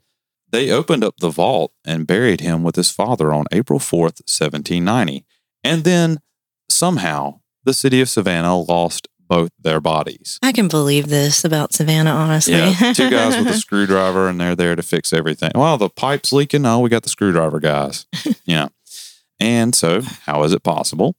They 0.52 0.70
opened 0.70 1.02
up 1.02 1.16
the 1.18 1.30
vault 1.30 1.72
and 1.84 2.06
buried 2.06 2.40
him 2.40 2.62
with 2.62 2.76
his 2.76 2.92
father 2.92 3.32
on 3.32 3.46
April 3.50 3.80
4th, 3.80 4.22
1790. 4.22 5.24
And 5.64 5.82
then 5.82 6.20
somehow 6.68 7.40
the 7.64 7.74
city 7.74 8.00
of 8.00 8.08
Savannah 8.08 8.60
lost 8.60 9.08
both 9.18 9.50
their 9.58 9.80
bodies. 9.80 10.38
I 10.42 10.52
can 10.52 10.68
believe 10.68 11.08
this 11.08 11.44
about 11.44 11.72
Savannah, 11.72 12.12
honestly. 12.12 12.54
Yeah, 12.54 12.92
two 12.92 13.10
guys 13.10 13.36
with 13.36 13.48
a 13.48 13.58
screwdriver, 13.58 14.28
and 14.28 14.40
they're 14.40 14.54
there 14.54 14.76
to 14.76 14.82
fix 14.82 15.12
everything. 15.12 15.50
Well, 15.56 15.76
the 15.76 15.88
pipe's 15.88 16.32
leaking. 16.32 16.64
Oh, 16.66 16.78
we 16.78 16.88
got 16.88 17.02
the 17.02 17.08
screwdriver 17.08 17.58
guys. 17.58 18.06
yeah. 18.44 18.68
And 19.40 19.74
so, 19.74 20.02
how 20.26 20.42
is 20.44 20.52
it 20.52 20.62
possible? 20.62 21.16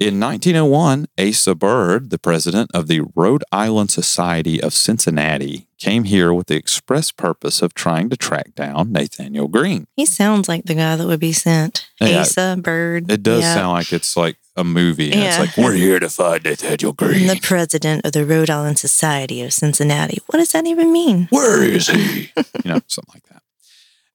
In 0.00 0.18
1901, 0.18 1.06
Asa 1.18 1.54
Bird, 1.54 2.10
the 2.10 2.18
president 2.18 2.68
of 2.74 2.88
the 2.88 3.02
Rhode 3.14 3.44
Island 3.52 3.92
Society 3.92 4.60
of 4.60 4.74
Cincinnati, 4.74 5.68
came 5.78 6.02
here 6.04 6.34
with 6.34 6.48
the 6.48 6.56
express 6.56 7.12
purpose 7.12 7.62
of 7.62 7.74
trying 7.74 8.10
to 8.10 8.16
track 8.16 8.54
down 8.56 8.90
Nathaniel 8.92 9.46
Greene. 9.46 9.86
he 9.94 10.04
sounds 10.04 10.48
like 10.48 10.64
the 10.64 10.74
guy 10.74 10.96
that 10.96 11.06
would 11.06 11.20
be 11.20 11.32
sent. 11.32 11.88
Yeah. 12.00 12.22
Asa 12.22 12.58
Bird. 12.60 13.10
It 13.10 13.22
does 13.22 13.42
Yeah. 13.42 13.54
sound 13.54 13.72
like 13.74 13.92
it's 13.92 14.16
like 14.16 14.36
a 14.56 14.64
movie. 14.64 15.12
And 15.12 15.22
it's 15.22 15.38
like, 15.38 15.56
we're 15.56 15.74
here 15.74 16.00
to 16.00 16.08
find 16.10 16.42
Nathaniel 16.44 16.92
Greene. 16.92 17.28
The 17.28 17.38
president 17.40 18.04
of 18.04 18.12
the 18.12 18.24
Rhode 18.26 18.50
Island 18.50 18.78
Society 18.80 19.42
of 19.42 19.52
Cincinnati. 19.52 20.18
What 20.26 20.38
does 20.40 20.50
that 20.52 20.66
even 20.66 20.92
mean? 20.92 21.28
Where 21.30 21.62
is 21.62 21.86
he? 21.88 22.30
you 22.36 22.70
know, 22.70 22.80
something 22.88 23.14
like 23.14 23.24
that. 23.30 23.42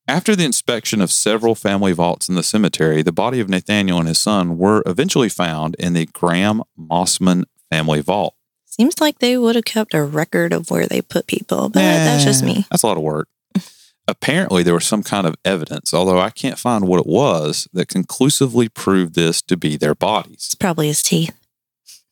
After 0.10 0.36
the 0.36 0.44
inspection 0.44 1.02
of 1.02 1.12
several 1.12 1.54
family 1.54 1.92
vaults 1.92 2.28
in 2.28 2.34
the 2.34 2.42
cemetery, 2.42 3.04
the 3.04 3.12
body 3.12 3.40
of 3.40 3.48
Nathaniel 3.48 4.00
and 4.00 4.08
his 4.08 4.20
son 4.20 4.58
were 4.58 4.82
eventually 4.88 5.30
found 5.30 5.76
in 5.78 5.94
the 5.94 6.08
Graham 6.08 6.64
Mossman 6.80 7.44
family 7.70 8.02
vault. 8.02 8.34
Seems 8.66 9.00
like 9.00 9.20
they 9.20 9.38
would 9.38 9.54
have 9.54 9.66
kept 9.66 9.94
a 9.94 10.04
record 10.04 10.52
of 10.52 10.72
where 10.72 10.88
they 10.88 11.04
put 11.04 11.28
people, 11.28 11.70
but 11.70 11.82
that's 11.82 12.24
just 12.24 12.42
Eh, 12.42 12.48
me. 12.48 12.66
That's 12.72 12.82
a 12.82 12.88
lot 12.88 12.98
of 12.98 13.04
work. 13.04 13.28
Apparently, 14.08 14.64
there 14.64 14.74
was 14.74 14.88
some 14.88 15.04
kind 15.04 15.28
of 15.28 15.36
evidence, 15.46 15.94
although 15.94 16.20
I 16.20 16.32
can't 16.32 16.58
find 16.58 16.88
what 16.88 17.00
it 17.00 17.06
was, 17.06 17.68
that 17.74 17.88
conclusively 17.88 18.68
proved 18.68 19.14
this 19.14 19.44
to 19.44 19.56
be 19.58 19.78
their 19.78 19.94
bodies. 19.94 20.48
It's 20.48 20.56
probably 20.56 20.88
his 20.88 21.04
teeth. 21.04 21.39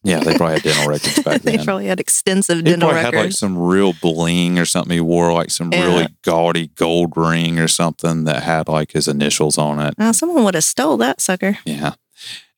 Yeah, 0.08 0.20
they 0.20 0.38
probably 0.38 0.54
had 0.56 0.64
dental 0.64 0.88
records 0.90 1.22
back 1.24 1.42
then. 1.42 1.58
they 1.58 1.64
probably 1.66 1.88
had 1.88 2.00
extensive 2.00 2.64
dental 2.64 2.90
records. 2.90 2.98
He 2.98 3.02
dental 3.02 3.12
probably 3.12 3.18
had 3.20 3.26
like 3.26 3.34
some 3.38 3.58
real 3.58 3.94
bling 3.94 4.58
or 4.60 4.66
something. 4.66 4.94
He 4.94 5.02
wore 5.02 5.34
like 5.34 5.52
some 5.52 5.72
Yeah. 5.72 5.86
really 5.86 6.08
gaudy 6.24 6.68
gold 6.76 7.14
ring 7.16 7.60
or 7.60 7.68
something 7.68 8.24
that 8.26 8.44
had 8.44 8.68
like 8.68 8.92
his 8.94 9.08
initials 9.08 9.58
on 9.58 9.80
it. 9.80 9.94
now, 9.98 10.12
someone 10.12 10.44
would 10.44 10.56
have 10.56 10.64
stole 10.64 10.98
that 10.98 11.22
sucker. 11.22 11.58
Yeah. 11.66 11.94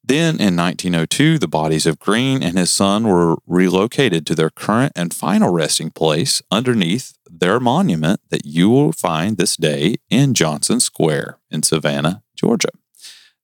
Then 0.03 0.39
in 0.41 0.55
1902, 0.55 1.37
the 1.37 1.47
bodies 1.47 1.85
of 1.85 1.99
Greene 1.99 2.41
and 2.41 2.57
his 2.57 2.71
son 2.71 3.03
were 3.07 3.35
relocated 3.45 4.25
to 4.25 4.33
their 4.35 4.49
current 4.49 4.91
and 4.95 5.13
final 5.13 5.51
resting 5.53 5.91
place 5.91 6.41
underneath 6.49 7.13
their 7.29 7.59
monument 7.59 8.19
that 8.31 8.43
you 8.43 8.69
will 8.71 8.91
find 8.91 9.37
this 9.37 9.55
day 9.55 9.97
in 10.09 10.33
Johnson 10.33 10.79
Square 10.79 11.37
in 11.51 11.61
Savannah, 11.61 12.23
Georgia. 12.35 12.69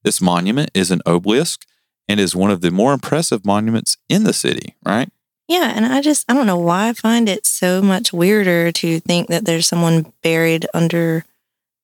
This 0.02 0.20
monument 0.20 0.70
is 0.74 0.90
an 0.90 1.02
obelisk 1.06 1.64
and 2.08 2.20
is 2.20 2.36
one 2.36 2.50
of 2.50 2.60
the 2.60 2.70
more 2.70 2.92
impressive 2.92 3.44
monuments 3.44 3.96
in 4.08 4.24
the 4.24 4.32
city, 4.32 4.76
right? 4.84 5.08
Yeah, 5.48 5.72
and 5.74 5.86
I 5.86 6.00
just 6.00 6.24
I 6.28 6.34
don't 6.34 6.46
know 6.46 6.58
why 6.58 6.88
I 6.88 6.92
find 6.92 7.28
it 7.28 7.46
so 7.46 7.80
much 7.80 8.12
weirder 8.12 8.72
to 8.72 9.00
think 9.00 9.28
that 9.28 9.44
there's 9.44 9.66
someone 9.66 10.12
buried 10.22 10.66
under 10.74 11.24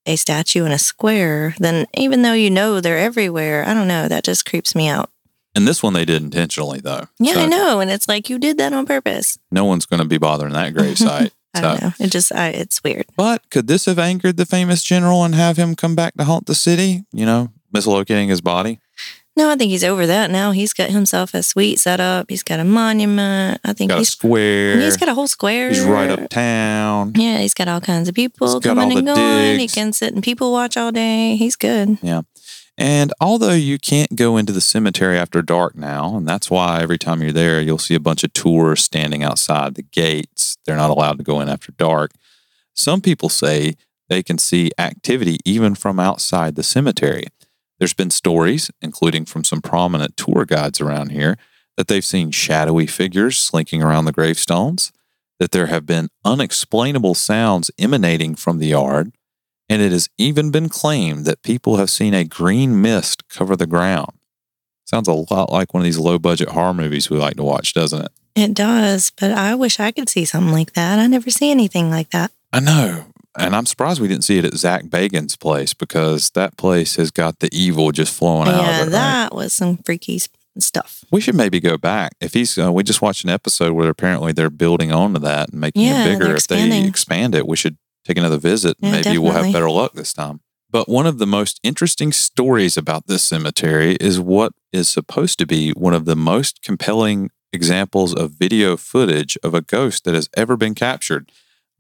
a 0.05 0.17
statue 0.17 0.65
in 0.65 0.73
a 0.73 0.79
square 0.79 1.55
than 1.61 1.87
even 1.95 2.23
though 2.23 2.33
you 2.33 2.51
know 2.51 2.81
they're 2.81 2.99
everywhere. 2.99 3.65
I 3.65 3.75
don't 3.75 3.89
know, 3.89 4.09
that 4.09 4.25
just 4.25 4.47
creeps 4.47 4.75
me 4.75 4.89
out. 4.89 5.11
And 5.55 5.69
this 5.69 5.83
one 5.83 5.93
they 5.93 6.05
did 6.05 6.23
intentionally, 6.23 6.81
though. 6.81 7.09
Yeah, 7.19 7.35
So 7.35 7.41
I 7.43 7.47
know, 7.47 7.81
and 7.81 7.91
it's 7.91 8.09
like 8.09 8.31
you 8.31 8.39
did 8.39 8.57
that 8.59 8.73
on 8.73 8.87
purpose. 8.87 9.39
No 9.51 9.65
one's 9.65 9.87
going 9.87 10.01
to 10.01 10.09
be 10.09 10.19
bothering 10.19 10.55
that 10.55 10.75
grave 10.75 10.99
site. 10.99 11.33
I 11.55 11.61
so. 11.61 11.63
don't 11.63 11.83
know. 11.83 11.93
It 12.01 12.11
just 12.11 12.33
I, 12.33 12.49
it's 12.49 12.83
weird. 12.83 13.07
But 13.17 13.51
could 13.51 13.67
this 13.67 13.85
have 13.85 13.99
angered 13.99 14.39
the 14.39 14.47
famous 14.47 14.83
general 14.83 15.25
and 15.25 15.35
have 15.35 15.59
him 15.59 15.77
come 15.77 15.95
back 15.95 16.15
to 16.15 16.25
haunt 16.25 16.47
the 16.47 16.55
city? 16.55 17.05
You 17.13 17.27
know, 17.27 17.53
mislocating 17.75 18.29
his 18.29 18.41
body? 18.41 18.81
No, 19.35 19.49
I 19.51 19.57
think 19.57 19.71
he's 19.71 19.85
over 19.85 20.07
that 20.07 20.31
now. 20.31 20.51
He's 20.51 20.75
got 20.75 20.91
himself 20.91 21.33
a 21.33 21.43
suite 21.43 21.81
set 21.81 22.01
up. 22.01 22.27
He's 22.29 22.43
got 22.43 22.61
a 22.61 22.65
monument. 22.65 23.61
I 23.65 23.73
think 23.73 23.91
Got 23.91 24.03
a 24.03 24.05
square. 24.05 24.79
he's 24.79 24.99
got 24.99 25.09
a 25.09 25.15
whole 25.15 25.27
square. 25.27 25.71
He's 25.71 25.81
right 25.83 26.11
uptown. 26.11 27.13
Yeah, 27.17 27.39
he's 27.39 27.55
got 27.55 27.67
all 27.67 27.81
kinds 27.81 28.09
of 28.11 28.15
people 28.15 28.53
He's 28.53 28.63
coming 28.63 28.99
and 28.99 29.07
going. 29.07 29.59
He 29.59 29.69
can 29.69 29.93
sit 29.95 30.13
and 30.13 30.23
people 30.23 30.53
watch 30.53 30.77
all 30.77 30.93
day. 30.93 31.37
He's 31.37 31.57
good. 31.57 31.97
Yeah. 32.03 32.23
And 32.77 33.13
although 33.21 33.53
you 33.55 33.79
can't 33.79 34.17
go 34.17 34.37
into 34.37 34.53
the 34.53 34.61
cemetery 34.61 35.17
after 35.19 35.41
dark 35.41 35.77
now, 35.77 36.17
and 36.17 36.27
that's 36.27 36.51
why 36.51 36.83
every 36.83 36.99
time 36.99 37.23
you're 37.23 37.33
there, 37.33 37.61
you'll 37.61 37.79
see 37.79 37.95
a 37.95 38.01
bunch 38.01 38.25
of 38.25 38.33
tourists 38.33 38.87
standing 38.87 39.23
outside 39.23 39.75
the 39.75 39.83
gates. 39.83 40.57
They're 40.65 40.77
not 40.77 40.91
allowed 40.91 41.19
to 41.19 41.25
go 41.25 41.41
in 41.41 41.49
after 41.49 41.73
dark. 41.73 42.13
Some 42.75 43.01
people 43.01 43.29
say 43.29 43.75
they 44.09 44.23
can 44.23 44.37
see 44.39 44.71
activity 44.79 45.39
even 45.45 45.75
from 45.75 46.01
outside 46.01 46.55
the 46.55 46.63
cemetery. 46.63 47.27
There's 47.83 47.93
been 47.93 48.11
stories, 48.11 48.71
including 48.81 49.25
from 49.25 49.43
some 49.43 49.61
prominent 49.61 50.17
tour 50.17 50.45
guides 50.45 50.81
around 50.81 51.11
here, 51.11 51.37
that 51.77 51.89
they've 51.89 52.05
seen 52.05 52.31
shadowy 52.31 52.87
figures 52.87 53.37
slinking 53.37 53.83
around 53.83 54.05
the 54.05 54.13
gravestones, 54.13 54.93
that 55.41 55.51
there 55.51 55.67
have 55.67 55.85
been 55.85 56.09
unexplainable 56.25 57.15
sounds 57.15 57.73
emanating 57.81 58.37
from 58.37 58.61
the 58.61 58.69
yard, 58.69 59.11
and 59.69 59.83
it 59.83 59.91
has 59.91 60.09
even 60.17 60.53
been 60.53 60.69
claimed 60.69 61.25
that 61.25 61.43
people 61.43 61.77
have 61.79 61.91
seen 61.91 62.15
a 62.15 62.23
green 62.23 62.81
mist 62.81 63.29
cover 63.29 63.57
the 63.57 63.67
ground. 63.67 64.13
Sounds 64.85 65.09
a 65.09 65.13
lot 65.13 65.51
like 65.51 65.75
one 65.75 65.81
of 65.81 65.85
these 65.85 65.99
low 65.99 66.21
budget 66.21 66.51
horror 66.51 66.75
movies 66.75 67.11
we 67.11 67.19
like 67.19 67.35
to 67.35 67.43
watch, 67.43 67.75
doesn't 67.75 68.05
it? 68.05 68.13
It 68.37 68.55
does, 68.55 69.11
but 69.19 69.33
I 69.33 69.57
wish 69.57 69.81
I 69.81 69.91
could 69.91 70.09
see 70.09 70.25
something 70.25 70.53
like 70.53 70.75
that. 70.75 71.01
I 71.01 71.09
never 71.09 71.31
see 71.31 71.51
anything 71.51 71.91
like 71.91 72.11
that. 72.11 72.31
I 72.53 72.61
know. 72.61 73.07
And 73.39 73.57
I'm 73.57 73.67
surprised 73.67 74.01
we 74.01 74.09
didn't 74.09 74.25
see 74.25 74.39
it 74.39 74.45
at 74.45 74.55
Zak 74.55 74.85
Bagans' 74.85 75.39
place 75.39 75.73
because 75.75 76.31
that 76.31 76.57
place 76.57 76.97
has 76.97 77.11
got 77.11 77.39
the 77.39 77.49
evil 77.53 77.91
just 77.93 78.15
flowing 78.15 78.49
out 78.49 78.63
yeah, 78.63 78.71
of 78.71 78.77
it. 78.77 78.81
right? 78.85 78.91
that 78.93 79.35
was 79.35 79.55
some 79.55 79.79
freaky 79.79 80.21
stuff. 80.59 81.05
We 81.11 81.21
should 81.21 81.35
maybe 81.35 81.59
go 81.61 81.79
back. 81.79 82.13
If 82.21 82.35
he's, 82.35 82.59
uh, 82.59 82.71
we 82.73 82.83
just 82.83 83.01
watched 83.01 83.25
an 83.25 83.31
episode 83.31 83.73
where 83.73 83.89
apparently 83.89 84.33
they're 84.33 84.51
building 84.51 84.93
onto 84.93 85.21
that 85.21 85.49
and 85.51 85.61
making 85.61 85.83
Yeah, 85.83 86.05
it 86.05 86.19
bigger. 86.19 86.37
If 86.37 86.47
they 86.47 86.85
expand 86.87 87.35
it, 87.35 87.47
we 87.49 87.57
should 87.57 87.79
take 88.05 88.19
another 88.19 88.37
visit. 88.39 88.77
and 88.83 88.93
Yeah, 88.93 89.01
maybe 89.03 89.19
we'll 89.19 89.33
have 89.33 89.53
better 89.53 89.71
luck 89.71 89.95
this 89.95 90.13
time. 90.13 90.41
But 90.71 90.89
one 90.89 91.07
of 91.07 91.19
the 91.19 91.27
most 91.27 91.61
interesting 91.63 92.13
stories 92.13 92.77
about 92.77 93.07
this 93.07 93.23
cemetery 93.25 93.97
is 94.01 94.19
what 94.19 94.53
is 94.73 94.91
supposed 94.91 95.39
to 95.39 95.47
be 95.47 95.71
one 95.73 95.93
of 95.95 96.07
the 96.07 96.17
most 96.17 96.63
compelling 96.63 97.31
examples 97.53 98.15
of 98.15 98.33
video 98.33 98.79
footage 98.79 99.37
of 99.43 99.53
a 99.55 99.61
ghost 99.61 100.05
that 100.05 100.15
has 100.15 100.31
ever 100.35 100.57
been 100.57 100.75
captured. 100.75 101.31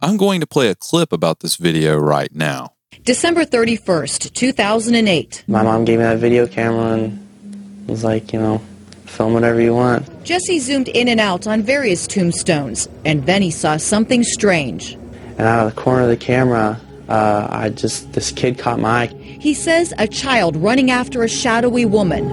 I'm 0.05 0.16
going 0.16 0.40
to 0.40 0.48
play 0.48 0.68
a 0.68 0.74
clip 0.74 1.12
about 1.12 1.40
this 1.40 1.55
video 1.55 1.96
right 1.96 2.34
now. 2.34 2.72
December 3.05 3.44
31st, 3.44 4.32
2008. 4.32 5.44
My 5.46 5.62
mom 5.62 5.84
gave 5.84 6.00
me 6.00 6.05
that 6.05 6.18
video 6.18 6.48
camera 6.48 6.94
and 6.94 7.88
was 7.88 8.03
like, 8.03 8.32
you 8.32 8.40
know, 8.40 8.59
film 9.07 9.32
whatever 9.32 9.61
you 9.61 9.74
want. 9.74 10.24
Jesse 10.24 10.59
zoomed 10.59 10.88
in 10.88 11.07
and 11.07 11.20
out 11.20 11.46
on 11.46 11.62
various 11.62 12.09
tombstones, 12.09 12.88
and 13.05 13.26
then 13.26 13.42
he 13.42 13.53
saw 13.53 13.76
something 13.76 14.24
strange. 14.24 14.94
And 15.38 15.42
out 15.42 15.68
of 15.68 15.72
the 15.72 15.80
corner 15.80 16.03
of 16.03 16.09
the 16.09 16.16
camera, 16.16 16.80
uh, 17.09 17.46
I 17.48 17.68
just, 17.68 18.12
this 18.12 18.32
kid 18.32 18.59
caught 18.59 18.80
my 18.80 19.03
eye. 19.03 19.07
He 19.07 19.55
says 19.55 19.94
a 19.98 20.09
child 20.09 20.57
running 20.57 20.90
after 20.90 21.22
a 21.22 21.28
shadowy 21.28 21.84
woman. 21.84 22.28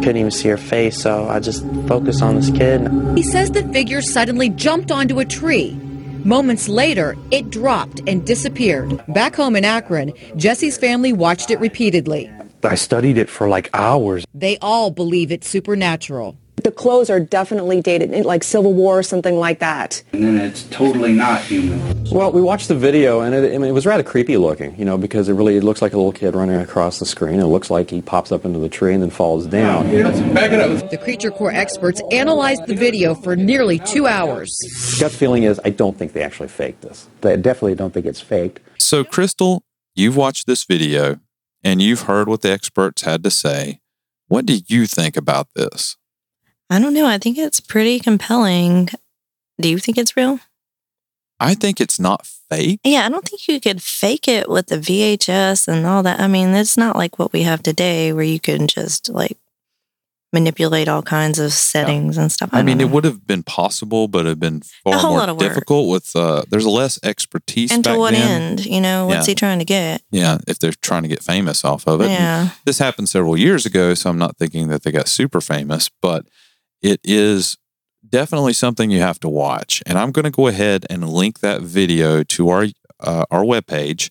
Couldn't 0.00 0.16
even 0.16 0.30
see 0.30 0.48
her 0.48 0.56
face, 0.56 1.02
so 1.02 1.28
I 1.28 1.38
just 1.38 1.66
focused 1.86 2.22
on 2.22 2.36
this 2.36 2.48
kid. 2.48 2.90
He 3.14 3.22
says 3.22 3.50
the 3.50 3.62
figure 3.74 4.00
suddenly 4.00 4.48
jumped 4.48 4.90
onto 4.90 5.18
a 5.18 5.26
tree. 5.26 5.78
Moments 6.24 6.68
later, 6.68 7.16
it 7.32 7.50
dropped 7.50 8.00
and 8.06 8.24
disappeared. 8.24 9.02
Back 9.08 9.34
home 9.34 9.56
in 9.56 9.64
Akron, 9.64 10.12
Jesse's 10.36 10.78
family 10.78 11.12
watched 11.12 11.50
it 11.50 11.58
repeatedly. 11.58 12.30
I 12.62 12.76
studied 12.76 13.18
it 13.18 13.28
for 13.28 13.48
like 13.48 13.68
hours. 13.74 14.24
They 14.32 14.56
all 14.58 14.92
believe 14.92 15.32
it's 15.32 15.48
supernatural. 15.48 16.36
The 16.56 16.70
clothes 16.70 17.10
are 17.10 17.18
definitely 17.18 17.80
dated, 17.80 18.12
eh, 18.14 18.22
like 18.24 18.44
Civil 18.44 18.72
War 18.72 18.98
or 18.98 19.02
something 19.02 19.36
like 19.36 19.58
that. 19.58 20.02
and 20.12 20.22
then 20.22 20.38
it's 20.38 20.62
totally 20.64 21.12
not 21.12 21.40
human. 21.40 22.04
Well, 22.12 22.30
we 22.30 22.40
watched 22.42 22.68
the 22.68 22.76
video, 22.76 23.20
and 23.20 23.34
it, 23.34 23.54
I 23.54 23.58
mean, 23.58 23.70
it 23.70 23.72
was 23.72 23.86
rather 23.86 24.02
creepy 24.02 24.36
looking, 24.36 24.78
you 24.78 24.84
know, 24.84 24.96
because 24.98 25.28
it 25.28 25.32
really 25.32 25.56
it 25.56 25.64
looks 25.64 25.82
like 25.82 25.92
a 25.92 25.96
little 25.96 26.12
kid 26.12 26.34
running 26.36 26.60
across 26.60 26.98
the 26.98 27.06
screen. 27.06 27.40
It 27.40 27.46
looks 27.46 27.70
like 27.70 27.90
he 27.90 28.00
pops 28.02 28.30
up 28.30 28.44
into 28.44 28.58
the 28.58 28.68
tree 28.68 28.92
and 28.92 29.02
then 29.02 29.10
falls 29.10 29.46
down. 29.46 29.86
Back 30.34 30.52
it 30.52 30.60
up. 30.60 30.90
The 30.90 30.98
Creature 30.98 31.32
Core 31.32 31.52
experts 31.52 32.00
analyzed 32.12 32.66
the 32.66 32.74
video 32.76 33.14
for 33.14 33.34
nearly 33.34 33.78
two 33.78 34.06
hours. 34.06 34.56
Gut 35.00 35.10
feeling 35.10 35.44
is 35.44 35.58
I 35.64 35.70
don't 35.70 35.96
think 35.98 36.12
they 36.12 36.22
actually 36.22 36.48
faked 36.48 36.82
this. 36.82 37.08
I 37.24 37.36
definitely 37.36 37.74
don't 37.76 37.94
think 37.94 38.06
it's 38.06 38.20
faked. 38.20 38.60
So, 38.78 39.02
Crystal, 39.04 39.64
you've 39.94 40.16
watched 40.16 40.46
this 40.46 40.64
video 40.64 41.18
and 41.64 41.80
you've 41.80 42.02
heard 42.02 42.28
what 42.28 42.42
the 42.42 42.52
experts 42.52 43.02
had 43.02 43.24
to 43.24 43.30
say. 43.30 43.80
What 44.28 44.46
do 44.46 44.60
you 44.66 44.86
think 44.86 45.16
about 45.16 45.48
this? 45.56 45.96
I 46.72 46.78
don't 46.80 46.94
know. 46.94 47.06
I 47.06 47.18
think 47.18 47.36
it's 47.36 47.60
pretty 47.60 48.00
compelling. 48.00 48.88
Do 49.60 49.68
you 49.68 49.78
think 49.78 49.98
it's 49.98 50.16
real? 50.16 50.40
I 51.38 51.54
think 51.54 51.80
it's 51.80 52.00
not 52.00 52.24
fake. 52.24 52.80
Yeah, 52.82 53.04
I 53.04 53.08
don't 53.10 53.28
think 53.28 53.46
you 53.46 53.60
could 53.60 53.82
fake 53.82 54.26
it 54.26 54.48
with 54.48 54.68
the 54.68 54.76
VHS 54.78 55.68
and 55.68 55.84
all 55.84 56.02
that. 56.04 56.18
I 56.20 56.28
mean, 56.28 56.48
it's 56.54 56.76
not 56.78 56.96
like 56.96 57.18
what 57.18 57.32
we 57.32 57.42
have 57.42 57.62
today 57.62 58.12
where 58.12 58.24
you 58.24 58.40
can 58.40 58.68
just 58.68 59.10
like 59.10 59.36
manipulate 60.32 60.88
all 60.88 61.02
kinds 61.02 61.38
of 61.38 61.52
settings 61.52 62.16
and 62.16 62.32
stuff. 62.32 62.48
I 62.52 62.62
mean, 62.62 62.78
don't 62.78 62.88
it 62.88 62.94
would 62.94 63.04
have 63.04 63.26
been 63.26 63.42
possible, 63.42 64.08
but 64.08 64.20
it'd 64.24 64.40
been 64.40 64.62
far 64.82 65.02
more 65.02 65.18
lot 65.18 65.28
of 65.28 65.36
work. 65.36 65.46
difficult 65.48 65.90
with, 65.90 66.16
uh, 66.16 66.42
there's 66.48 66.64
less 66.64 66.98
expertise 67.02 67.70
And 67.70 67.84
to 67.84 67.98
what 67.98 68.14
then. 68.14 68.42
end? 68.52 68.64
You 68.64 68.80
know, 68.80 69.06
what's 69.08 69.26
Yeah. 69.28 69.32
he 69.32 69.34
trying 69.34 69.58
to 69.58 69.66
get? 69.66 70.00
Yeah, 70.10 70.38
if 70.48 70.58
they're 70.58 70.72
trying 70.80 71.02
to 71.02 71.08
get 71.08 71.22
famous 71.22 71.66
off 71.66 71.86
of 71.86 72.00
it. 72.00 72.04
And 72.04 72.12
Yeah. 72.12 72.48
This 72.64 72.78
happened 72.78 73.10
several 73.10 73.36
years 73.36 73.66
ago, 73.66 73.92
so 73.92 74.08
I'm 74.08 74.16
not 74.18 74.38
thinking 74.38 74.68
that 74.68 74.84
they 74.84 74.90
got 74.90 75.08
super 75.08 75.42
famous, 75.42 75.90
but 76.00 76.24
it 76.82 77.00
is 77.04 77.56
definitely 78.06 78.52
something 78.52 78.90
you 78.90 79.00
have 79.00 79.20
to 79.20 79.28
watch. 79.28 79.82
And 79.86 79.98
I'm 79.98 80.12
going 80.12 80.24
to 80.24 80.30
go 80.30 80.48
ahead 80.48 80.84
and 80.90 81.08
link 81.08 81.40
that 81.40 81.62
video 81.62 82.22
to 82.24 82.48
our 82.50 82.66
uh, 83.00 83.24
our 83.30 83.42
webpage, 83.42 84.10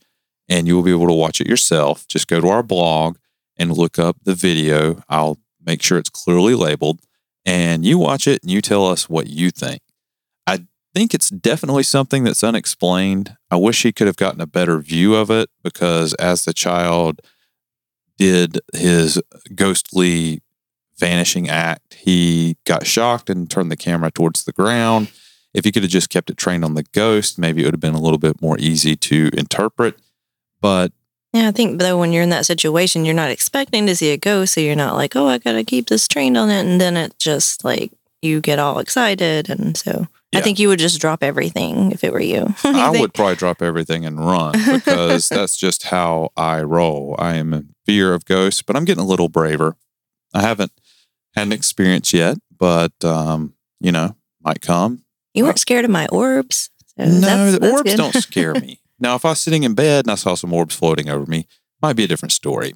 and 0.49 0.67
you 0.67 0.75
will 0.75 0.83
be 0.83 0.91
able 0.91 1.07
to 1.07 1.13
watch 1.13 1.39
it 1.39 1.47
yourself. 1.47 2.07
Just 2.07 2.27
go 2.27 2.41
to 2.41 2.49
our 2.49 2.63
blog 2.63 3.17
and 3.57 3.71
look 3.71 3.97
up 3.99 4.17
the 4.23 4.35
video. 4.35 5.03
I'll 5.07 5.37
make 5.63 5.81
sure 5.81 5.97
it's 5.97 6.09
clearly 6.09 6.55
labeled, 6.55 6.99
and 7.45 7.85
you 7.85 7.97
watch 7.97 8.27
it 8.27 8.41
and 8.41 8.51
you 8.51 8.61
tell 8.61 8.85
us 8.85 9.09
what 9.09 9.27
you 9.27 9.51
think. 9.51 9.81
I 10.47 10.65
think 10.93 11.13
it's 11.13 11.29
definitely 11.29 11.83
something 11.83 12.23
that's 12.23 12.43
unexplained. 12.43 13.37
I 13.49 13.55
wish 13.55 13.83
he 13.83 13.93
could 13.93 14.07
have 14.07 14.17
gotten 14.17 14.41
a 14.41 14.47
better 14.47 14.79
view 14.79 15.15
of 15.15 15.29
it 15.29 15.49
because 15.63 16.13
as 16.15 16.43
the 16.43 16.53
child 16.53 17.21
did 18.17 18.59
his 18.73 19.21
ghostly 19.55 20.41
vanishing 21.01 21.49
act, 21.49 21.95
he 21.95 22.55
got 22.65 22.85
shocked 22.85 23.29
and 23.29 23.49
turned 23.49 23.71
the 23.71 23.75
camera 23.75 24.11
towards 24.11 24.45
the 24.45 24.53
ground. 24.53 25.11
If 25.53 25.65
he 25.65 25.71
could 25.73 25.83
have 25.83 25.91
just 25.91 26.09
kept 26.09 26.29
it 26.29 26.37
trained 26.37 26.63
on 26.63 26.75
the 26.75 26.85
ghost, 26.93 27.37
maybe 27.37 27.61
it 27.61 27.65
would 27.65 27.73
have 27.73 27.81
been 27.81 27.95
a 27.95 27.99
little 27.99 28.19
bit 28.19 28.41
more 28.41 28.57
easy 28.59 28.95
to 28.95 29.29
interpret. 29.37 29.99
But 30.61 30.93
Yeah, 31.33 31.47
I 31.49 31.51
think 31.51 31.79
though 31.79 31.97
when 31.99 32.13
you're 32.13 32.23
in 32.23 32.29
that 32.29 32.45
situation, 32.45 33.03
you're 33.03 33.15
not 33.15 33.31
expecting 33.31 33.85
to 33.87 33.95
see 33.95 34.11
a 34.11 34.17
ghost, 34.17 34.53
so 34.53 34.61
you're 34.61 34.75
not 34.75 34.95
like, 34.95 35.15
oh, 35.15 35.27
I 35.27 35.39
gotta 35.39 35.63
keep 35.65 35.87
this 35.89 36.07
trained 36.07 36.37
on 36.37 36.49
it, 36.49 36.65
and 36.65 36.79
then 36.79 36.95
it 36.95 37.17
just 37.19 37.65
like 37.65 37.91
you 38.21 38.39
get 38.39 38.59
all 38.59 38.77
excited. 38.79 39.49
And 39.49 39.75
so 39.75 40.07
I 40.33 40.39
think 40.39 40.59
you 40.59 40.69
would 40.69 40.79
just 40.79 41.01
drop 41.01 41.23
everything 41.23 41.91
if 41.91 42.03
it 42.05 42.13
were 42.13 42.21
you. 42.21 42.53
You 42.63 42.71
I 42.79 42.91
think- 42.91 43.01
would 43.01 43.13
probably 43.13 43.35
drop 43.35 43.61
everything 43.61 44.05
and 44.05 44.19
run 44.23 44.53
because 44.73 45.27
that's 45.27 45.57
just 45.57 45.83
how 45.87 46.29
I 46.37 46.61
roll. 46.61 47.15
I 47.19 47.35
am 47.35 47.53
in 47.53 47.73
fear 47.85 48.13
of 48.13 48.23
ghosts, 48.23 48.61
but 48.61 48.75
I'm 48.77 48.85
getting 48.85 49.03
a 49.03 49.07
little 49.07 49.27
braver. 49.27 49.75
I 50.33 50.41
haven't 50.41 50.71
had 51.33 51.47
an 51.47 51.53
experience 51.53 52.13
yet, 52.13 52.37
but 52.57 52.93
um, 53.03 53.53
you 53.79 53.91
know, 53.91 54.15
might 54.43 54.61
come. 54.61 55.03
You 55.33 55.45
weren't 55.45 55.59
scared 55.59 55.85
of 55.85 55.91
my 55.91 56.07
orbs. 56.07 56.69
So 56.97 57.05
no, 57.05 57.19
that's- 57.21 57.53
the 57.53 57.59
that's 57.59 57.73
orbs 57.73 57.91
good. 57.91 57.97
don't 57.97 58.13
scare 58.15 58.53
me. 58.61 58.79
Now, 58.99 59.15
if 59.15 59.25
I 59.25 59.29
was 59.29 59.39
sitting 59.41 59.63
in 59.63 59.73
bed 59.73 60.05
and 60.05 60.11
I 60.11 60.15
saw 60.15 60.35
some 60.35 60.53
orbs 60.53 60.75
floating 60.75 61.09
over 61.09 61.25
me, 61.25 61.47
might 61.81 61.95
be 61.95 62.03
a 62.03 62.07
different 62.07 62.31
story. 62.33 62.73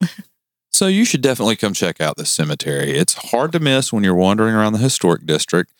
so 0.70 0.86
you 0.86 1.04
should 1.04 1.20
definitely 1.22 1.56
come 1.56 1.72
check 1.74 2.00
out 2.00 2.16
this 2.16 2.30
cemetery. 2.30 2.90
It's 2.92 3.14
hard 3.30 3.52
to 3.52 3.60
miss 3.60 3.92
when 3.92 4.04
you're 4.04 4.14
wandering 4.14 4.54
around 4.54 4.74
the 4.74 4.78
historic 4.78 5.26
district. 5.26 5.72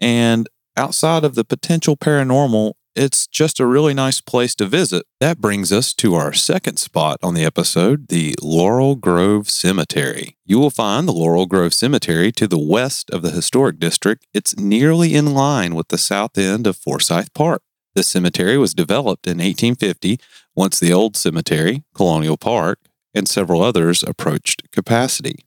And 0.00 0.48
outside 0.76 1.24
of 1.24 1.34
the 1.34 1.44
potential 1.44 1.96
paranormal, 1.96 2.72
it's 2.98 3.28
just 3.28 3.60
a 3.60 3.66
really 3.66 3.94
nice 3.94 4.20
place 4.20 4.54
to 4.56 4.66
visit. 4.66 5.06
That 5.20 5.40
brings 5.40 5.72
us 5.72 5.94
to 5.94 6.16
our 6.16 6.32
second 6.32 6.78
spot 6.78 7.18
on 7.22 7.34
the 7.34 7.44
episode, 7.44 8.08
the 8.08 8.34
Laurel 8.42 8.96
Grove 8.96 9.48
Cemetery. 9.48 10.36
You 10.44 10.58
will 10.58 10.70
find 10.70 11.06
the 11.06 11.12
Laurel 11.12 11.46
Grove 11.46 11.72
Cemetery 11.72 12.32
to 12.32 12.48
the 12.48 12.58
west 12.58 13.08
of 13.10 13.22
the 13.22 13.30
historic 13.30 13.78
district. 13.78 14.26
It's 14.34 14.56
nearly 14.56 15.14
in 15.14 15.32
line 15.32 15.76
with 15.76 15.88
the 15.88 15.98
south 15.98 16.36
end 16.36 16.66
of 16.66 16.76
Forsyth 16.76 17.32
Park. 17.34 17.62
The 17.94 18.02
cemetery 18.02 18.58
was 18.58 18.74
developed 18.74 19.26
in 19.26 19.38
1850 19.38 20.18
once 20.56 20.80
the 20.80 20.92
old 20.92 21.16
cemetery, 21.16 21.84
Colonial 21.94 22.36
Park, 22.36 22.80
and 23.14 23.28
several 23.28 23.62
others 23.62 24.02
approached 24.02 24.70
capacity. 24.72 25.46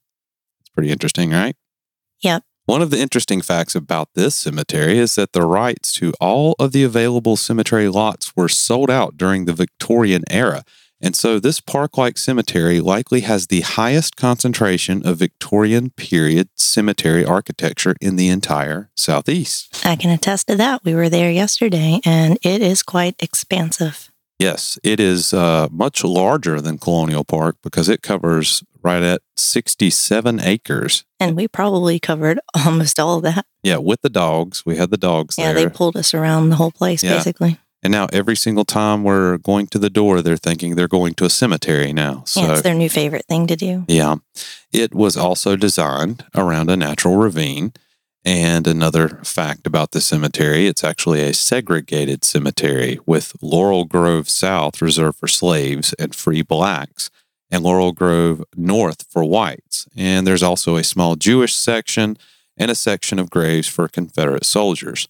It's 0.62 0.70
pretty 0.74 0.90
interesting, 0.90 1.32
right? 1.32 1.56
Yep. 2.22 2.44
One 2.66 2.82
of 2.82 2.92
the 2.92 3.00
interesting 3.00 3.42
facts 3.42 3.76
about 3.76 4.10
this 4.14 4.36
cemetery 4.36 4.98
is 4.98 5.16
that 5.16 5.34
the 5.34 5.46
rights 5.46 5.92
to 5.94 6.14
all 6.22 6.56
of 6.60 6.72
the 6.72 6.84
available 6.84 7.36
cemetery 7.36 7.90
lots 7.90 8.36
were 8.36 8.48
sold 8.48 8.90
out 8.90 9.18
during 9.18 9.46
the 9.46 9.54
Victorian 9.54 10.24
era. 10.30 10.64
And 11.02 11.16
so 11.16 11.40
this 11.40 11.60
park 11.60 11.98
like 11.98 12.20
cemetery 12.20 12.80
likely 12.80 13.22
has 13.22 13.48
the 13.48 13.62
highest 13.62 14.16
concentration 14.16 15.06
of 15.06 15.18
Victorian 15.18 15.90
period 15.90 16.50
cemetery 16.56 17.26
architecture 17.26 17.96
in 18.00 18.16
the 18.16 18.30
entire 18.30 18.92
Southeast. 18.96 19.84
I 19.84 19.96
can 19.96 20.12
attest 20.12 20.48
to 20.48 20.56
that. 20.58 20.84
We 20.84 20.94
were 20.94 21.10
there 21.10 21.32
yesterday 21.32 22.00
and 22.06 22.38
it 22.44 22.62
is 22.62 22.84
quite 22.84 23.16
expansive. 23.20 24.12
Yes, 24.38 24.80
it 24.84 25.00
is 25.00 25.34
uh, 25.34 25.68
much 25.72 26.04
larger 26.04 26.62
than 26.62 26.78
Colonial 26.78 27.24
Park 27.24 27.58
because 27.62 27.90
it 27.90 28.02
covers 28.02 28.64
right 28.84 29.02
at 29.04 29.22
67 29.36 30.40
acres. 30.40 31.04
And 31.20 31.36
we 31.36 31.48
probably 31.48 32.00
covered 32.00 32.40
almost 32.66 33.00
all 33.00 33.18
of 33.18 33.24
that. 33.24 33.46
Yeah, 33.64 33.78
with 33.78 34.02
the 34.02 34.10
dogs. 34.10 34.66
We 34.66 34.78
had 34.78 34.90
the 34.92 34.98
dogs 34.98 35.36
Yeah, 35.38 35.54
there. 35.54 35.66
they 35.66 35.70
pulled 35.70 35.96
us 35.98 36.14
around 36.14 36.50
the 36.50 36.56
whole 36.56 36.72
place 36.72 37.04
Yeah. 37.04 37.16
basically. 37.18 37.58
And 37.84 37.92
now 37.92 38.08
every 38.14 38.36
single 38.36 38.66
time 38.66 39.04
we're 39.04 39.38
going 39.40 39.66
to 39.68 39.80
the 39.80 39.90
door, 39.90 40.22
they're 40.22 40.38
thinking 40.38 40.76
they're 40.76 40.88
going 40.88 41.16
to 41.16 41.26
a 41.26 41.32
cemetery 41.32 41.94
now. 41.94 42.24
So 42.28 42.42
yeah, 42.42 42.52
it's 42.54 42.62
their 42.62 42.76
new 42.76 42.90
favorite 42.90 43.26
thing 43.28 43.48
to 43.48 43.56
do. 43.56 43.86
yeah, 43.88 44.16
it 44.72 44.94
was 44.94 45.18
also 45.18 45.56
designed 45.56 46.24
around 46.36 46.70
a 46.70 46.78
natural 46.78 47.16
ravine. 47.18 47.74
And 48.24 48.68
another 48.68 49.10
fact 49.24 49.66
about 49.66 49.92
the 49.92 50.00
cemetery, 50.02 50.68
it's 50.68 50.84
actually 50.84 51.22
a 51.24 51.34
segregated 51.34 52.24
cemetery 52.24 53.00
with 53.08 53.36
Laurel 53.42 53.86
Grove 53.86 54.30
South 54.30 54.80
reserved 54.80 55.18
for 55.18 55.28
slaves 55.28 55.94
and 55.98 56.14
free 56.14 56.44
blacks, 56.44 57.10
and 57.52 57.64
Laurel 57.64 57.92
Grove 57.92 58.44
North 58.56 59.06
for 59.10 59.24
whites. 59.24 59.88
And 59.96 60.26
there's 60.26 60.42
also 60.42 60.78
a 60.78 60.84
small 60.84 61.16
Jewish 61.16 61.54
section 61.54 62.18
and 62.58 62.72
a 62.72 62.76
section 62.76 63.20
of 63.20 63.30
graves 63.30 63.68
for 63.68 63.88
Confederate 63.88 64.46
soldiers. 64.46 65.08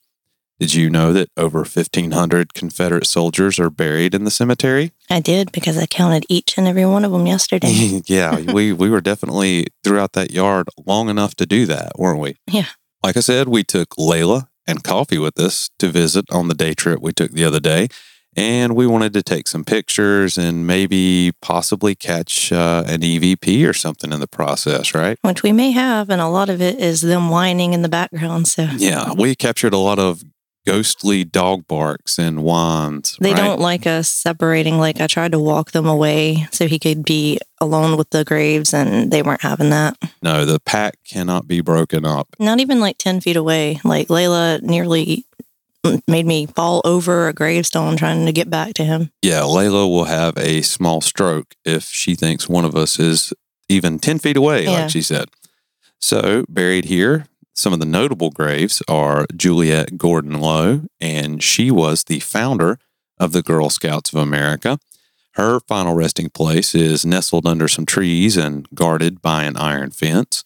Did 0.60 0.76
you 0.76 0.92
know 0.92 1.12
that 1.14 1.30
over 1.38 1.60
1,500 1.60 2.54
Confederate 2.54 3.08
soldiers 3.08 3.60
are 3.60 3.72
buried 3.72 4.14
in 4.14 4.26
the 4.26 4.32
cemetery? 4.32 4.92
I 5.10 5.20
did 5.20 5.52
because 5.52 5.76
I 5.76 5.88
counted 5.88 6.24
each 6.30 6.56
and 6.56 6.68
every 6.68 6.86
one 6.86 7.04
of 7.04 7.12
them 7.12 7.26
yesterday. 7.26 8.02
yeah, 8.06 8.40
we, 8.40 8.72
we 8.72 8.90
were 8.90 9.02
definitely 9.02 9.68
throughout 9.84 10.14
that 10.14 10.30
yard 10.30 10.68
long 10.86 11.10
enough 11.10 11.34
to 11.38 11.48
do 11.48 11.66
that, 11.66 11.94
weren't 11.98 12.20
we? 12.20 12.38
Yeah. 12.46 12.68
Like 13.04 13.18
I 13.18 13.22
said, 13.22 13.48
we 13.48 13.64
took 13.64 13.90
Layla 13.96 14.50
and 14.68 14.84
Coffee 14.84 15.18
with 15.18 15.40
us 15.40 15.72
to 15.80 15.88
visit 15.88 16.26
on 16.30 16.48
the 16.48 16.54
day 16.54 16.76
trip 16.76 17.02
we 17.02 17.12
took 17.12 17.32
the 17.32 17.44
other 17.44 17.60
day. 17.60 17.88
And 18.36 18.76
we 18.76 18.88
wanted 18.88 19.14
to 19.14 19.22
take 19.22 19.48
some 19.48 19.66
pictures 19.66 20.38
and 20.38 20.66
maybe 20.66 21.34
possibly 21.42 21.96
catch 21.96 22.52
uh, 22.52 22.84
an 22.88 23.02
EVP 23.02 23.68
or 23.68 23.74
something 23.74 24.14
in 24.14 24.20
the 24.22 24.28
process, 24.28 24.96
right? 24.96 25.18
Which 25.22 25.44
we 25.44 25.52
may 25.52 25.72
have, 25.72 26.10
and 26.10 26.22
a 26.22 26.28
lot 26.30 26.50
of 26.50 26.62
it 26.62 26.80
is 26.80 27.02
them 27.02 27.30
whining 27.30 27.74
in 27.74 27.82
the 27.82 27.90
background. 27.90 28.48
So 28.48 28.68
Yeah, 28.78 29.14
we 29.14 29.36
captured 29.36 29.74
a 29.74 29.78
lot 29.78 30.00
of 30.00 30.24
ghostly 30.66 31.24
dog 31.24 31.68
barks 31.68 32.20
and 32.20 32.44
whines. 32.44 33.18
they 33.20 33.34
right? 33.34 33.38
don't 33.38 33.60
like 33.60 33.88
us 33.88 34.08
separating. 34.08 34.78
Like 34.78 35.02
I 35.02 35.08
tried 35.08 35.32
to 35.32 35.40
walk 35.40 35.72
them 35.72 35.88
away 35.88 36.48
so 36.52 36.68
he 36.68 36.78
could 36.80 37.04
be 37.04 37.40
alone 37.60 37.98
with 37.98 38.10
the 38.12 38.24
graves, 38.24 38.74
and 38.74 39.12
they 39.12 39.22
weren't 39.22 39.42
having 39.42 39.70
that. 39.72 39.98
No, 40.22 40.46
the 40.46 40.60
pack 40.60 40.96
cannot 41.06 41.48
be 41.48 41.62
broken 41.62 42.06
up. 42.06 42.28
Not 42.40 42.60
even 42.60 42.80
like 42.80 42.98
10 42.98 43.22
feet 43.22 43.36
away. 43.36 43.80
Like 43.84 44.08
Layla 44.08 44.62
nearly 44.62 45.26
made 46.08 46.26
me 46.26 46.46
fall 46.46 46.82
over 46.86 47.28
a 47.28 47.34
gravestone 47.34 47.98
trying 47.98 48.26
to 48.26 48.32
get 48.32 48.50
back 48.50 48.74
to 48.76 48.84
him. 48.84 49.12
Yeah, 49.22 49.42
Layla 49.42 49.90
will 49.90 50.06
have 50.06 50.38
a 50.38 50.62
small 50.62 51.02
stroke 51.02 51.56
if 51.66 51.84
she 51.86 52.16
thinks 52.16 52.48
one 52.48 52.66
of 52.66 52.76
us 52.76 53.00
is 53.00 53.34
even 53.68 54.00
10 54.00 54.20
feet 54.20 54.38
away, 54.38 54.64
Yeah. 54.66 54.72
like 54.82 54.90
she 54.90 55.02
said. 55.02 55.30
So, 56.00 56.46
buried 56.50 56.86
here, 56.86 57.26
some 57.54 57.74
of 57.74 57.80
the 57.80 57.86
notable 57.86 58.30
graves 58.32 58.82
are 58.88 59.26
Juliette 59.36 59.98
Gordon 59.98 60.40
Low, 60.40 60.84
and 61.00 61.42
she 61.44 61.72
was 61.72 62.04
the 62.06 62.20
founder 62.20 62.80
of 63.20 63.32
the 63.34 63.42
Girl 63.44 63.70
Scouts 63.70 64.12
of 64.14 64.20
America. 64.20 64.80
Her 65.36 65.60
final 65.62 65.94
resting 65.94 66.30
place 66.30 66.76
is 66.76 67.06
nestled 67.06 67.46
under 67.48 67.68
some 67.68 67.86
trees 67.86 68.36
and 68.36 68.68
guarded 68.74 69.22
by 69.22 69.44
an 69.44 69.56
iron 69.58 69.92
fence. 69.92 70.44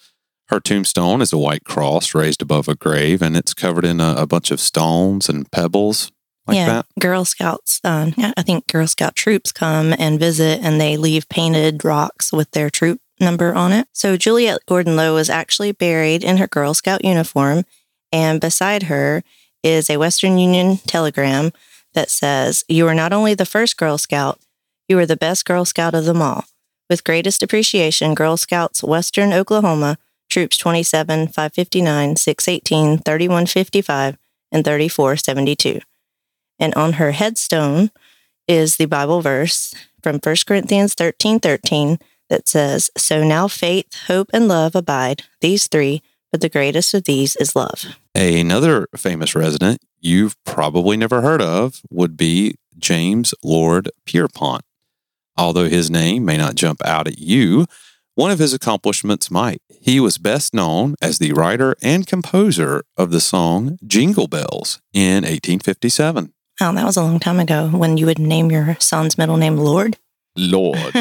Her 0.48 0.60
tombstone 0.60 1.22
is 1.22 1.34
a 1.34 1.38
white 1.38 1.64
cross 1.64 2.14
raised 2.14 2.42
above 2.42 2.68
a 2.68 2.76
grave, 2.76 3.22
and 3.22 3.36
it's 3.36 3.54
covered 3.54 3.86
in 3.86 4.00
a, 4.00 4.16
a 4.18 4.28
bunch 4.28 4.52
of 4.52 4.60
stones 4.60 5.28
and 5.28 5.50
pebbles 5.52 6.12
like 6.48 6.58
yeah, 6.58 6.66
that. 6.68 6.86
Girl 7.00 7.26
Scouts. 7.26 7.80
Uh, 7.84 8.12
yeah, 8.16 8.34
I 8.38 8.44
think 8.44 8.68
Girl 8.68 8.88
Scout 8.88 9.16
troops 9.16 9.52
come 9.52 9.94
and 9.98 10.20
visit, 10.20 10.60
and 10.62 10.80
they 10.80 10.98
leave 10.98 11.28
painted 11.30 11.84
rocks 11.84 12.32
with 12.32 12.52
their 12.52 12.70
troop 12.70 13.00
number 13.20 13.54
on 13.56 13.72
it. 13.72 13.88
So 13.92 14.18
Juliette 14.18 14.66
Gordon 14.68 14.96
Low 14.96 15.16
was 15.16 15.30
actually 15.30 15.72
buried 15.72 16.24
in 16.24 16.38
her 16.38 16.48
Girl 16.48 16.74
Scout 16.74 17.04
uniform, 17.04 17.64
and 18.12 18.40
beside 18.40 18.84
her 18.84 19.24
is 19.64 19.90
a 19.90 19.98
Western 19.98 20.38
Union 20.38 20.78
telegram 20.86 21.52
that 21.94 22.12
says, 22.12 22.64
"You 22.68 22.88
are 22.88 22.96
not 22.96 23.14
only 23.14 23.34
the 23.34 23.46
first 23.46 23.78
Girl 23.78 23.98
Scout, 23.98 24.40
you 24.88 25.00
are 25.00 25.06
the 25.06 25.18
best 25.18 25.46
Girl 25.46 25.66
Scout 25.66 25.96
of 25.96 26.06
them 26.06 26.22
all. 26.22 26.46
With 26.88 27.04
greatest 27.04 27.42
appreciation, 27.42 28.14
Girl 28.14 28.38
Scouts 28.38 28.84
Western 28.84 29.34
Oklahoma." 29.34 29.98
Troops 30.30 30.58
27, 30.58 31.28
559, 31.28 32.16
618, 32.16 32.98
3155, 33.00 34.18
and 34.52 34.66
3472. 34.66 35.82
And 36.60 36.74
on 36.76 36.94
her 36.94 37.12
headstone 37.12 37.92
is 38.48 38.78
the 38.78 38.86
Bible 38.86 39.22
verse 39.22 39.74
from 40.02 40.20
1 40.24 40.36
Corinthians 40.46 40.94
13 40.94 41.40
13 41.40 42.00
that 42.30 42.48
says, 42.48 42.90
So 42.98 43.24
now 43.24 43.48
faith, 43.48 44.06
hope, 44.08 44.30
and 44.34 44.48
love 44.48 44.76
abide, 44.76 45.24
these 45.42 45.68
three, 45.68 46.02
but 46.32 46.42
the 46.42 46.50
greatest 46.50 46.94
of 46.94 47.04
these 47.04 47.36
is 47.36 47.56
love. 47.56 47.98
Another 48.14 48.88
famous 48.96 49.36
resident 49.36 49.80
you've 50.00 50.42
probably 50.44 50.98
never 50.98 51.22
heard 51.22 51.42
of 51.42 51.82
would 51.90 52.16
be 52.16 52.56
James 52.78 53.34
Lord 53.44 53.90
Pierpont. 54.06 54.64
Although 55.38 55.66
his 55.66 55.90
name 55.90 56.24
may 56.24 56.38
not 56.38 56.56
jump 56.56 56.84
out 56.86 57.08
at 57.08 57.18
you, 57.18 57.66
one 58.16 58.32
of 58.32 58.40
his 58.40 58.54
accomplishments 58.54 59.30
might. 59.30 59.62
He 59.70 60.00
was 60.00 60.18
best 60.18 60.54
known 60.54 60.96
as 61.02 61.20
the 61.20 61.34
writer 61.34 61.76
and 61.82 62.08
composer 62.08 62.84
of 62.98 63.12
the 63.12 63.20
song 63.20 63.78
Jingle 63.86 64.28
Bells 64.28 64.82
in 64.94 65.24
1857. 65.24 66.34
Oh, 66.62 66.74
that 66.74 66.86
was 66.86 66.96
a 66.96 67.04
long 67.04 67.20
time 67.20 67.40
ago 67.40 67.68
when 67.68 67.98
you 67.98 68.06
would 68.06 68.18
name 68.18 68.50
your 68.50 68.78
son's 68.80 69.18
middle 69.18 69.38
name 69.38 69.58
Lord. 69.58 69.98
Lord. 70.38 70.78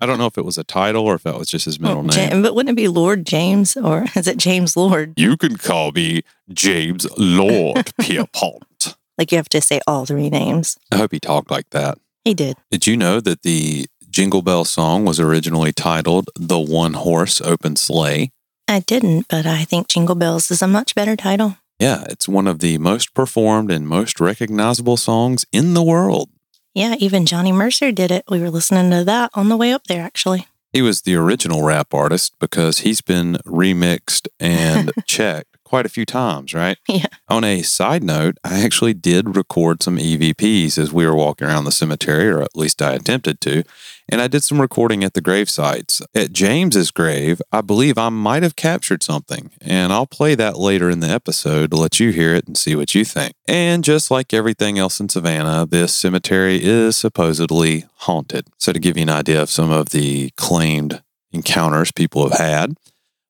I 0.00 0.06
don't 0.06 0.18
know 0.18 0.26
if 0.26 0.38
it 0.38 0.44
was 0.44 0.58
a 0.58 0.64
title 0.64 1.04
or 1.04 1.14
if 1.14 1.22
that 1.22 1.38
was 1.38 1.48
just 1.48 1.66
his 1.66 1.78
middle 1.78 1.98
oh, 1.98 2.16
Ja- 2.16 2.28
name. 2.28 2.42
but 2.42 2.54
wouldn't 2.54 2.72
it 2.72 2.80
be 2.80 2.88
Lord 2.88 3.26
James 3.26 3.76
or 3.76 4.06
is 4.16 4.26
it 4.26 4.38
James 4.38 4.76
Lord? 4.76 5.14
You 5.16 5.36
can 5.36 5.56
call 5.56 5.92
me 5.92 6.22
James 6.52 7.06
Lord 7.18 7.92
Pierpont. 8.00 8.96
Like 9.18 9.30
you 9.30 9.36
have 9.36 9.48
to 9.50 9.60
say 9.60 9.80
all 9.86 10.06
three 10.06 10.30
names. 10.30 10.76
I 10.90 10.96
hope 10.96 11.12
he 11.12 11.20
talked 11.20 11.50
like 11.50 11.70
that. 11.70 11.98
He 12.24 12.32
did. 12.32 12.56
Did 12.70 12.86
you 12.86 12.96
know 12.96 13.20
that 13.20 13.42
the 13.42 13.86
Jingle 14.14 14.42
Bell 14.42 14.64
song 14.64 15.04
was 15.04 15.18
originally 15.18 15.72
titled 15.72 16.30
The 16.36 16.60
One 16.60 16.92
Horse 16.92 17.40
Open 17.40 17.74
Sleigh? 17.74 18.30
I 18.68 18.78
didn't, 18.78 19.26
but 19.28 19.44
I 19.44 19.64
think 19.64 19.88
Jingle 19.88 20.14
Bells 20.14 20.52
is 20.52 20.62
a 20.62 20.68
much 20.68 20.94
better 20.94 21.16
title. 21.16 21.56
Yeah, 21.80 22.04
it's 22.08 22.28
one 22.28 22.46
of 22.46 22.60
the 22.60 22.78
most 22.78 23.12
performed 23.12 23.72
and 23.72 23.88
most 23.88 24.20
recognizable 24.20 24.96
songs 24.96 25.44
in 25.50 25.74
the 25.74 25.82
world. 25.82 26.30
Yeah, 26.74 26.94
even 27.00 27.26
Johnny 27.26 27.50
Mercer 27.50 27.90
did 27.90 28.12
it. 28.12 28.22
We 28.30 28.38
were 28.38 28.50
listening 28.50 28.92
to 28.92 29.02
that 29.02 29.32
on 29.34 29.48
the 29.48 29.56
way 29.56 29.72
up 29.72 29.88
there, 29.88 30.04
actually. 30.04 30.46
He 30.72 30.80
was 30.80 31.02
the 31.02 31.16
original 31.16 31.64
rap 31.64 31.92
artist 31.92 32.36
because 32.38 32.78
he's 32.78 33.00
been 33.00 33.38
remixed 33.44 34.28
and 34.38 34.92
checked 35.06 35.53
quite 35.74 35.86
a 35.86 35.88
few 35.88 36.06
times, 36.06 36.54
right? 36.54 36.78
Yeah. 36.88 37.06
On 37.28 37.42
a 37.42 37.62
side 37.62 38.04
note, 38.04 38.38
I 38.44 38.62
actually 38.62 38.94
did 38.94 39.34
record 39.34 39.82
some 39.82 39.96
EVPs 39.96 40.78
as 40.78 40.92
we 40.92 41.04
were 41.04 41.16
walking 41.16 41.48
around 41.48 41.64
the 41.64 41.72
cemetery, 41.72 42.28
or 42.28 42.40
at 42.40 42.54
least 42.54 42.80
I 42.80 42.92
attempted 42.92 43.40
to. 43.40 43.64
And 44.08 44.20
I 44.20 44.28
did 44.28 44.44
some 44.44 44.60
recording 44.60 45.02
at 45.02 45.14
the 45.14 45.20
grave 45.20 45.50
sites. 45.50 46.00
At 46.14 46.32
James's 46.32 46.92
grave, 46.92 47.42
I 47.50 47.62
believe 47.62 47.98
I 47.98 48.10
might 48.10 48.44
have 48.44 48.54
captured 48.54 49.02
something, 49.02 49.50
and 49.60 49.92
I'll 49.92 50.06
play 50.06 50.36
that 50.36 50.56
later 50.56 50.88
in 50.88 51.00
the 51.00 51.08
episode 51.08 51.72
to 51.72 51.76
let 51.76 51.98
you 51.98 52.10
hear 52.10 52.32
it 52.36 52.46
and 52.46 52.56
see 52.56 52.76
what 52.76 52.94
you 52.94 53.04
think. 53.04 53.34
And 53.48 53.82
just 53.82 54.08
like 54.12 54.32
everything 54.32 54.78
else 54.78 55.00
in 55.00 55.08
Savannah, 55.08 55.66
this 55.66 55.92
cemetery 55.92 56.62
is 56.62 56.96
supposedly 56.96 57.86
haunted. 58.06 58.46
So, 58.58 58.72
to 58.72 58.78
give 58.78 58.96
you 58.96 59.02
an 59.02 59.10
idea 59.10 59.42
of 59.42 59.50
some 59.50 59.72
of 59.72 59.88
the 59.88 60.30
claimed 60.36 61.02
encounters 61.32 61.90
people 61.90 62.28
have 62.28 62.38
had, 62.38 62.76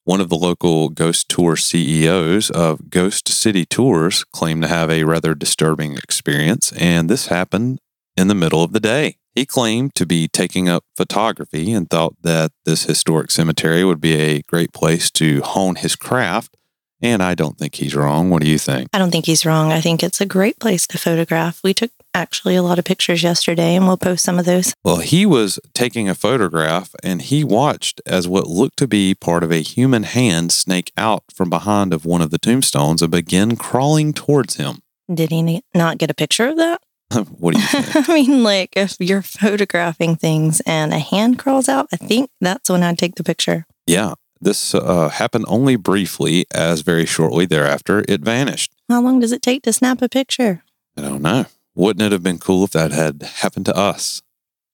one 0.05 0.21
of 0.21 0.29
the 0.29 0.37
local 0.37 0.91
ghost 0.91 1.29
tour 1.29 1.57
CEOs 1.57 2.51
of 2.51 2.91
Ghost 2.91 3.29
City 3.29 3.65
Tours 3.65 4.25
claimed 4.25 4.63
to 4.63 4.69
have 4.69 4.91
a 4.91 5.05
rather 5.05 5.35
disturbing 5.35 5.97
experience, 5.97 6.73
and 6.73 7.09
this 7.09 7.29
happened 7.29 7.79
in 8.17 8.29
the 8.29 8.35
middle 8.35 8.63
of 8.63 8.73
the 8.73 8.81
day. 8.81 9.17
He 9.35 9.47
claimed 9.47 9.95
to 9.97 10.07
be 10.07 10.29
taking 10.29 10.69
up 10.69 10.85
photography 10.97 11.73
and 11.73 11.89
thought 11.89 12.15
that 12.23 12.53
this 12.65 12.85
historic 12.85 13.31
cemetery 13.31 13.83
would 13.85 14.01
be 14.01 14.15
a 14.15 14.43
great 14.43 14.73
place 14.73 15.11
to 15.13 15.41
hone 15.41 15.77
his 15.77 15.97
craft. 15.97 16.57
And 17.05 17.23
I 17.23 17.35
don't 17.35 17.59
think 17.59 17.75
he's 17.75 17.95
wrong. 17.95 18.31
What 18.31 18.41
do 18.41 18.49
you 18.49 18.57
think? 18.57 18.89
I 18.95 18.99
don't 18.99 19.11
think 19.11 19.27
he's 19.27 19.45
wrong. 19.45 19.71
I 19.71 19.83
think 19.83 20.03
it's 20.03 20.23
a 20.23 20.27
great 20.27 20.59
place 20.59 20.87
to 20.87 20.97
photograph. 20.97 21.61
We 21.63 21.75
took 21.75 21.91
actually 22.15 22.57
a 22.57 22.63
lot 22.63 22.79
of 22.79 22.87
pictures 22.87 23.23
yesterday 23.23 23.75
and 23.75 23.87
we'll 23.87 23.99
post 23.99 24.25
some 24.25 24.39
of 24.39 24.47
those. 24.47 24.73
Well, 24.83 24.97
he 24.97 25.27
was 25.27 25.59
taking 25.75 26.09
a 26.09 26.15
photograph 26.15 26.95
and 27.03 27.21
he 27.21 27.45
watched 27.45 28.01
as 28.07 28.27
what 28.27 28.47
looked 28.47 28.79
to 28.79 28.89
be 28.89 29.15
part 29.15 29.45
of 29.45 29.53
a 29.53 29.61
human 29.61 30.05
hand 30.05 30.51
snake 30.51 30.93
out 30.97 31.25
from 31.35 31.51
behind 31.51 31.93
of 31.93 32.07
one 32.07 32.23
of 32.23 32.31
the 32.31 32.39
tombstones 32.39 33.03
and 33.03 33.13
begin 33.13 33.57
crawling 33.57 34.15
towards 34.15 34.57
him. 34.57 34.79
Did 35.13 35.31
he 35.31 35.63
not 35.75 35.99
get 35.99 36.11
a 36.11 36.15
picture 36.15 36.49
of 36.49 36.57
that? 36.57 36.81
what 37.39 37.55
do 37.55 37.61
you 37.61 37.67
think? 37.67 38.09
I 38.09 38.15
mean, 38.15 38.43
like 38.43 38.71
if 38.77 38.97
you're 38.99 39.21
photographing 39.21 40.17
things 40.17 40.63
and 40.65 40.95
a 40.95 40.99
hand 40.99 41.39
crawls 41.39 41.69
out, 41.69 41.87
I 41.93 41.97
think 41.97 42.31
that's 42.41 42.71
when 42.71 42.83
I'd 42.83 42.97
take 42.97 43.17
the 43.17 43.25
picture. 43.25 43.67
yeah, 43.87 44.15
this 44.45 44.75
uh, 44.75 45.09
happened 45.09 45.45
only 45.49 45.77
briefly, 45.77 46.47
as 46.53 46.81
very 46.83 47.07
shortly 47.07 47.47
thereafter 47.47 48.05
it 48.09 48.21
vanished. 48.21 48.73
How 48.89 49.01
long 49.03 49.21
does 49.21 49.33
it 49.33 49.43
take 49.43 49.63
to 49.63 49.73
snap 49.73 50.01
a 50.03 50.09
picture? 50.09 50.63
I 50.97 51.01
don't 51.03 51.23
know. 51.23 51.47
Wouldn't 51.75 52.03
it 52.03 52.13
have 52.13 52.23
been 52.23 52.39
cool 52.39 52.65
if 52.65 52.71
that 52.71 52.93
had 52.93 53.23
happened 53.23 53.67
to 53.67 53.77
us? 53.77 54.23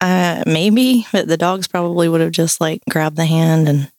Uh, 0.02 0.42
maybe, 0.46 1.06
but 1.12 1.28
the 1.28 1.36
dogs 1.36 1.66
probably 1.66 2.08
would 2.08 2.20
have 2.20 2.32
just 2.32 2.60
like 2.60 2.82
grabbed 2.90 3.16
the 3.16 3.24
hand 3.26 3.68
and 3.68 3.90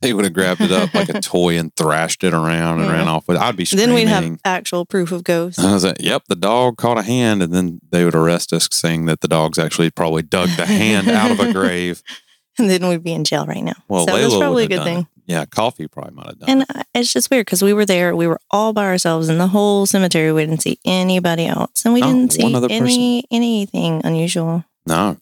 They 0.00 0.12
would 0.14 0.24
have 0.24 0.32
grabbed 0.34 0.60
it 0.60 0.70
up 0.70 0.94
like 0.94 1.08
a 1.08 1.20
toy 1.20 1.58
and 1.58 1.74
thrashed 1.74 2.22
it 2.22 2.32
around 2.32 2.78
and 2.80 2.88
Yeah. 2.88 2.92
ran 2.98 3.08
off 3.08 3.26
with 3.26 3.36
it. 3.36 3.42
I'd 3.42 3.56
be 3.56 3.64
sure. 3.64 3.76
then 3.78 3.92
we'd 3.94 4.08
have 4.08 4.38
actual 4.44 4.86
proof 4.86 5.10
of 5.10 5.24
ghosts. 5.24 5.58
I 5.58 5.72
was 5.74 5.84
like, 5.84 5.96
yep, 6.00 6.22
the 6.28 6.36
dog 6.36 6.76
caught 6.76 6.98
a 6.98 7.02
hand. 7.02 7.42
And 7.42 7.52
then 7.52 7.80
they 7.90 8.04
would 8.04 8.14
arrest 8.14 8.52
us 8.52 8.68
saying 8.70 9.06
that 9.06 9.20
the 9.22 9.28
dogs 9.28 9.58
actually 9.58 9.90
probably 9.90 10.22
dug 10.22 10.50
the 10.56 10.66
hand 10.66 11.08
out 11.08 11.30
of 11.32 11.40
a 11.40 11.52
grave. 11.52 12.02
and 12.58 12.68
then 12.70 12.86
we'd 12.88 13.02
be 13.04 13.12
in 13.12 13.24
jail 13.24 13.46
right 13.46 13.62
now. 13.62 13.74
Well, 13.88 14.06
so 14.06 14.12
Layla 14.14 14.20
that's 14.22 14.36
probably 14.36 14.64
a 14.64 14.68
good 14.68 14.84
thing. 14.84 14.98
it. 15.00 15.06
Yeah, 15.26 15.44
Coffee 15.44 15.88
probably 15.88 16.14
might 16.14 16.26
have 16.26 16.38
done 16.38 16.48
And 16.48 16.62
it. 16.62 16.86
it's 16.94 17.12
just 17.12 17.30
weird 17.30 17.44
because 17.44 17.62
we 17.62 17.74
were 17.74 17.84
there. 17.84 18.16
We 18.16 18.26
were 18.26 18.40
all 18.50 18.72
by 18.72 18.86
ourselves 18.86 19.28
in 19.28 19.36
the 19.36 19.48
whole 19.48 19.84
cemetery. 19.84 20.32
We 20.32 20.46
didn't 20.46 20.62
see 20.62 20.78
anybody 20.86 21.44
else, 21.46 21.84
and 21.84 21.92
we 21.92 22.00
No, 22.00 22.06
didn't 22.06 22.32
see 22.32 22.54
any 22.70 23.24
anything 23.30 24.00
unusual. 24.04 24.64
No. 24.86 25.18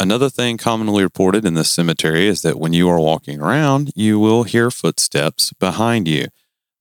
Another 0.00 0.28
thing 0.30 0.58
commonly 0.58 1.02
reported 1.02 1.44
in 1.44 1.54
this 1.54 1.70
cemetery 1.70 2.26
is 2.26 2.42
that 2.42 2.58
when 2.58 2.72
you 2.72 2.88
are 2.88 3.00
walking 3.00 3.40
around, 3.40 3.90
you 3.96 4.18
will 4.20 4.44
hear 4.44 4.70
footsteps 4.70 5.52
behind 5.54 6.06
you. 6.06 6.26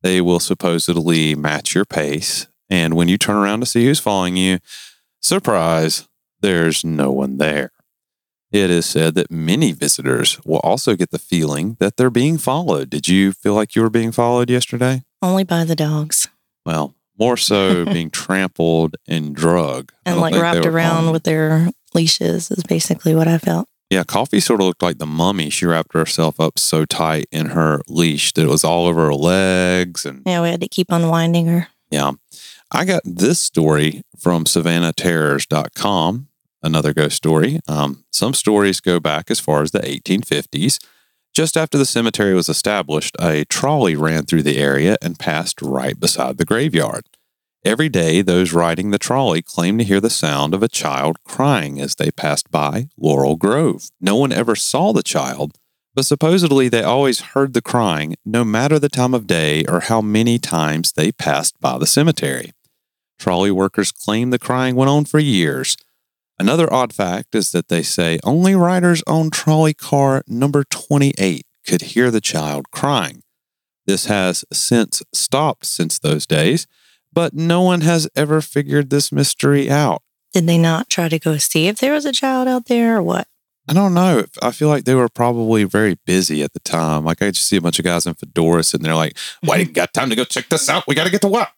They 0.03 0.21
will 0.21 0.39
supposedly 0.39 1.33
match 1.35 1.73
your 1.73 1.85
pace. 1.85 2.47
And 2.69 2.95
when 2.95 3.07
you 3.07 3.17
turn 3.17 3.35
around 3.37 3.61
to 3.61 3.65
see 3.65 3.85
who's 3.85 3.99
following 3.99 4.37
you, 4.37 4.59
surprise, 5.21 6.07
there's 6.41 6.83
no 6.83 7.11
one 7.11 7.37
there. 7.37 7.71
It 8.51 8.69
is 8.69 8.85
said 8.85 9.15
that 9.15 9.29
many 9.29 9.73
visitors 9.73 10.39
will 10.45 10.59
also 10.63 10.95
get 10.95 11.11
the 11.11 11.19
feeling 11.19 11.75
that 11.79 11.97
they're 11.97 12.09
being 12.09 12.37
followed. 12.37 12.89
Did 12.89 13.07
you 13.07 13.33
feel 13.33 13.53
like 13.53 13.75
you 13.75 13.81
were 13.81 13.89
being 13.89 14.11
followed 14.13 14.49
yesterday? 14.49 15.03
Only 15.21 15.43
by 15.43 15.63
the 15.65 15.75
dogs 15.75 16.27
Well, 16.65 16.95
more 17.19 17.35
so 17.37 17.83
being 17.93 18.09
trampled 18.09 18.95
and 19.07 19.35
drugged. 19.35 19.91
And 20.05 20.21
like 20.21 20.35
wrapped 20.35 20.65
around 20.65 21.11
with 21.11 21.23
their 21.23 21.69
leashes 21.93 22.49
is 22.51 22.63
basically 22.63 23.15
what 23.15 23.27
I 23.27 23.37
felt. 23.37 23.67
Yeah, 23.89 24.03
Coffee 24.03 24.39
sort 24.41 24.59
of 24.61 24.67
looked 24.67 24.81
like 24.81 24.97
the 24.97 25.05
mummy. 25.05 25.49
She 25.49 25.65
wrapped 25.65 25.93
herself 25.93 26.39
up 26.41 26.59
so 26.59 26.83
tight 26.85 27.25
in 27.31 27.47
her 27.47 27.81
leash 27.87 28.33
that 28.33 28.43
it 28.43 28.49
was 28.49 28.63
all 28.65 28.85
over 28.85 29.05
her 29.05 29.13
legs. 29.13 30.05
And 30.05 30.23
Yeah, 30.25 30.41
we 30.41 30.49
had 30.49 30.59
to 30.61 30.67
keep 30.67 30.91
unwinding 30.91 31.47
her. 31.47 31.67
yeah, 31.89 32.11
I 32.71 32.83
got 32.85 33.01
this 33.05 33.39
story 33.39 34.01
from 34.17 34.43
SavannahTerrors.com, 34.43 36.27
another 36.67 36.93
ghost 36.93 37.15
story. 37.15 37.59
Um, 37.67 38.05
some 38.11 38.35
stories 38.35 38.79
go 38.79 38.99
back 38.99 39.31
as 39.31 39.39
far 39.39 39.63
as 39.63 39.71
the 39.71 39.79
1850s. 39.79 40.77
Just 41.33 41.57
after 41.57 41.77
the 41.77 41.85
cemetery 41.85 42.33
was 42.33 42.49
established, 42.49 43.15
a 43.19 43.45
trolley 43.45 43.95
ran 43.95 44.25
through 44.25 44.43
the 44.43 44.57
area 44.57 44.97
and 45.01 45.17
passed 45.19 45.61
right 45.61 45.99
beside 45.99 46.37
the 46.37 46.45
graveyard. 46.45 47.05
Every 47.65 47.89
day, 47.89 48.21
those 48.21 48.53
riding 48.53 48.91
the 48.91 48.97
trolley 48.97 49.41
claimed 49.41 49.79
to 49.79 49.85
hear 49.85 49.99
the 49.99 50.09
sound 50.09 50.53
of 50.53 50.63
a 50.63 50.67
child 50.67 51.17
crying 51.23 51.81
as 51.81 51.95
they 51.95 52.11
passed 52.11 52.49
by 52.49 52.87
Laurel 52.97 53.35
Grove. 53.35 53.89
No 53.99 54.15
one 54.15 54.31
ever 54.31 54.55
saw 54.55 54.93
the 54.93 55.03
child, 55.03 55.57
but 55.93 56.05
supposedly 56.05 56.69
they 56.69 56.83
always 56.83 57.19
heard 57.19 57.53
the 57.53 57.61
crying 57.61 58.15
no 58.23 58.43
matter 58.43 58.79
the 58.79 58.89
time 58.89 59.13
of 59.13 59.27
day 59.27 59.65
or 59.65 59.81
how 59.81 59.99
many 60.01 60.39
times 60.39 60.93
they 60.93 61.11
passed 61.11 61.59
by 61.59 61.77
the 61.77 61.87
cemetery. 61.87 62.53
Trolley 63.19 63.51
workers 63.51 63.91
claim 63.91 64.29
the 64.29 64.39
crying 64.39 64.75
went 64.75 64.89
on 64.89 65.05
for 65.05 65.19
years. 65.19 65.75
Another 66.39 66.71
odd 66.71 66.93
fact 66.93 67.33
is 67.33 67.51
that 67.51 67.67
they 67.67 67.81
say 67.81 68.19
only 68.23 68.55
riders 68.55 69.03
on 69.07 69.31
trolley 69.31 69.73
car 69.73 70.23
number 70.27 70.63
28 70.63 71.45
could 71.65 71.81
hear 71.81 72.11
the 72.11 72.21
child 72.21 72.71
crying. 72.71 73.23
This 73.85 74.05
has 74.05 74.45
since 74.53 75.01
stopped 75.13 75.65
since 75.65 75.97
those 75.97 76.27
days, 76.27 76.67
but 77.11 77.33
no 77.33 77.61
one 77.61 77.81
has 77.81 78.07
ever 78.15 78.41
figured 78.41 78.89
this 78.89 79.11
mystery 79.11 79.69
out. 79.71 80.03
Did 80.33 80.45
they 80.45 80.57
not 80.57 80.89
try 80.89 81.09
to 81.09 81.17
go 81.17 81.37
see 81.37 81.67
if 81.67 81.79
there 81.79 81.93
was 81.93 82.05
a 82.05 82.11
child 82.11 82.47
out 82.47 82.65
there 82.65 82.97
or 82.97 83.01
what? 83.01 83.27
I 83.69 83.73
don't 83.73 83.93
know. 83.93 84.25
I 84.41 84.51
feel 84.51 84.69
like 84.69 84.85
they 84.85 84.95
were 84.95 85.09
probably 85.09 85.63
very 85.65 85.97
busy 86.05 86.41
at 86.43 86.53
the 86.53 86.59
time. 86.59 87.03
Like 87.03 87.21
I 87.21 87.31
just 87.31 87.47
see 87.47 87.57
a 87.57 87.61
bunch 87.61 87.79
of 87.79 87.85
guys 87.85 88.05
in 88.05 88.13
fedoras 88.13 88.73
and 88.73 88.83
they're 88.83 88.95
like, 88.95 89.17
"Why 89.41 89.63
got 89.65 89.93
time 89.93 90.09
to 90.09 90.15
go 90.15 90.23
check 90.23 90.47
this 90.49 90.69
out? 90.69 90.85
We 90.87 90.95
got 90.95 91.03
to 91.03 91.09
get 91.09 91.21
to 91.21 91.27
work." 91.27 91.49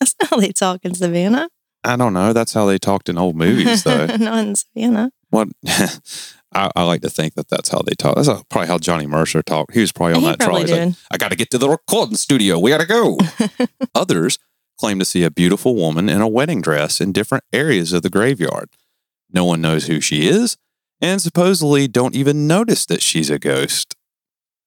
That's 0.00 0.14
how 0.30 0.38
they 0.38 0.52
talk 0.52 0.84
in 0.84 0.94
Savannah. 0.94 1.50
I 1.84 1.96
don't 1.96 2.12
know. 2.12 2.32
That's 2.32 2.52
how 2.52 2.66
they 2.66 2.78
talked 2.78 3.08
in 3.08 3.18
old 3.18 3.36
movies, 3.36 3.84
though. 3.84 4.06
not 4.06 4.46
in 4.46 4.54
Savannah. 4.56 5.10
what? 5.30 5.48
I, 6.54 6.70
I 6.74 6.82
like 6.84 7.02
to 7.02 7.10
think 7.10 7.34
that 7.34 7.48
that's 7.48 7.68
how 7.68 7.82
they 7.82 7.94
talk. 7.94 8.16
That's 8.16 8.28
probably 8.48 8.68
how 8.68 8.78
Johnny 8.78 9.06
Mercer 9.06 9.42
talked. 9.42 9.74
He 9.74 9.80
was 9.80 9.92
probably 9.92 10.14
on 10.14 10.20
He 10.22 10.26
that 10.28 10.38
probably 10.40 10.64
trolley. 10.64 10.86
Like. 10.86 10.94
I 11.10 11.16
got 11.18 11.30
to 11.30 11.36
get 11.36 11.50
to 11.50 11.58
the 11.58 11.68
recording 11.68 12.16
studio. 12.16 12.58
We 12.58 12.70
got 12.70 12.80
to 12.80 12.86
go. 12.86 13.18
Others 13.94 14.38
claim 14.78 14.98
to 14.98 15.04
see 15.04 15.24
a 15.24 15.30
beautiful 15.30 15.74
woman 15.74 16.08
in 16.08 16.20
a 16.20 16.28
wedding 16.28 16.62
dress 16.62 17.00
in 17.00 17.12
different 17.12 17.44
areas 17.52 17.92
of 17.92 18.02
the 18.02 18.10
graveyard. 18.10 18.70
No 19.30 19.44
one 19.44 19.60
knows 19.60 19.88
who 19.88 20.00
she 20.00 20.26
is, 20.26 20.56
and 21.00 21.20
supposedly 21.20 21.86
don't 21.86 22.14
even 22.14 22.46
notice 22.46 22.86
that 22.86 23.02
she's 23.02 23.28
a 23.28 23.38
ghost. 23.38 23.94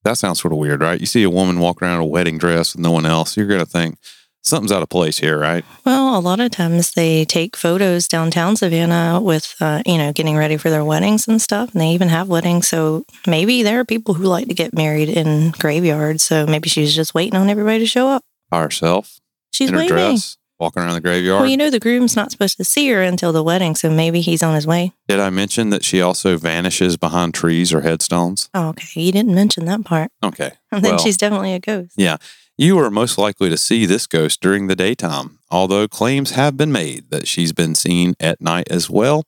That 0.04 0.18
sounds 0.18 0.42
sort 0.42 0.54
of 0.54 0.60
weird, 0.60 0.82
right? 0.82 1.00
You 1.00 1.06
see 1.06 1.24
a 1.24 1.30
woman 1.30 1.60
walk 1.60 1.82
around 1.82 1.96
in 1.96 2.02
a 2.02 2.06
wedding 2.06 2.38
dress 2.38 2.74
with 2.74 2.82
no 2.82 2.92
one 2.92 3.06
else, 3.06 3.38
you're 3.38 3.48
going 3.48 3.60
to 3.60 3.66
think 3.66 3.98
something's 4.42 4.72
out 4.72 4.84
of 4.84 4.90
place 4.90 5.18
here, 5.20 5.38
right? 5.38 5.64
Well, 5.86 6.18
a 6.18 6.20
lot 6.20 6.40
of 6.40 6.52
times 6.52 6.92
they 6.92 7.26
take 7.26 7.56
photos 7.56 8.08
downtown 8.08 8.56
Savannah 8.56 9.20
with, 9.22 9.56
uh, 9.62 9.82
you 9.86 9.98
know, 9.98 10.12
getting 10.14 10.36
ready 10.38 10.58
for 10.58 10.70
their 10.70 10.84
weddings 10.86 11.28
and 11.28 11.42
stuff. 11.42 11.72
And 11.74 11.82
they 11.82 11.90
even 11.90 12.10
have 12.10 12.28
weddings. 12.28 12.68
So 12.68 13.06
maybe 13.28 13.64
there 13.64 13.80
are 13.80 13.86
people 13.86 14.14
who 14.16 14.24
like 14.26 14.48
to 14.48 14.54
get 14.54 14.74
married 14.74 15.10
in 15.10 15.52
graveyards. 15.52 16.24
So 16.24 16.46
maybe 16.46 16.70
she's 16.70 16.96
just 16.96 17.14
waiting 17.14 17.36
on 17.40 17.50
everybody 17.50 17.80
to 17.80 17.86
show 17.86 18.08
up. 18.08 18.24
By 18.50 18.62
herself 18.62 19.20
She's 19.54 19.70
in 19.70 19.74
her 19.76 19.80
waiting. 19.82 19.96
dress, 19.96 20.38
walking 20.60 20.82
around 20.84 20.94
the 20.96 21.02
graveyard. 21.02 21.42
Well, 21.42 21.50
you 21.50 21.58
know, 21.58 21.70
the 21.70 21.80
groom's 21.80 22.16
not 22.16 22.32
supposed 22.32 22.58
to 22.58 22.64
see 22.64 22.90
her 22.90 23.02
until 23.02 23.32
the 23.32 23.44
wedding. 23.44 23.76
So 23.76 23.90
maybe 23.90 24.22
he's 24.22 24.42
on 24.44 24.56
his 24.56 24.66
way. 24.68 24.92
Did 25.08 25.20
I 25.20 25.30
mention 25.30 25.70
that 25.72 25.84
she 25.86 26.02
also 26.02 26.38
vanishes 26.38 26.98
behind 26.98 27.34
trees 27.34 27.72
or 27.74 27.82
headstones? 27.82 28.50
Oh, 28.54 28.70
okay. 28.70 29.02
You 29.02 29.12
didn't 29.12 29.36
mention 29.36 29.66
that 29.66 29.86
part. 29.86 30.12
Okay. 30.24 30.52
And 30.72 30.82
then 30.84 30.96
Well, 30.96 31.00
she's 31.04 31.18
definitely 31.18 31.54
a 31.54 31.60
ghost. 31.60 31.94
yeah. 31.98 32.18
You 32.62 32.78
are 32.78 32.92
most 32.92 33.18
likely 33.18 33.50
to 33.50 33.58
see 33.58 33.88
this 33.88 34.06
ghost 34.06 34.40
during 34.40 34.68
the 34.68 34.76
daytime, 34.76 35.40
although 35.50 35.88
claims 35.88 36.34
have 36.34 36.58
been 36.58 36.72
made 36.72 37.10
that 37.10 37.28
she's 37.28 37.54
been 37.54 37.74
seen 37.74 38.14
at 38.20 38.40
night 38.40 38.68
as 38.70 38.88
well. 38.88 39.24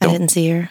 I 0.00 0.06
Don't- 0.06 0.14
didn't 0.14 0.30
see 0.32 0.50
her. 0.50 0.70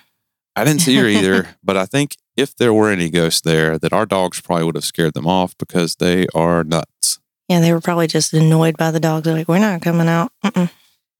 I 0.53 0.65
didn't 0.65 0.81
see 0.81 0.97
her 0.97 1.07
either, 1.07 1.55
but 1.63 1.77
I 1.77 1.85
think 1.85 2.17
if 2.35 2.53
there 2.53 2.73
were 2.73 2.91
any 2.91 3.09
ghosts 3.09 3.39
there, 3.39 3.79
that 3.79 3.93
our 3.93 4.05
dogs 4.05 4.41
probably 4.41 4.65
would 4.65 4.75
have 4.75 4.83
scared 4.83 5.13
them 5.13 5.25
off 5.25 5.57
because 5.57 5.95
they 5.95 6.27
are 6.35 6.65
nuts. 6.65 7.19
Yeah, 7.47 7.61
they 7.61 7.71
were 7.71 7.79
probably 7.79 8.07
just 8.07 8.33
annoyed 8.33 8.75
by 8.75 8.91
the 8.91 8.99
dogs. 8.99 9.23
They're 9.23 9.33
like, 9.33 9.47
we're 9.47 9.59
not 9.59 9.81
coming 9.81 10.09
out. 10.09 10.33
Mm-mm. 10.43 10.69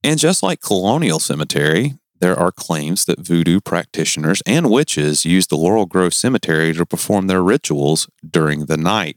And 0.03 0.19
just 0.19 0.43
like 0.43 0.59
Colonial 0.59 1.19
Cemetery, 1.19 1.99
there 2.19 2.37
are 2.37 2.51
claims 2.51 3.05
that 3.05 3.21
voodoo 3.21 3.61
practitioners 3.61 4.41
and 4.45 4.69
witches 4.69 5.23
use 5.23 5.47
the 5.47 5.55
Laurel 5.55 5.85
Grove 5.85 6.13
Cemetery 6.13 6.73
to 6.73 6.85
perform 6.85 7.27
their 7.27 7.41
rituals 7.41 8.09
during 8.29 8.65
the 8.65 8.75
night. 8.75 9.15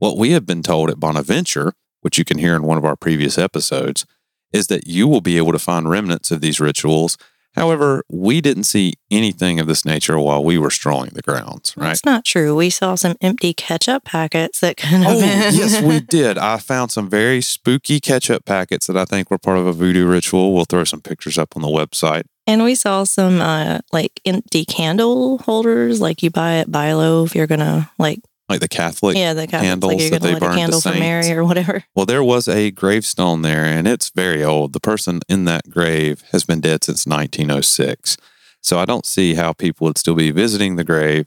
What 0.00 0.18
we 0.18 0.32
have 0.32 0.44
been 0.44 0.62
told 0.62 0.90
at 0.90 0.98
Bonaventure 0.98 1.72
which 2.02 2.18
you 2.18 2.24
can 2.24 2.38
hear 2.38 2.56
in 2.56 2.62
one 2.62 2.78
of 2.78 2.84
our 2.84 2.96
previous 2.96 3.38
episodes, 3.38 4.06
is 4.52 4.66
that 4.68 4.86
you 4.86 5.06
will 5.06 5.20
be 5.20 5.36
able 5.36 5.52
to 5.52 5.58
find 5.58 5.88
remnants 5.88 6.30
of 6.30 6.40
these 6.40 6.60
rituals. 6.60 7.16
However, 7.54 8.04
we 8.08 8.40
didn't 8.40 8.64
see 8.64 8.94
anything 9.10 9.58
of 9.58 9.66
this 9.66 9.84
nature 9.84 10.18
while 10.18 10.42
we 10.42 10.56
were 10.56 10.70
strolling 10.70 11.10
the 11.14 11.22
grounds, 11.22 11.74
right? 11.76 11.88
That's 11.88 12.04
not 12.04 12.24
true. 12.24 12.54
We 12.54 12.70
saw 12.70 12.94
some 12.94 13.16
empty 13.20 13.52
ketchup 13.52 14.04
packets 14.04 14.60
that 14.60 14.76
could 14.76 14.88
have 14.90 15.06
Oh, 15.06 15.20
been. 15.20 15.54
yes, 15.54 15.82
we 15.82 15.98
did. 16.08 16.38
I 16.38 16.58
found 16.58 16.92
some 16.92 17.10
very 17.10 17.40
spooky 17.40 17.98
ketchup 17.98 18.44
packets 18.44 18.86
that 18.86 18.96
I 18.96 19.04
think 19.04 19.30
were 19.30 19.38
part 19.38 19.58
of 19.58 19.66
a 19.66 19.72
voodoo 19.72 20.06
ritual. 20.06 20.54
We'll 20.54 20.64
throw 20.64 20.84
some 20.84 21.00
pictures 21.00 21.38
up 21.38 21.56
on 21.56 21.62
the 21.62 21.68
website. 21.68 22.22
And 22.46 22.62
we 22.64 22.74
saw 22.76 23.04
some 23.04 23.40
uh, 23.40 23.80
like 23.92 24.20
empty 24.24 24.64
candle 24.64 25.38
holders, 25.38 26.00
like 26.00 26.22
you 26.22 26.30
buy 26.30 26.54
at 26.56 26.70
Bi-Lo 26.70 27.24
if 27.24 27.34
you're 27.34 27.46
gonna 27.48 27.90
like, 27.98 28.20
Like 28.50 28.60
the 28.60 28.68
Catholic 28.68 29.16
yeah, 29.16 29.32
the 29.32 29.46
Catholics, 29.46 29.62
candles 29.62 30.02
like 30.02 30.10
that 30.10 30.22
they 30.22 30.32
a 30.34 30.40
burned 30.40 30.52
to 30.52 30.58
candle 30.58 30.80
for 30.80 30.90
Mary 30.90 31.30
or 31.30 31.44
whatever. 31.44 31.84
Well, 31.94 32.06
there 32.06 32.24
was 32.24 32.48
a 32.48 32.70
gravestone 32.70 33.42
there, 33.42 33.64
and 33.64 33.86
it's 33.86 34.10
very 34.10 34.42
old. 34.42 34.72
The 34.72 34.80
person 34.80 35.20
in 35.28 35.44
that 35.44 35.70
grave 35.70 36.24
has 36.32 36.44
been 36.44 36.60
dead 36.60 36.82
since 36.84 37.06
1906. 37.06 38.16
So 38.60 38.78
I 38.78 38.84
don't 38.84 39.06
see 39.06 39.34
how 39.34 39.52
people 39.52 39.86
would 39.86 39.98
still 39.98 40.14
be 40.14 40.30
visiting 40.30 40.76
the 40.76 40.84
grave. 40.84 41.26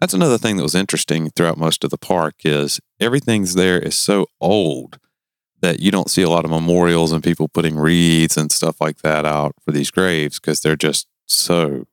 That's 0.00 0.14
another 0.14 0.38
thing 0.38 0.56
that 0.56 0.62
was 0.62 0.74
interesting 0.74 1.30
throughout 1.30 1.56
most 1.56 1.84
of 1.84 1.90
the 1.90 1.98
park 1.98 2.34
is 2.44 2.80
everything's 3.00 3.54
there 3.54 3.78
is 3.78 3.94
so 3.94 4.26
old 4.40 4.98
that 5.60 5.80
you 5.80 5.90
don't 5.90 6.10
see 6.10 6.22
a 6.22 6.28
lot 6.28 6.44
of 6.44 6.50
memorials 6.50 7.10
and 7.12 7.24
people 7.24 7.48
putting 7.48 7.76
wreaths 7.76 8.36
and 8.36 8.52
stuff 8.52 8.80
like 8.80 8.98
that 8.98 9.24
out 9.24 9.54
for 9.64 9.72
these 9.72 9.90
graves 9.90 10.38
because 10.38 10.60
they're 10.60 10.76
just 10.76 11.06
so 11.26 11.86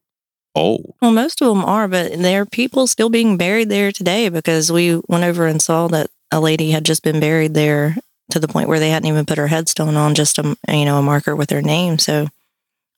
old. 0.56 0.94
Well, 1.02 1.12
most 1.12 1.42
of 1.42 1.48
them 1.48 1.64
are, 1.66 1.88
but 1.88 2.14
there 2.14 2.42
are 2.42 2.46
people 2.46 2.88
still 2.88 3.10
being 3.10 3.38
buried 3.38 3.70
there 3.70 3.92
today 3.92 4.30
because 4.30 4.72
we 4.72 5.02
went 5.08 5.24
over 5.24 5.48
and 5.48 5.62
saw 5.62 5.88
that 5.90 6.10
a 6.32 6.40
lady 6.40 6.72
had 6.72 6.86
just 6.86 7.04
been 7.04 7.20
buried 7.20 7.54
there 7.54 7.96
to 8.32 8.40
the 8.40 8.48
point 8.48 8.70
where 8.70 8.80
they 8.80 8.90
hadn't 8.90 9.08
even 9.10 9.26
put 9.26 9.38
her 9.38 9.48
headstone 9.48 9.96
on, 9.96 10.16
just 10.16 10.38
a 10.40 10.56
you 10.70 10.86
know 10.86 10.98
a 10.98 11.02
marker 11.02 11.36
with 11.36 11.50
her 11.50 11.62
name. 11.62 12.00
So 12.00 12.28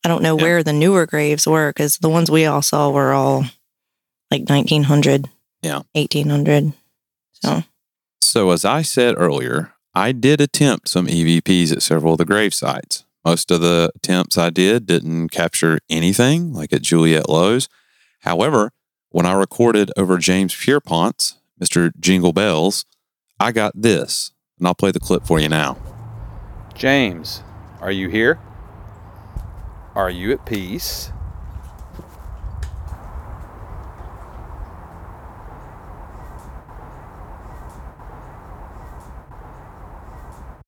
I 0.04 0.08
don't 0.08 0.22
know 0.22 0.36
Yeah. 0.36 0.42
where 0.42 0.62
the 0.62 0.72
newer 0.72 1.06
graves 1.06 1.46
were 1.46 1.70
because 1.70 1.98
the 1.98 2.08
ones 2.08 2.30
we 2.30 2.44
all 2.46 2.62
saw 2.62 2.90
were 2.90 3.12
all 3.12 3.44
like 4.30 4.48
1900, 4.48 5.28
Yeah. 5.62 5.82
1800. 5.94 6.72
So 7.32 7.62
So, 8.20 8.50
as 8.50 8.64
I 8.64 8.82
said 8.82 9.14
earlier, 9.18 9.72
I 9.94 10.12
did 10.12 10.40
attempt 10.40 10.88
some 10.88 11.06
EVPs 11.06 11.70
at 11.72 11.82
several 11.82 12.12
of 12.14 12.18
the 12.18 12.24
grave 12.24 12.52
sites. 12.54 13.04
Most 13.24 13.50
of 13.50 13.62
the 13.62 13.90
attempts 13.94 14.36
I 14.36 14.50
did 14.50 14.86
didn't 14.86 15.30
capture 15.30 15.78
anything, 15.88 16.52
like 16.52 16.72
at 16.72 16.82
Juliette 16.82 17.28
Low's. 17.28 17.68
However, 18.20 18.70
when 19.08 19.24
I 19.24 19.32
recorded 19.32 19.90
over 19.96 20.18
James 20.18 20.54
Pierpont's 20.54 21.36
Mr. 21.60 21.92
Jingle 21.98 22.32
Bells, 22.32 22.84
I 23.40 23.52
got 23.52 23.72
this, 23.74 24.32
and 24.58 24.66
I'll 24.66 24.74
play 24.74 24.90
the 24.90 25.00
clip 25.00 25.24
for 25.24 25.40
you 25.40 25.48
now. 25.48 25.78
James, 26.74 27.42
are 27.80 27.92
you 27.92 28.08
here? 28.08 28.38
Are 29.94 30.10
you 30.10 30.32
at 30.32 30.44
peace? 30.44 31.10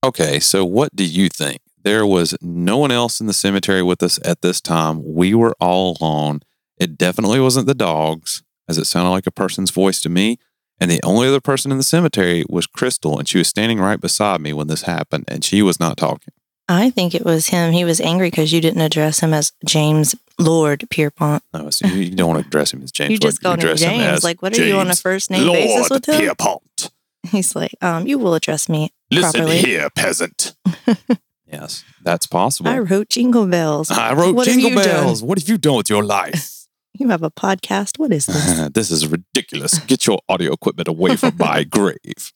Okay, 0.04 0.38
so 0.38 0.64
what 0.64 0.94
do 0.94 1.04
you 1.04 1.28
think? 1.28 1.65
There 1.86 2.04
was 2.04 2.36
no 2.42 2.78
one 2.78 2.90
else 2.90 3.20
in 3.20 3.28
the 3.28 3.32
cemetery 3.32 3.80
with 3.80 4.02
us 4.02 4.18
at 4.24 4.42
this 4.42 4.60
time. 4.60 5.02
We 5.04 5.34
were 5.34 5.54
all 5.60 5.96
alone. 6.00 6.40
It 6.78 6.98
definitely 6.98 7.38
wasn't 7.38 7.68
the 7.68 7.76
dogs, 7.76 8.42
as 8.68 8.76
it 8.76 8.86
sounded 8.86 9.10
like 9.10 9.28
a 9.28 9.30
person's 9.30 9.70
voice 9.70 10.00
to 10.00 10.08
me. 10.08 10.40
And 10.80 10.90
the 10.90 10.98
only 11.04 11.28
other 11.28 11.40
person 11.40 11.70
in 11.70 11.78
the 11.78 11.84
cemetery 11.84 12.44
was 12.48 12.66
Crystal, 12.66 13.16
and 13.20 13.28
she 13.28 13.38
was 13.38 13.46
standing 13.46 13.78
right 13.78 14.00
beside 14.00 14.40
me 14.40 14.52
when 14.52 14.66
this 14.66 14.82
happened, 14.82 15.26
and 15.28 15.44
she 15.44 15.62
was 15.62 15.78
not 15.78 15.96
talking. 15.96 16.34
I 16.68 16.90
think 16.90 17.14
it 17.14 17.24
was 17.24 17.46
him. 17.46 17.72
He 17.72 17.84
was 17.84 18.00
angry 18.00 18.30
because 18.30 18.52
you 18.52 18.60
didn't 18.60 18.80
address 18.82 19.20
him 19.20 19.32
as 19.32 19.52
James 19.64 20.16
Lord 20.40 20.88
Pierpont. 20.90 21.44
No, 21.54 21.70
so 21.70 21.86
you, 21.86 22.00
you 22.00 22.16
don't 22.16 22.30
want 22.30 22.42
to 22.42 22.48
address 22.48 22.74
him 22.74 22.82
as 22.82 22.90
James. 22.90 23.12
You 23.12 23.18
just 23.18 23.44
Lord. 23.44 23.60
called 23.60 23.62
him 23.62 23.68
address 23.68 23.82
him 23.82 23.90
James. 23.90 24.12
as 24.12 24.24
Like, 24.24 24.42
what 24.42 24.58
are 24.58 24.66
you 24.66 24.74
on 24.78 24.90
a 24.90 24.96
first 24.96 25.30
name 25.30 25.46
basis 25.52 25.88
with 25.88 26.08
him? 26.08 26.18
Pierpont. 26.18 26.90
He's 27.22 27.54
like, 27.54 27.76
um, 27.80 28.08
you 28.08 28.18
will 28.18 28.34
address 28.34 28.68
me 28.68 28.90
Listen 29.12 29.42
properly. 29.42 29.58
here, 29.58 29.88
peasant. 29.90 30.56
yes, 31.50 31.84
that's 32.02 32.26
possible. 32.26 32.70
I 32.70 32.78
wrote 32.78 33.08
Jingle 33.08 33.46
Bells. 33.46 33.90
I 33.90 34.12
wrote 34.12 34.34
What 34.34 34.46
have 34.46 34.54
Jingle 34.54 34.70
you 34.70 34.76
done? 34.76 34.84
Bells. 34.84 35.22
What 35.22 35.38
have 35.38 35.48
you 35.48 35.58
done 35.58 35.76
with 35.76 35.90
your 35.90 36.02
life? 36.04 36.52
You 36.98 37.10
have 37.10 37.22
a 37.22 37.30
podcast. 37.30 37.98
What 37.98 38.10
is 38.10 38.24
this? 38.24 38.68
this 38.72 38.90
is 38.90 39.06
ridiculous. 39.06 39.78
Get 39.80 40.06
your 40.06 40.18
audio 40.30 40.54
equipment 40.54 40.88
away 40.88 41.16
from 41.16 41.36
my 41.36 41.62
grave. 41.78 42.32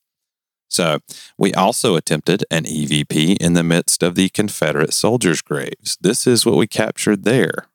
So, 0.69 0.99
we 1.35 1.51
also 1.53 1.95
attempted 1.95 2.45
an 2.51 2.65
EVP 2.65 3.37
in 3.37 3.53
the 3.53 3.63
midst 3.63 4.03
of 4.03 4.13
the 4.13 4.29
Confederate 4.29 4.93
soldiers' 4.93 5.41
graves. 5.41 5.97
This 5.99 6.27
is 6.27 6.45
what 6.45 6.57
we 6.57 6.67
captured 6.67 7.23
there. 7.23 7.65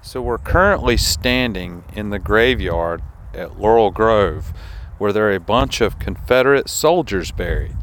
So, 0.00 0.22
we're 0.22 0.38
currently 0.38 0.96
standing 0.96 1.82
in 1.92 2.10
the 2.10 2.20
graveyard 2.20 3.02
at 3.34 3.58
Laurel 3.58 3.90
Grove, 3.90 4.52
where 4.98 5.12
there 5.12 5.28
are 5.28 5.34
a 5.34 5.40
bunch 5.40 5.80
of 5.80 5.98
Confederate 5.98 6.70
soldiers 6.70 7.32
buried. 7.32 7.76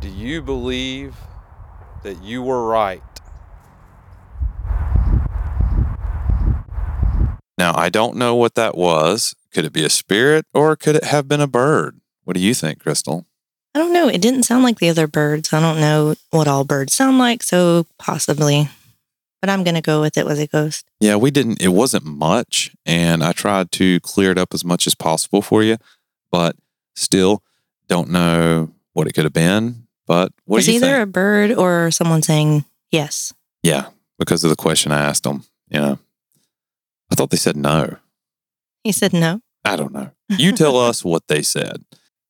Do 0.00 0.08
you 0.08 0.40
believe 0.40 1.14
that 2.04 2.22
you 2.22 2.42
were 2.42 2.66
right? 2.66 3.02
Now, 7.58 7.74
I 7.76 7.90
don't 7.90 8.16
know 8.16 8.34
what 8.34 8.54
that 8.54 8.78
was. 8.78 9.34
Could 9.52 9.66
it 9.66 9.74
be 9.74 9.84
a 9.84 9.90
spirit 9.90 10.46
or 10.54 10.74
could 10.74 10.96
it 10.96 11.04
have 11.04 11.28
been 11.28 11.42
a 11.42 11.46
bird? 11.46 12.00
What 12.24 12.34
do 12.34 12.40
you 12.40 12.54
think, 12.54 12.80
Crystal? 12.80 13.26
I 13.74 13.78
don't 13.78 13.92
know. 13.92 14.08
It 14.08 14.22
didn't 14.22 14.44
sound 14.44 14.64
like 14.64 14.78
the 14.78 14.88
other 14.88 15.06
birds. 15.06 15.52
I 15.52 15.60
don't 15.60 15.80
know 15.80 16.14
what 16.30 16.48
all 16.48 16.64
birds 16.64 16.94
sound 16.94 17.18
like, 17.18 17.42
so 17.42 17.86
possibly. 17.98 18.70
But 19.42 19.50
I'm 19.50 19.64
going 19.64 19.74
to 19.74 19.82
go 19.82 20.00
with 20.00 20.16
it 20.16 20.24
was 20.24 20.38
a 20.38 20.46
ghost. 20.46 20.86
Yeah, 20.98 21.16
we 21.16 21.30
didn't, 21.30 21.60
it 21.60 21.68
wasn't 21.68 22.06
much. 22.06 22.74
And 22.86 23.22
I 23.22 23.32
tried 23.32 23.70
to 23.72 24.00
clear 24.00 24.30
it 24.30 24.38
up 24.38 24.54
as 24.54 24.64
much 24.64 24.86
as 24.86 24.94
possible 24.94 25.42
for 25.42 25.62
you, 25.62 25.76
but 26.30 26.56
still 26.94 27.42
don't 27.86 28.08
know 28.08 28.72
what 28.94 29.06
it 29.06 29.12
could 29.12 29.24
have 29.24 29.34
been. 29.34 29.86
But 30.10 30.32
what 30.44 30.66
you 30.66 30.74
either 30.74 30.86
think? 30.86 31.02
a 31.04 31.06
bird 31.06 31.52
or 31.52 31.92
someone 31.92 32.20
saying 32.20 32.64
yes. 32.90 33.32
yeah, 33.62 33.90
because 34.18 34.42
of 34.42 34.50
the 34.50 34.56
question 34.56 34.90
I 34.90 35.02
asked 35.02 35.22
them. 35.22 35.44
You 35.68 35.78
know, 35.78 35.98
I 37.12 37.14
thought 37.14 37.30
they 37.30 37.36
said 37.36 37.56
no. 37.56 37.94
He 38.82 38.90
said 38.90 39.12
no. 39.12 39.40
I 39.64 39.76
don't 39.76 39.92
know. 39.92 40.10
You 40.28 40.50
tell 40.50 40.76
us 40.88 41.04
what 41.04 41.28
they 41.28 41.42
said. 41.42 41.84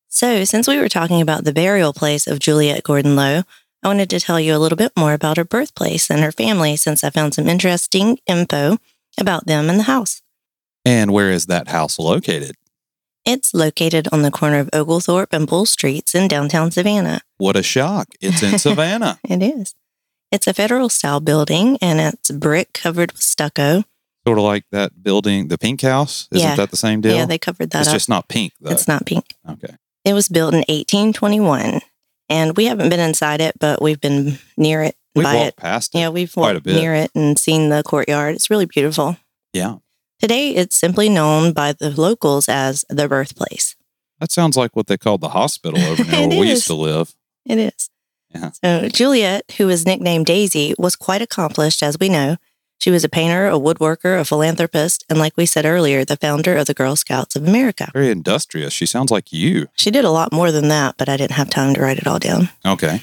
So, 0.09 0.45
since 0.45 0.69
we 0.69 0.79
were 0.79 0.91
talking 0.91 1.23
about 1.23 1.45
the 1.45 1.55
burial 1.55 1.95
place 1.95 2.27
of 2.27 2.39
Juliette 2.39 2.83
Gordon 2.83 3.17
Low, 3.17 3.45
I 3.83 3.89
wanted 3.89 4.11
to 4.11 4.21
tell 4.21 4.39
you 4.39 4.55
a 4.55 4.61
little 4.61 4.77
bit 4.77 4.93
more 4.95 5.15
about 5.15 5.39
her 5.39 5.45
birthplace 5.47 6.11
and 6.11 6.21
her 6.21 6.33
family 6.33 6.77
since 6.77 7.03
I 7.03 7.09
found 7.09 7.33
some 7.33 7.49
interesting 7.49 8.19
info 8.27 8.77
about 9.19 9.47
them 9.47 9.71
and 9.71 9.79
the 9.79 9.85
house. 9.85 10.21
And 10.85 11.15
where 11.15 11.31
is 11.31 11.47
that 11.47 11.69
house 11.69 11.99
located? 11.99 12.57
It's 13.25 13.53
located 13.55 14.09
on 14.13 14.23
the 14.23 14.31
corner 14.31 14.59
of 14.59 14.71
Oglethorpe 14.73 15.33
and 15.33 15.47
Bull 15.47 15.67
Streets 15.67 16.15
in 16.15 16.27
downtown 16.29 16.71
Savannah. 16.71 17.21
What 17.39 17.57
a 17.57 17.63
shock. 17.63 18.09
It's 18.21 18.43
in 18.43 18.59
Savannah. 18.67 19.19
It 19.29 19.43
is. 19.43 19.75
It's 20.33 20.47
a 20.47 20.55
federal 20.55 20.89
style 20.89 21.21
building 21.21 21.77
and 21.83 22.01
it's 22.01 22.31
brick 22.31 22.73
covered 22.73 23.13
with 23.13 23.21
stucco. 23.23 23.85
sort 24.27 24.39
of 24.39 24.45
like 24.45 24.65
that 24.73 25.03
building, 25.03 25.49
the 25.49 25.59
pink 25.59 25.83
house. 25.83 26.29
Isn't 26.33 26.49
Yeah. 26.49 26.57
that 26.57 26.71
the 26.71 26.77
same 26.77 27.01
deal? 27.01 27.15
Yeah, 27.17 27.27
they 27.27 27.39
covered 27.39 27.71
that 27.71 27.81
it's 27.81 27.89
up. 27.89 27.95
just 27.95 28.09
not 28.09 28.29
pink, 28.29 28.53
though. 28.61 28.71
It's 28.71 28.89
not 28.89 29.05
pink. 29.07 29.35
Okay. 29.49 29.75
It 30.05 30.15
was 30.15 30.29
built 30.29 30.55
in 30.55 30.61
1821 30.69 31.81
and 32.29 32.57
we 32.57 32.67
haven't 32.67 32.89
been 32.89 33.01
inside 33.01 33.41
it, 33.41 33.59
but 33.59 33.83
we've 33.83 34.01
been 34.01 34.39
near 34.57 34.83
it 34.83 34.95
We 35.15 35.25
by 35.25 35.35
walked 35.35 35.49
it. 35.49 35.57
past 35.57 35.95
it. 35.95 35.99
Yeah, 35.99 36.09
we've 36.11 36.33
quite 36.33 36.53
a 36.53 36.55
walked 36.55 36.65
bit. 36.65 36.77
near 36.77 36.95
it 36.95 37.11
and 37.15 37.39
seen 37.39 37.69
the 37.69 37.83
courtyard. 37.83 38.35
It's 38.37 38.49
really 38.51 38.67
beautiful. 38.67 39.17
Yeah. 39.53 39.77
Today, 40.21 40.51
it's 40.51 40.77
simply 40.77 41.09
known 41.09 41.53
by 41.55 41.73
the 41.73 41.91
locals 41.91 42.47
as 42.47 42.85
the 42.91 43.09
birthplace. 43.09 43.75
That 44.21 44.31
sounds 44.31 44.55
like 44.55 44.77
what 44.77 44.87
they 44.87 44.99
called 44.99 45.23
the 45.23 45.31
hospital 45.31 45.81
over 45.81 46.03
It 46.07 46.29
where 46.29 46.41
we 46.41 46.51
used 46.51 46.67
to 46.67 46.75
live. 46.75 47.15
It 47.47 47.59
is. 47.59 47.89
Yeah. 48.35 48.51
So, 48.63 48.89
Juliette, 48.89 49.51
who 49.57 49.71
is 49.71 49.87
nicknamed 49.87 50.27
Daisy, 50.27 50.75
was 50.79 50.95
quite 50.95 51.23
accomplished, 51.23 51.83
as 51.83 51.99
we 51.99 52.11
know. 52.11 52.37
She 52.79 52.91
was 52.91 53.03
a 53.03 53.09
painter, 53.09 53.47
a 53.47 53.59
woodworker, 53.59 54.21
a 54.21 54.25
philanthropist, 54.25 55.05
and 55.09 55.19
like 55.19 55.37
we 55.37 55.47
said 55.47 55.65
earlier, 55.65 56.05
the 56.05 56.17
founder 56.17 56.57
of 56.57 56.67
the 56.67 56.75
Girl 56.75 56.97
Scouts 56.97 57.35
of 57.35 57.47
America. 57.47 57.91
Very 57.93 58.11
industrious. 58.11 58.73
She 58.75 58.87
sounds 58.87 59.11
like 59.11 59.33
you. 59.33 59.69
She 59.75 59.91
did 59.91 60.05
a 60.05 60.11
lot 60.11 60.33
more 60.33 60.53
than 60.53 60.69
that, 60.69 60.97
but 60.99 61.09
I 61.09 61.17
didn't 61.17 61.33
have 61.37 61.51
time 61.51 61.75
to 61.75 61.81
write 61.81 61.99
it 61.99 62.07
all 62.07 62.19
down. 62.19 62.51
Okay. 62.65 63.03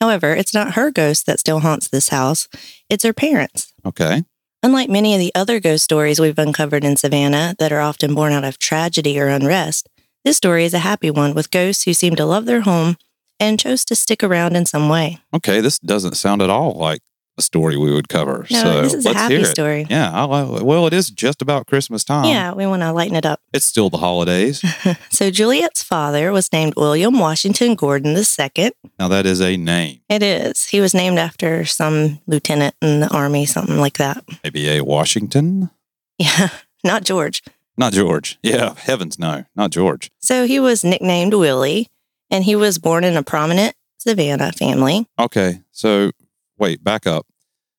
However, 0.00 0.34
it's 0.34 0.54
not 0.54 0.74
her 0.74 0.90
ghost 0.90 1.26
that 1.26 1.40
still 1.40 1.60
haunts 1.60 1.88
this 1.88 2.10
house, 2.10 2.48
it's 2.88 3.04
her 3.04 3.12
parents. 3.12 3.72
Okay. 3.84 4.24
Unlike 4.66 4.90
many 4.90 5.14
of 5.14 5.20
the 5.20 5.30
other 5.32 5.60
ghost 5.60 5.84
stories 5.84 6.18
we've 6.18 6.40
uncovered 6.40 6.82
in 6.82 6.96
Savannah 6.96 7.54
that 7.60 7.70
are 7.70 7.80
often 7.80 8.16
born 8.16 8.32
out 8.32 8.42
of 8.42 8.58
tragedy 8.58 9.16
or 9.16 9.28
unrest, 9.28 9.88
this 10.24 10.38
story 10.38 10.64
is 10.64 10.74
a 10.74 10.80
happy 10.80 11.08
one 11.08 11.34
with 11.34 11.52
ghosts 11.52 11.84
who 11.84 11.94
seem 11.94 12.16
to 12.16 12.24
love 12.24 12.46
their 12.46 12.62
home 12.62 12.96
and 13.38 13.60
chose 13.60 13.84
to 13.84 13.94
stick 13.94 14.24
around 14.24 14.56
in 14.56 14.66
some 14.66 14.88
way. 14.88 15.20
Okay. 15.32 15.60
This 15.60 15.78
doesn't 15.78 16.16
sound 16.16 16.42
at 16.42 16.50
all 16.50 16.72
like 16.72 16.98
story 17.42 17.76
we 17.76 17.92
would 17.92 18.08
cover. 18.08 18.46
No, 18.50 18.62
so 18.62 18.82
this 18.82 18.94
is 18.94 19.06
a 19.06 19.12
happy 19.14 19.44
story. 19.44 19.86
Yeah. 19.90 20.10
I, 20.10 20.24
well, 20.62 20.86
it 20.86 20.92
is 20.92 21.10
just 21.10 21.42
about 21.42 21.66
Christmas 21.66 22.02
time. 22.04 22.24
Yeah, 22.26 22.52
we 22.52 22.66
want 22.66 22.82
to 22.82 22.92
lighten 22.92 23.14
it 23.16 23.26
up. 23.26 23.40
It's 23.52 23.64
still 23.66 23.90
the 23.90 23.98
holidays. 23.98 24.62
So 25.10 25.30
Juliette's 25.30 25.82
father 25.82 26.30
was 26.32 26.52
named 26.52 26.74
William 26.76 27.18
Washington 27.18 27.74
Gordon 27.74 28.14
II. 28.16 28.70
now, 28.98 29.08
that 29.08 29.24
is 29.24 29.40
a 29.40 29.56
name. 29.56 30.00
It 30.08 30.22
is. 30.22 30.66
He 30.68 30.80
was 30.80 30.92
named 30.94 31.18
after 31.18 31.64
some 31.64 32.20
lieutenant 32.26 32.74
in 32.82 33.00
the 33.00 33.08
army, 33.08 33.46
something 33.46 33.78
like 33.78 33.96
that. 33.98 34.22
Maybe 34.44 34.68
a 34.68 34.82
Washington? 34.82 35.70
Yeah, 36.18 36.48
not 36.84 37.04
George. 37.04 37.42
Not 37.78 37.92
George. 37.94 38.38
Yeah. 38.42 38.74
Heavens, 38.76 39.18
no. 39.18 39.44
Not 39.54 39.70
George. 39.70 40.10
So 40.18 40.46
he 40.46 40.60
was 40.60 40.84
nicknamed 40.84 41.34
Willie, 41.34 41.88
and 42.30 42.44
he 42.44 42.56
was 42.56 42.78
born 42.78 43.04
in 43.04 43.16
a 43.16 43.22
prominent 43.22 43.74
Savannah 43.98 44.52
family. 44.52 45.06
Okay. 45.18 45.60
So, 45.72 46.10
wait, 46.58 46.82
back 46.82 47.06
up. 47.06 47.26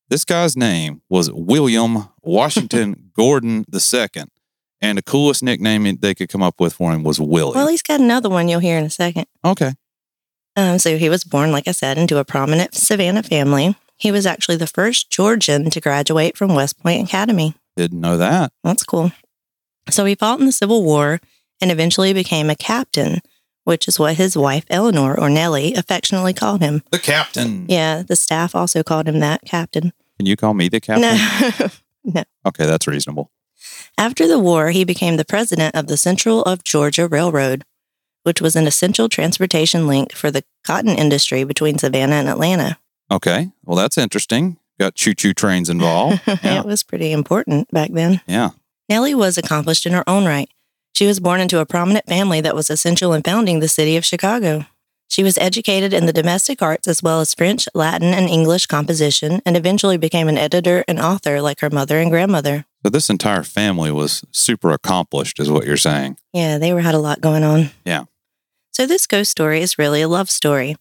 This 0.10 0.24
guy's 0.24 0.56
name 0.56 1.02
was 1.10 1.32
William 1.32 2.08
Washington 2.22 3.12
Gordon 3.16 3.66
II. 3.74 4.24
And 4.80 4.98
the 4.98 5.02
coolest 5.02 5.42
nickname 5.44 5.98
they 6.02 6.14
could 6.14 6.30
come 6.30 6.44
up 6.44 6.60
with 6.60 6.74
for 6.74 6.92
him 6.94 7.04
was 7.04 7.20
Willie. 7.20 7.56
Well, 7.56 7.68
he's 7.68 7.82
got 7.82 8.00
another 8.00 8.30
one 8.30 8.48
you'll 8.48 8.60
hear 8.60 8.78
in 8.78 8.86
a 8.86 8.90
second. 8.90 9.26
okay. 9.44 9.74
Um, 10.56 10.80
so 10.80 10.98
he 10.98 11.08
was 11.08 11.24
born, 11.24 11.52
like 11.52 11.68
I 11.68 11.72
said, 11.72 12.00
into 12.00 12.18
a 12.18 12.26
prominent 12.26 12.74
Savannah 12.74 13.22
family. 13.22 13.76
He 13.96 14.12
was 14.12 14.26
actually 14.26 14.58
the 14.58 14.66
first 14.66 15.10
Georgian 15.12 15.70
to 15.70 15.80
graduate 15.80 16.36
from 16.36 16.56
West 16.56 16.80
Point 16.82 17.08
Academy. 17.08 17.54
Didn't 17.76 18.02
know 18.02 18.18
that. 18.18 18.52
That's 18.64 18.84
cool. 18.84 19.12
So 19.92 20.06
he 20.06 20.16
fought 20.16 20.40
in 20.40 20.48
the 20.48 20.52
Civil 20.52 20.84
War 20.84 21.20
and 21.62 21.72
eventually 21.72 22.12
became 22.12 22.50
a 22.50 22.56
captain, 22.56 23.20
which 23.68 23.86
is 23.90 24.00
what 24.00 24.16
his 24.16 24.38
wife 24.38 24.64
Eleanor 24.70 25.20
or 25.20 25.30
Nellie 25.30 25.74
affectionately 25.74 26.34
called 26.34 26.62
him. 26.62 26.84
The 26.90 27.00
captain. 27.00 27.66
Yeah, 27.68 28.02
the 28.02 28.16
staff 28.16 28.56
also 28.56 28.82
called 28.82 29.10
him 29.10 29.20
that, 29.20 29.42
captain. 29.46 29.92
Can 30.18 30.26
you 30.26 30.38
call 30.38 30.54
me 30.54 30.70
the 30.70 30.80
captain? 30.80 31.18
No. 31.60 31.68
no. 32.06 32.24
Okay, 32.46 32.66
that's 32.66 32.88
reasonable. 32.88 33.30
After 33.98 34.26
the 34.26 34.40
war, 34.40 34.70
he 34.70 34.86
became 34.86 35.18
the 35.18 35.26
president 35.26 35.76
of 35.76 35.88
the 35.88 35.98
Central 35.98 36.44
of 36.44 36.64
Georgia 36.64 37.10
Railroad, 37.10 37.66
which 38.24 38.40
was 38.40 38.56
an 38.56 38.68
essential 38.68 39.10
transportation 39.10 39.86
link 39.86 40.14
for 40.14 40.32
the 40.32 40.46
cotton 40.64 40.98
industry 40.98 41.44
between 41.44 41.78
Savannah 41.78 42.16
and 42.16 42.30
Atlanta. 42.30 42.78
Okay. 43.12 43.52
Well, 43.66 43.76
that's 43.76 43.98
interesting. 43.98 44.60
Got 44.80 44.96
choo 44.96 45.14
choo 45.14 45.34
trains 45.34 45.70
involved. 45.70 46.22
Yeah. 46.42 46.62
it 46.62 46.66
was 46.66 46.84
pretty 46.84 47.12
important 47.12 47.70
back 47.72 47.92
then. 47.92 48.22
yeah. 48.28 48.52
Nellie 48.88 49.14
was 49.16 49.38
accomplished 49.38 49.86
in 49.86 49.92
her 49.92 50.10
own 50.10 50.24
right. 50.24 50.50
She 50.98 51.06
was 51.06 51.20
born 51.20 51.40
into 51.40 51.60
a 51.60 51.66
prominent 51.68 52.08
family 52.08 52.42
that 52.42 52.56
was 52.56 52.72
essential 52.72 53.14
in 53.14 53.22
founding 53.22 53.60
the 53.60 53.68
city 53.68 53.98
of 53.98 54.04
Chicago. 54.04 54.66
She 55.08 55.22
was 55.22 55.38
educated 55.38 55.94
in 55.94 56.08
the 56.08 56.12
domestic 56.12 56.60
arts 56.60 56.88
as 56.88 57.04
well 57.04 57.22
as 57.22 57.36
French, 57.36 57.70
Latin, 57.76 58.16
and 58.16 58.28
English 58.28 58.66
composition, 58.66 59.40
and 59.46 59.56
eventually 59.56 59.98
became 59.98 60.28
an 60.28 60.40
editor 60.40 60.84
and 60.88 61.00
author 61.00 61.40
like 61.40 61.60
her 61.60 61.70
mother 61.70 62.00
and 62.00 62.10
grandmother. 62.10 62.66
So 62.84 62.90
this 62.90 63.12
entire 63.12 63.44
family 63.44 63.92
was 63.92 64.26
super 64.32 64.72
accomplished, 64.72 65.40
is 65.40 65.52
what 65.52 65.68
you're 65.68 65.78
saying. 65.78 66.18
Yeah, 66.34 66.58
they 66.58 66.74
were 66.74 66.82
had 66.82 66.96
a 66.96 67.00
lot 67.00 67.22
going 67.22 67.44
on. 67.44 67.70
Yeah. 67.86 68.06
So 68.72 68.88
this 68.88 69.06
ghost 69.06 69.30
story 69.30 69.62
is 69.62 69.78
really 69.78 70.02
a 70.02 70.08
love 70.08 70.32
story. 70.32 70.78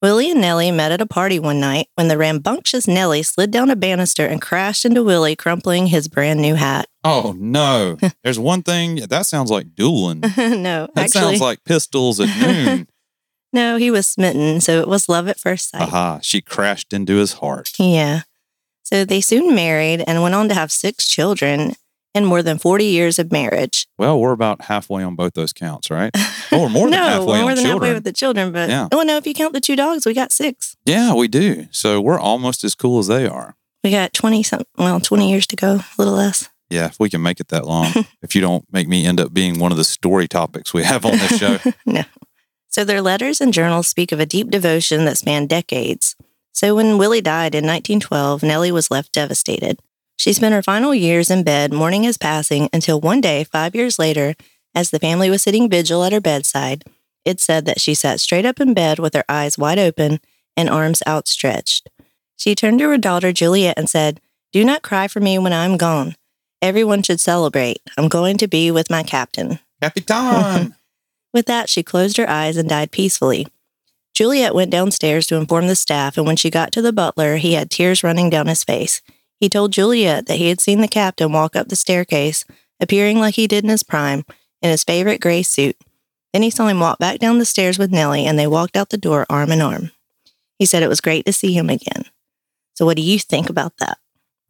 Willie 0.00 0.30
and 0.30 0.40
Nellie 0.40 0.70
met 0.70 0.92
at 0.92 1.00
a 1.00 1.06
party 1.06 1.40
one 1.40 1.58
night 1.58 1.88
when 1.96 2.06
the 2.06 2.16
rambunctious 2.16 2.86
Nellie 2.86 3.24
slid 3.24 3.50
down 3.50 3.68
a 3.68 3.74
banister 3.74 4.24
and 4.26 4.40
crashed 4.40 4.84
into 4.84 5.02
Willie, 5.02 5.34
crumpling 5.34 5.88
his 5.88 6.06
brand 6.06 6.40
new 6.40 6.54
hat. 6.54 6.88
Oh 7.02 7.34
no. 7.36 7.98
There's 8.22 8.38
one 8.38 8.62
thing 8.62 8.96
that 9.08 9.26
sounds 9.26 9.50
like 9.50 9.74
dueling. 9.74 10.20
That 10.38 10.58
no, 10.58 10.88
actually, 10.96 11.08
sounds 11.08 11.40
like 11.40 11.64
pistols 11.64 12.20
at 12.20 12.28
noon. 12.40 12.86
no, 13.52 13.76
he 13.76 13.90
was 13.90 14.06
smitten, 14.06 14.60
so 14.60 14.80
it 14.80 14.88
was 14.88 15.08
love 15.08 15.26
at 15.26 15.40
first 15.40 15.70
sight. 15.70 15.82
Aha. 15.82 16.20
She 16.22 16.40
crashed 16.40 16.92
into 16.92 17.16
his 17.16 17.34
heart. 17.34 17.72
Yeah. 17.78 18.22
So 18.84 19.04
they 19.04 19.20
soon 19.20 19.54
married 19.54 20.04
and 20.06 20.22
went 20.22 20.34
on 20.34 20.48
to 20.48 20.54
have 20.54 20.70
six 20.70 21.08
children 21.08 21.74
and 22.14 22.26
more 22.26 22.42
than 22.42 22.58
40 22.58 22.84
years 22.84 23.18
of 23.18 23.30
marriage. 23.30 23.86
Well, 23.98 24.18
we're 24.18 24.32
about 24.32 24.62
halfway 24.62 25.02
on 25.02 25.14
both 25.14 25.34
those 25.34 25.52
counts, 25.52 25.90
right? 25.90 26.10
Oh, 26.50 26.62
we're 26.62 26.68
more 26.68 26.90
than 26.90 26.98
no, 27.00 27.04
halfway 27.06 27.26
we're 27.26 27.40
more 27.42 27.54
than 27.54 27.64
children. 27.64 27.72
halfway 27.82 27.94
with 27.94 28.04
the 28.04 28.12
children, 28.12 28.52
but 28.52 28.68
Yeah. 28.70 28.88
oh 28.92 29.02
no, 29.02 29.16
if 29.16 29.26
you 29.26 29.34
count 29.34 29.52
the 29.52 29.60
two 29.60 29.76
dogs, 29.76 30.06
we 30.06 30.14
got 30.14 30.32
six. 30.32 30.76
yeah, 30.84 31.14
we 31.14 31.28
do. 31.28 31.66
So 31.70 32.00
we're 32.00 32.18
almost 32.18 32.64
as 32.64 32.74
cool 32.74 32.98
as 32.98 33.06
they 33.06 33.26
are. 33.26 33.56
We 33.84 33.90
got 33.90 34.12
20 34.12 34.42
some 34.42 34.62
well, 34.76 34.98
20 35.00 35.30
years 35.30 35.46
to 35.48 35.56
go, 35.56 35.74
a 35.76 35.84
little 35.98 36.14
less. 36.14 36.48
Yeah, 36.70 36.86
if 36.86 36.98
we 37.00 37.08
can 37.08 37.22
make 37.22 37.40
it 37.40 37.48
that 37.48 37.66
long. 37.66 37.92
if 38.22 38.34
you 38.34 38.40
don't 38.40 38.64
make 38.72 38.88
me 38.88 39.06
end 39.06 39.20
up 39.20 39.32
being 39.32 39.58
one 39.58 39.70
of 39.72 39.78
the 39.78 39.84
story 39.84 40.28
topics 40.28 40.74
we 40.74 40.82
have 40.84 41.04
on 41.06 41.12
this 41.12 41.38
show. 41.38 41.58
no. 41.86 42.02
So 42.68 42.84
their 42.84 43.00
letters 43.00 43.40
and 43.40 43.54
journals 43.54 43.88
speak 43.88 44.12
of 44.12 44.20
a 44.20 44.26
deep 44.26 44.50
devotion 44.50 45.04
that 45.06 45.16
spanned 45.18 45.48
decades. 45.48 46.14
So 46.52 46.74
when 46.74 46.98
Willie 46.98 47.20
died 47.22 47.54
in 47.54 47.64
1912, 47.64 48.42
Nellie 48.42 48.72
was 48.72 48.90
left 48.90 49.12
devastated. 49.12 49.78
She 50.18 50.32
spent 50.32 50.52
her 50.52 50.62
final 50.62 50.94
years 50.94 51.30
in 51.30 51.44
bed 51.44 51.72
mourning 51.72 52.02
his 52.02 52.18
passing 52.18 52.68
until 52.72 53.00
one 53.00 53.20
day, 53.20 53.44
five 53.44 53.74
years 53.74 53.98
later, 53.98 54.34
as 54.74 54.90
the 54.90 54.98
family 54.98 55.30
was 55.30 55.42
sitting 55.42 55.70
vigil 55.70 56.04
at 56.04 56.12
her 56.12 56.20
bedside, 56.20 56.84
it 57.24 57.40
said 57.40 57.64
that 57.66 57.80
she 57.80 57.94
sat 57.94 58.20
straight 58.20 58.44
up 58.44 58.60
in 58.60 58.74
bed 58.74 58.98
with 58.98 59.14
her 59.14 59.24
eyes 59.28 59.56
wide 59.56 59.78
open 59.78 60.18
and 60.56 60.68
arms 60.68 61.02
outstretched. 61.06 61.88
She 62.36 62.54
turned 62.54 62.80
to 62.80 62.88
her 62.88 62.98
daughter 62.98 63.32
Juliette 63.32 63.78
and 63.78 63.88
said, 63.88 64.20
Do 64.52 64.64
not 64.64 64.82
cry 64.82 65.06
for 65.06 65.20
me 65.20 65.38
when 65.38 65.52
I 65.52 65.64
am 65.64 65.76
gone. 65.76 66.16
Everyone 66.60 67.02
should 67.02 67.20
celebrate. 67.20 67.80
I'm 67.96 68.08
going 68.08 68.38
to 68.38 68.48
be 68.48 68.70
with 68.72 68.90
my 68.90 69.04
captain. 69.04 69.60
Capitan. 69.80 70.74
With 71.34 71.46
that, 71.46 71.68
she 71.68 71.82
closed 71.82 72.16
her 72.16 72.28
eyes 72.28 72.56
and 72.56 72.68
died 72.68 72.90
peacefully. 72.90 73.46
Juliette 74.14 74.54
went 74.54 74.70
downstairs 74.70 75.26
to 75.26 75.36
inform 75.36 75.68
the 75.68 75.76
staff, 75.76 76.16
and 76.16 76.26
when 76.26 76.36
she 76.36 76.50
got 76.50 76.72
to 76.72 76.82
the 76.82 76.92
butler, 76.92 77.36
he 77.36 77.52
had 77.52 77.70
tears 77.70 78.02
running 78.02 78.30
down 78.30 78.46
his 78.46 78.64
face. 78.64 79.02
He 79.40 79.48
told 79.48 79.72
Juliette 79.72 80.26
that 80.26 80.36
he 80.38 80.48
had 80.48 80.60
seen 80.60 80.80
the 80.80 80.88
captain 80.88 81.32
walk 81.32 81.54
up 81.56 81.68
the 81.68 81.76
staircase, 81.76 82.44
appearing 82.80 83.18
like 83.18 83.34
he 83.34 83.46
did 83.46 83.64
in 83.64 83.70
his 83.70 83.82
prime, 83.82 84.24
in 84.62 84.70
his 84.70 84.84
favorite 84.84 85.20
gray 85.20 85.42
suit. 85.42 85.76
Then 86.32 86.42
he 86.42 86.50
saw 86.50 86.66
him 86.66 86.80
walk 86.80 86.98
back 86.98 87.18
down 87.18 87.38
the 87.38 87.44
stairs 87.44 87.78
with 87.78 87.90
Nellie, 87.92 88.26
and 88.26 88.38
they 88.38 88.46
walked 88.46 88.76
out 88.76 88.90
the 88.90 88.98
door 88.98 89.26
arm 89.30 89.50
in 89.50 89.60
arm. 89.60 89.92
He 90.58 90.66
said 90.66 90.82
it 90.82 90.88
was 90.88 91.00
great 91.00 91.24
to 91.26 91.32
see 91.32 91.52
him 91.54 91.70
again. 91.70 92.04
So, 92.74 92.84
what 92.84 92.96
do 92.96 93.02
you 93.02 93.18
think 93.18 93.48
about 93.48 93.76
that? 93.78 93.98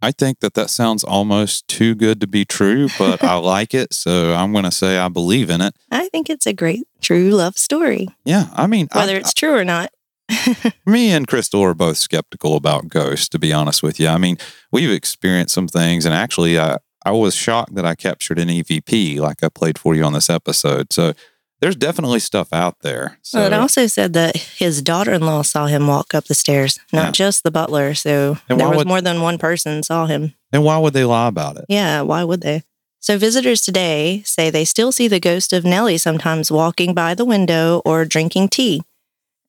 I 0.01 0.13
think 0.13 0.41
that 0.41 0.55
that 0.55 0.71
sounds 0.71 1.03
almost 1.03 1.67
too 1.67 1.95
good 1.95 2.21
to 2.21 2.27
be 2.27 2.45
true, 2.45 2.89
but 2.99 3.23
I 3.23 3.35
like 3.39 3.75
it. 3.75 3.93
So 3.93 4.33
I'm 4.33 4.53
going 4.53 4.65
to 4.65 4.71
say 4.71 4.97
I 4.97 5.09
believe 5.09 5.51
in 5.51 5.61
it. 5.61 5.75
I 5.91 6.09
think 6.09 6.31
it's 6.31 6.47
a 6.47 6.53
great, 6.53 6.87
true 7.01 7.31
love 7.31 7.59
story, 7.59 8.09
Yeah. 8.25 8.47
I 8.55 8.67
mean, 8.69 8.89
I- 8.93 8.99
whether 8.99 9.17
it's 9.17 9.35
true 9.35 9.55
or 9.55 9.65
not. 9.65 9.91
me 10.87 11.11
and 11.11 11.27
Crystal 11.27 11.63
are 11.63 11.75
both 11.75 11.97
skeptical 11.97 12.57
about 12.57 12.89
ghosts, 12.89 13.29
to 13.31 13.39
be 13.39 13.53
honest 13.53 13.83
with 13.83 13.99
you. 14.01 14.09
I 14.09 14.19
mean, 14.19 14.39
we've 14.73 14.91
experienced 14.91 15.55
some 15.55 15.69
things, 15.69 16.05
and 16.05 16.15
actually, 16.15 16.59
I, 16.59 16.79
I 17.05 17.13
was 17.13 17.35
shocked 17.35 17.75
that 17.75 17.87
I 17.87 17.95
captured 17.95 18.39
an 18.39 18.49
EVP 18.49 19.19
like 19.19 19.43
I 19.43 19.49
played 19.49 19.79
for 19.79 19.95
you 19.95 20.05
on 20.05 20.13
this 20.13 20.29
episode. 20.29 20.93
So 20.93 21.13
there's 21.61 21.77
definitely 21.77 22.21
stuff 22.21 22.53
out 22.53 22.77
there. 22.83 23.19
So 23.23 23.39
Well, 23.39 23.47
it 23.49 23.53
also 23.53 23.87
said 23.87 24.13
that 24.13 24.37
his 24.37 24.83
daughter-in-law 24.83 25.43
saw 25.43 25.67
him 25.67 25.87
walk 25.87 26.15
up 26.15 26.25
the 26.27 26.35
stairs, 26.35 26.79
not 26.93 27.07
Yeah. 27.07 27.11
just 27.13 27.43
the 27.43 27.51
butler. 27.51 27.95
So 27.95 28.39
And 28.49 28.61
there 28.61 28.69
was 28.69 28.79
would- 28.79 28.87
more 28.89 29.01
than 29.01 29.21
one 29.23 29.39
person 29.39 29.83
saw 29.83 30.07
him. 30.07 30.35
and 30.53 30.65
why 30.65 30.79
would 30.79 30.93
they 30.93 31.05
lie 31.05 31.29
about 31.29 31.57
it? 31.57 31.65
Yeah, 31.69 32.03
why 32.03 32.25
would 32.25 32.43
they? 32.43 32.63
So 33.01 33.17
visitors 33.17 33.61
today 33.61 34.23
say 34.25 34.51
they 34.51 34.65
still 34.65 34.91
see 34.93 35.09
the 35.09 35.21
ghost 35.21 35.53
of 35.53 35.65
Nellie 35.65 35.99
sometimes 35.99 36.51
walking 36.51 36.95
by 36.95 37.15
the 37.15 37.25
window 37.25 37.81
or 37.85 38.05
drinking 38.05 38.49
tea. 38.49 38.83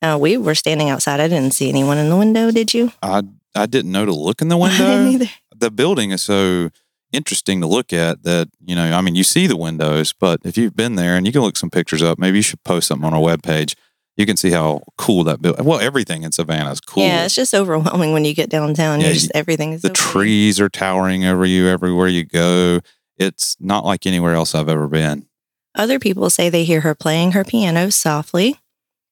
Uh, 0.01 0.17
we 0.19 0.37
were 0.37 0.55
standing 0.55 0.89
outside. 0.89 1.19
I 1.19 1.27
didn't 1.27 1.53
see 1.53 1.69
anyone 1.69 1.97
in 1.97 2.09
the 2.09 2.15
window. 2.17 2.51
Did 2.51 2.73
you? 2.73 2.91
I 3.01 3.23
I 3.55 3.65
didn't 3.65 3.91
know 3.91 4.05
to 4.05 4.13
look 4.13 4.41
in 4.41 4.47
the 4.47 4.57
I 4.59 4.69
didn't 4.69 5.03
window. 5.05 5.25
either. 5.25 5.31
the 5.55 5.71
building 5.71 6.11
is 6.11 6.21
so 6.21 6.69
interesting 7.11 7.59
to 7.61 7.65
look 7.67 7.91
at 7.91 8.21
that 8.21 8.47
you 8.63 8.75
know 8.75 8.95
i 8.95 9.01
mean 9.01 9.15
you 9.15 9.23
see 9.23 9.47
the 9.47 9.57
windows 9.57 10.13
but 10.13 10.39
if 10.45 10.55
you've 10.59 10.75
been 10.75 10.93
there 10.93 11.15
and 11.17 11.25
you 11.25 11.33
can 11.33 11.41
look 11.41 11.57
some 11.57 11.71
pictures 11.71 12.03
up 12.03 12.19
maybe 12.19 12.37
you 12.37 12.43
should 12.43 12.63
post 12.63 12.87
something 12.87 13.03
on 13.07 13.15
our 13.15 13.19
webpage 13.19 13.73
you 14.15 14.27
can 14.27 14.37
see 14.37 14.51
how 14.51 14.83
cool 14.95 15.23
that 15.23 15.41
building 15.41 15.65
well 15.65 15.79
everything 15.79 16.21
in 16.21 16.31
savannah 16.31 16.69
is 16.69 16.79
cool 16.79 17.01
Yeah, 17.01 17.25
it's 17.25 17.33
just 17.33 17.55
overwhelming 17.55 18.13
when 18.13 18.25
you 18.25 18.35
get 18.35 18.51
downtown. 18.51 19.01
Yeah, 19.01 19.11
just, 19.13 19.31
everything 19.33 19.73
is 19.73 19.81
the 19.81 19.89
trees 19.89 20.59
are 20.59 20.69
towering 20.69 21.25
over 21.25 21.47
you 21.47 21.67
everywhere 21.67 22.07
you 22.09 22.25
go 22.25 22.79
it's 23.17 23.57
not 23.59 23.83
like 23.85 24.05
anywhere 24.05 24.35
else 24.35 24.53
i've 24.53 24.69
ever 24.69 24.87
been 24.87 25.25
Other 25.73 25.97
people 25.97 26.29
say 26.29 26.47
they 26.49 26.63
hear 26.63 26.81
her 26.81 26.93
playing 26.93 27.31
her 27.31 27.43
piano 27.43 27.89
softly. 27.89 28.59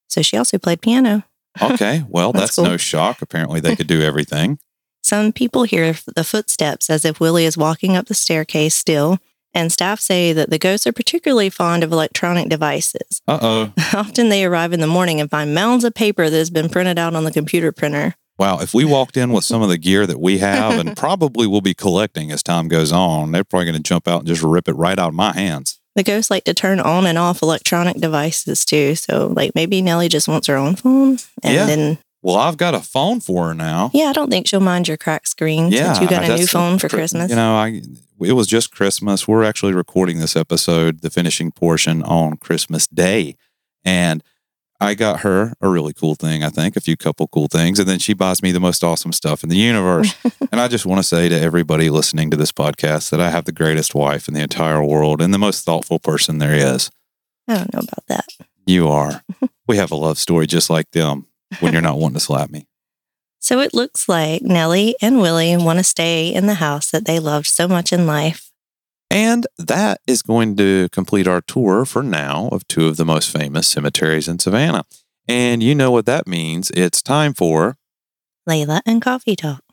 So 0.08 0.22
she 0.22 0.38
also 0.38 0.58
played 0.58 0.82
piano. 0.82 1.24
okay 1.62 2.04
well 2.10 2.32
That's 2.32 2.42
that's, 2.48 2.56
cool. 2.56 2.66
no 2.66 2.78
shock 2.78 3.22
apparently 3.22 3.60
they 3.60 3.76
could 3.76 3.88
do 3.88 4.02
everything 4.02 4.60
Some 5.04 5.32
people 5.32 5.64
hear 5.64 5.96
the 6.16 6.24
footsteps 6.26 6.90
as 6.90 7.06
if 7.06 7.20
Willie 7.22 7.46
is 7.46 7.58
walking 7.58 7.96
up 7.96 8.08
the 8.08 8.14
staircase 8.14 8.76
still, 8.76 9.20
and 9.54 9.72
staff 9.72 10.02
say 10.02 10.34
that 10.34 10.50
the 10.50 10.60
ghosts 10.60 10.86
are 10.86 10.92
particularly 10.92 11.50
fond 11.50 11.82
of 11.82 11.94
electronic 11.94 12.50
devices. 12.50 13.22
uh-oh 13.26 13.72
Often 13.94 14.28
they 14.28 14.44
arrive 14.44 14.74
in 14.74 14.82
the 14.82 14.88
morning 14.88 15.22
and 15.22 15.30
find 15.32 15.56
mounds 15.56 15.86
of 15.86 15.94
paper 15.94 16.30
that 16.30 16.38
has 16.38 16.50
been 16.50 16.68
printed 16.68 17.00
out 17.00 17.16
on 17.16 17.24
the 17.24 17.32
computer 17.32 17.72
printer. 17.72 18.16
Wow, 18.38 18.60
if 18.60 18.74
we 18.74 18.84
walked 18.84 19.16
in 19.16 19.32
with 19.32 19.46
some 19.46 19.62
of 19.62 19.70
the 19.70 19.78
gear 19.78 20.06
that 20.06 20.20
we 20.20 20.40
have 20.40 20.78
and 20.78 20.98
probably 20.98 21.48
will 21.48 21.62
be 21.62 21.74
collecting 21.74 22.30
as 22.32 22.44
time 22.44 22.68
goes 22.68 22.92
on, 22.92 23.32
they're 23.32 23.46
probably 23.46 23.66
going 23.66 23.82
to 23.82 23.90
jump 23.90 24.10
out 24.10 24.20
and 24.20 24.28
just 24.28 24.44
rip 24.44 24.68
it 24.68 24.74
right 24.74 25.00
out 25.00 25.10
of 25.10 25.16
my 25.16 25.32
hands. 25.34 25.80
The 25.98 26.04
ghosts 26.04 26.30
like 26.32 26.44
to 26.46 26.54
turn 26.54 26.80
on 26.80 27.06
and 27.08 27.18
off 27.18 27.42
electronic 27.42 27.98
devices 27.98 28.64
too. 28.64 28.96
So, 28.96 29.34
like 29.36 29.54
maybe 29.56 29.82
Nellie 29.82 30.08
just 30.10 30.28
wants 30.28 30.46
her 30.48 30.56
own 30.56 30.76
phone, 30.76 31.18
and 31.44 31.54
Yeah. 31.54 31.66
then 31.66 31.98
Well, 32.22 32.36
I've 32.38 32.58
got 32.58 32.76
a 32.76 32.80
phone 32.82 33.20
for 33.20 33.48
her 33.48 33.54
now. 33.54 33.90
Yeah, 33.94 34.06
I 34.06 34.14
don't 34.14 34.30
think 34.30 34.48
she'll 34.48 34.60
mind 34.60 34.88
your 34.88 34.98
cracked 34.98 35.28
screen 35.28 35.72
Yeah, 35.72 35.94
since 35.94 36.02
you 36.02 36.08
got 36.10 36.24
a 36.30 36.36
new 36.38 36.46
phone 36.48 36.78
for 36.78 36.88
Christmas. 36.88 37.30
You 37.30 37.36
know, 37.36 37.56
I 37.56 37.82
it 38.22 38.34
was 38.34 38.48
just 38.48 38.72
Christmas. 38.72 39.28
We're 39.28 39.44
actually 39.44 39.74
recording 39.74 40.20
this 40.20 40.36
episode, 40.36 41.02
the 41.02 41.10
finishing 41.10 41.52
portion 41.52 42.04
on 42.04 42.38
Christmas 42.38 42.86
Day, 42.88 43.36
and 43.84 44.24
I 44.80 44.94
got 44.94 45.22
her 45.22 45.54
a 45.60 45.68
really 45.68 45.94
cool 45.94 46.16
thing. 46.16 46.44
I 46.44 46.50
think 46.50 46.76
a 46.76 46.82
few 46.82 46.96
couple 46.96 47.28
cool 47.28 47.48
things, 47.48 47.80
and 47.80 47.90
then 47.90 48.00
she 48.00 48.14
buys 48.14 48.44
me 48.44 48.52
the 48.52 48.60
most 48.60 48.84
awesome 48.84 49.12
stuff 49.12 49.44
in 49.44 49.50
the 49.50 49.56
universe. 49.56 50.16
and 50.52 50.62
I 50.62 50.68
just 50.68 50.86
want 50.86 51.00
to 51.00 51.04
say 51.04 51.30
to 51.30 51.40
everybody 51.40 51.90
listening 51.90 52.30
to 52.32 52.38
this 52.38 52.52
podcast 52.52 53.10
that 53.10 53.20
I 53.20 53.32
have 53.32 53.46
the 53.46 53.52
greatest 53.52 53.96
wife 53.96 54.28
in 54.28 54.34
the 54.34 54.42
entire 54.42 54.84
world 54.84 55.22
and 55.22 55.34
the 55.34 55.40
most 55.40 55.66
thoughtful 55.66 56.00
person 56.00 56.38
there 56.38 56.54
is. 56.54 56.92
I 57.48 57.56
don't 57.56 57.74
know 57.74 57.80
about 57.80 58.06
that. 58.08 58.26
You 58.66 58.88
are. 58.90 59.24
we 59.68 59.78
have 59.78 59.92
a 59.92 59.96
love 59.96 60.20
story 60.20 60.46
just 60.46 60.70
like 60.70 60.92
them. 60.92 61.28
When 61.60 61.72
you're 61.72 61.82
not 61.82 61.98
wanting 61.98 62.16
to 62.16 62.20
slap 62.20 62.50
me. 62.50 62.68
So 63.40 63.62
it 63.62 63.74
looks 63.74 64.10
like 64.10 64.42
Nellie 64.42 64.96
and 65.02 65.22
Willie 65.22 65.56
want 65.56 65.80
to 65.80 65.84
stay 65.84 66.34
in 66.34 66.46
the 66.46 66.56
house 66.56 66.92
that 66.92 67.06
they 67.06 67.20
loved 67.20 67.48
so 67.48 67.68
much 67.68 67.94
in 67.94 68.06
life. 68.06 68.47
And 69.10 69.48
that 69.58 70.02
is 70.08 70.22
going 70.22 70.56
to 70.58 70.90
complete 70.90 71.28
our 71.28 71.42
tour 71.42 71.86
for 71.86 72.04
now 72.04 72.50
of 72.52 72.68
two 72.68 72.88
of 72.88 72.98
the 72.98 73.06
most 73.06 73.32
famous 73.32 73.68
cemeteries 73.68 74.28
in 74.28 74.40
Savannah. 74.40 74.84
And 75.28 75.64
you 75.64 75.76
know 75.76 75.92
what 75.92 76.06
that 76.06 76.28
means. 76.28 76.72
It's 76.72 77.02
time 77.02 77.34
for. 77.34 77.78
Layla 78.48 78.82
and 78.86 79.02
Coffee 79.02 79.36
Talk. 79.36 79.64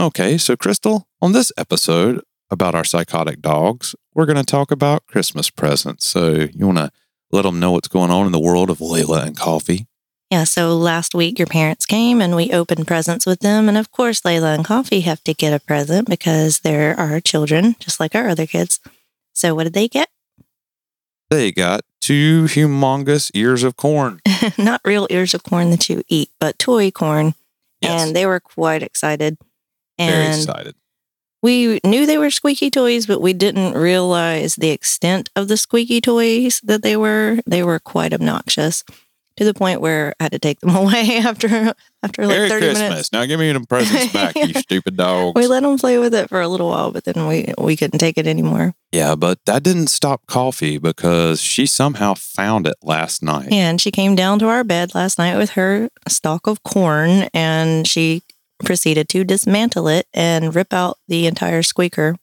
Okay, 0.00 0.38
so 0.38 0.56
Crystal, 0.56 1.06
on 1.20 1.32
this 1.32 1.52
episode 1.56 2.22
about 2.50 2.74
our 2.74 2.84
psychotic 2.84 3.40
dogs, 3.40 3.94
we're 4.14 4.26
going 4.26 4.36
to 4.36 4.44
talk 4.44 4.70
about 4.70 5.06
Christmas 5.06 5.50
presents. 5.50 6.06
So 6.08 6.48
you 6.52 6.66
want 6.66 6.78
to 6.78 6.90
let 7.30 7.42
them 7.42 7.60
know 7.60 7.72
what's 7.72 7.88
going 7.88 8.10
on 8.10 8.26
in 8.26 8.32
the 8.32 8.40
world 8.40 8.70
of 8.70 8.78
Layla 8.78 9.26
and 9.26 9.36
Coffee? 9.36 9.86
Yeah, 10.32 10.44
so 10.44 10.78
last 10.78 11.14
week 11.14 11.38
your 11.38 11.46
parents 11.46 11.84
came 11.84 12.22
and 12.22 12.34
we 12.34 12.52
opened 12.52 12.86
presents 12.86 13.26
with 13.26 13.40
them. 13.40 13.68
And 13.68 13.76
of 13.76 13.90
course, 13.90 14.22
Layla 14.22 14.54
and 14.54 14.64
Coffee 14.64 15.00
have 15.02 15.22
to 15.24 15.34
get 15.34 15.52
a 15.52 15.60
present 15.60 16.08
because 16.08 16.60
they're 16.60 16.98
our 16.98 17.20
children, 17.20 17.76
just 17.78 18.00
like 18.00 18.14
our 18.14 18.30
other 18.30 18.46
kids. 18.46 18.80
So 19.34 19.54
what 19.54 19.64
did 19.64 19.74
they 19.74 19.88
get? 19.88 20.08
They 21.28 21.52
got 21.52 21.82
two 22.00 22.44
humongous 22.44 23.30
ears 23.34 23.62
of 23.62 23.76
corn. 23.76 24.22
Not 24.58 24.80
real 24.86 25.06
ears 25.10 25.34
of 25.34 25.42
corn 25.42 25.68
that 25.68 25.90
you 25.90 26.02
eat, 26.08 26.30
but 26.40 26.58
toy 26.58 26.90
corn. 26.90 27.34
Yes. 27.82 28.06
And 28.06 28.16
they 28.16 28.24
were 28.24 28.40
quite 28.40 28.82
excited. 28.82 29.36
Very 29.98 30.12
And 30.12 30.40
excited. 30.40 30.74
we 31.42 31.78
knew 31.84 32.06
they 32.06 32.16
were 32.16 32.30
squeaky 32.30 32.70
toys, 32.70 33.04
but 33.04 33.20
we 33.20 33.34
didn't 33.34 33.74
realize 33.74 34.56
the 34.56 34.70
extent 34.70 35.28
of 35.36 35.48
the 35.48 35.58
squeaky 35.58 36.00
toys 36.00 36.62
that 36.64 36.80
they 36.80 36.96
were. 36.96 37.40
They 37.46 37.62
were 37.62 37.78
quite 37.78 38.14
obnoxious 38.14 38.82
to 39.36 39.44
the 39.44 39.54
point 39.54 39.80
where 39.80 40.14
I 40.20 40.24
had 40.24 40.32
to 40.32 40.38
take 40.38 40.60
them 40.60 40.74
away 40.76 41.18
after 41.18 41.74
after 42.02 42.26
like 42.26 42.36
Merry 42.36 42.48
30 42.48 42.66
Christmas. 42.66 42.88
minutes. 42.90 43.12
Now 43.12 43.24
give 43.24 43.38
me 43.40 43.52
them 43.52 43.64
presents 43.66 44.12
back, 44.12 44.34
you 44.36 44.52
stupid 44.54 44.96
dogs. 44.96 45.34
We 45.34 45.46
let 45.46 45.62
them 45.62 45.78
play 45.78 45.98
with 45.98 46.14
it 46.14 46.28
for 46.28 46.40
a 46.40 46.48
little 46.48 46.68
while, 46.70 46.90
but 46.92 47.04
then 47.04 47.26
we 47.26 47.52
we 47.58 47.76
couldn't 47.76 47.98
take 47.98 48.18
it 48.18 48.26
anymore. 48.26 48.74
Yeah, 48.92 49.14
but 49.14 49.38
that 49.46 49.62
didn't 49.62 49.86
stop 49.88 50.26
Coffee 50.26 50.78
because 50.78 51.40
she 51.40 51.66
somehow 51.66 52.14
found 52.14 52.66
it 52.66 52.76
last 52.82 53.22
night. 53.22 53.50
And 53.50 53.80
she 53.80 53.90
came 53.90 54.14
down 54.14 54.38
to 54.40 54.48
our 54.48 54.64
bed 54.64 54.94
last 54.94 55.18
night 55.18 55.36
with 55.38 55.50
her 55.50 55.88
stalk 56.08 56.46
of 56.46 56.62
corn 56.62 57.28
and 57.32 57.86
she 57.86 58.22
proceeded 58.64 59.08
to 59.08 59.24
dismantle 59.24 59.88
it 59.88 60.06
and 60.14 60.54
rip 60.54 60.72
out 60.72 60.98
the 61.08 61.26
entire 61.26 61.62
squeaker. 61.62 62.16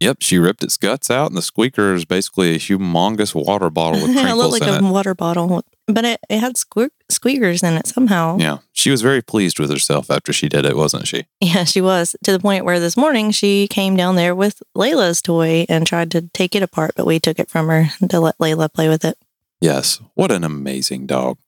Yep, 0.00 0.16
she 0.20 0.38
ripped 0.38 0.64
its 0.64 0.76
guts 0.76 1.10
out, 1.12 1.28
and 1.28 1.36
the 1.36 1.42
squeaker 1.42 1.94
is 1.94 2.04
basically 2.04 2.56
a 2.56 2.58
humongous 2.58 3.34
water 3.36 3.70
bottle 3.70 4.00
with 4.02 4.10
it 4.16 4.20
crinkles 4.20 4.38
looked 4.38 4.60
like 4.60 4.62
in 4.76 4.84
a 4.84 4.88
it. 4.88 4.90
water 4.90 5.14
bottle, 5.14 5.62
but 5.86 6.04
it, 6.04 6.20
it 6.28 6.38
had 6.38 6.56
squeak, 6.56 6.92
squeakers 7.08 7.62
in 7.62 7.74
it 7.74 7.86
somehow. 7.86 8.36
Yeah, 8.38 8.58
she 8.72 8.90
was 8.90 9.02
very 9.02 9.22
pleased 9.22 9.58
with 9.58 9.70
herself 9.70 10.10
after 10.10 10.32
she 10.32 10.48
did 10.48 10.64
it, 10.64 10.76
wasn't 10.76 11.06
she? 11.06 11.26
Yeah, 11.40 11.64
she 11.64 11.80
was 11.80 12.16
to 12.24 12.32
the 12.32 12.38
point 12.38 12.64
where 12.64 12.80
this 12.80 12.96
morning 12.96 13.30
she 13.30 13.68
came 13.68 13.96
down 13.96 14.16
there 14.16 14.34
with 14.34 14.62
Layla's 14.76 15.20
toy 15.20 15.66
and 15.68 15.86
tried 15.86 16.10
to 16.12 16.28
take 16.32 16.54
it 16.54 16.62
apart, 16.62 16.92
but 16.96 17.04
we 17.04 17.20
took 17.20 17.38
it 17.38 17.50
from 17.50 17.68
her 17.68 17.88
to 18.08 18.20
let 18.20 18.38
Layla 18.38 18.72
play 18.72 18.88
with 18.88 19.04
it. 19.04 19.18
Yes, 19.60 20.00
what 20.14 20.30
an 20.30 20.44
amazing 20.44 21.06
dog. 21.06 21.38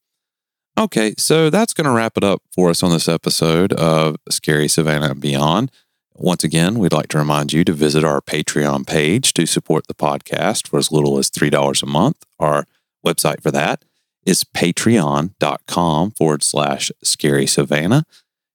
Okay, 0.76 1.14
so 1.16 1.48
that's 1.50 1.72
going 1.72 1.86
to 1.86 1.92
wrap 1.92 2.16
it 2.16 2.24
up 2.24 2.42
for 2.52 2.70
us 2.70 2.82
on 2.82 2.90
this 2.90 3.08
episode 3.08 3.72
of 3.74 4.16
Scary 4.28 4.68
Savannah 4.68 5.12
and 5.12 5.20
Beyond. 5.20 5.70
Once 6.16 6.44
again, 6.44 6.78
we'd 6.78 6.92
like 6.92 7.08
to 7.08 7.18
remind 7.18 7.52
you 7.52 7.64
to 7.64 7.72
visit 7.72 8.04
our 8.04 8.20
Patreon 8.20 8.86
page 8.86 9.32
to 9.34 9.46
support 9.46 9.86
the 9.86 9.94
podcast 9.94 10.68
for 10.68 10.78
as 10.78 10.92
little 10.92 11.18
as 11.18 11.30
$3 11.30 11.82
a 11.82 11.86
month. 11.86 12.24
Our 12.38 12.66
website 13.04 13.40
for 13.40 13.50
that 13.52 13.84
is 14.26 14.44
patreon.com 14.44 16.10
forward 16.12 16.42
slash 16.42 16.90
scary 17.02 17.46
savannah. 17.46 18.04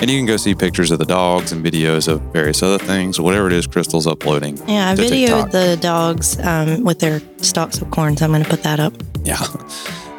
And 0.01 0.09
you 0.09 0.17
can 0.17 0.25
go 0.25 0.35
see 0.37 0.53
pictures 0.55 0.91
of 0.91 0.99
the 0.99 1.05
dogs 1.05 1.51
and 1.53 1.63
videos 1.63 2.07
of 2.09 2.19
various 2.33 2.61
other 2.61 2.83
things, 2.83 3.21
whatever 3.21 3.47
it 3.47 3.53
is 3.53 3.67
Crystal's 3.67 4.07
uploading. 4.07 4.57
Yeah, 4.67 4.89
I 4.89 4.95
videoed 4.95 5.27
TikTok. 5.27 5.51
the 5.51 5.77
dogs 5.79 6.39
um, 6.39 6.83
with 6.83 6.99
their 6.99 7.21
stalks 7.37 7.79
of 7.81 7.89
corn, 7.91 8.17
so 8.17 8.25
I'm 8.25 8.31
going 8.31 8.43
to 8.43 8.49
put 8.49 8.63
that 8.63 8.79
up. 8.79 8.93
Yeah. 9.23 9.37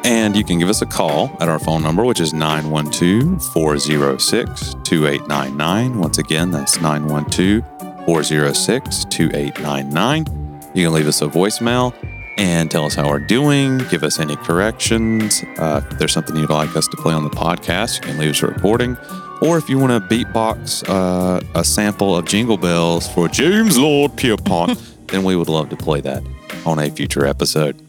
And 0.05 0.37
you 0.37 0.43
can 0.43 0.59
give 0.59 0.69
us 0.69 0.83
a 0.83 0.85
call 0.85 1.35
at 1.39 1.49
our 1.49 1.57
phone 1.57 1.81
number, 1.81 2.05
which 2.05 2.19
is 2.19 2.31
912 2.31 3.43
406 3.53 4.75
2899. 4.83 5.97
Once 5.97 6.19
again, 6.19 6.51
that's 6.51 6.79
912 6.79 8.05
406 8.05 9.05
2899. 9.05 10.61
You 10.75 10.85
can 10.85 10.93
leave 10.93 11.07
us 11.07 11.23
a 11.23 11.27
voicemail 11.27 11.95
and 12.37 12.69
tell 12.69 12.85
us 12.85 12.93
how 12.93 13.09
we're 13.09 13.17
doing, 13.17 13.79
give 13.89 14.03
us 14.03 14.19
any 14.19 14.35
corrections. 14.35 15.43
Uh, 15.57 15.81
if 15.89 15.97
there's 15.97 16.13
something 16.13 16.35
you'd 16.35 16.51
like 16.51 16.75
us 16.75 16.87
to 16.89 16.97
play 16.97 17.15
on 17.15 17.23
the 17.23 17.31
podcast, 17.31 17.95
you 17.95 18.11
can 18.11 18.19
leave 18.19 18.29
us 18.29 18.43
a 18.43 18.47
recording. 18.47 18.95
Or 19.41 19.57
if 19.57 19.69
you 19.69 19.79
want 19.79 19.91
to 19.91 20.15
beatbox 20.15 20.87
uh, 20.87 21.41
a 21.55 21.63
sample 21.63 22.15
of 22.15 22.25
Jingle 22.25 22.57
Bells 22.57 23.11
for 23.11 23.27
James 23.27 23.75
Lord 23.75 24.15
Pierpont, 24.15 24.79
then 25.07 25.23
we 25.23 25.35
would 25.35 25.49
love 25.49 25.69
to 25.69 25.75
play 25.75 25.99
that 26.01 26.21
on 26.63 26.77
a 26.77 26.91
future 26.91 27.25
episode. 27.25 27.81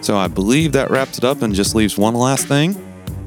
So 0.00 0.16
I 0.16 0.28
believe 0.28 0.72
that 0.72 0.90
wraps 0.90 1.18
it 1.18 1.24
up 1.24 1.42
and 1.42 1.54
just 1.54 1.74
leaves 1.74 1.98
one 1.98 2.14
last 2.14 2.46
thing. 2.46 2.76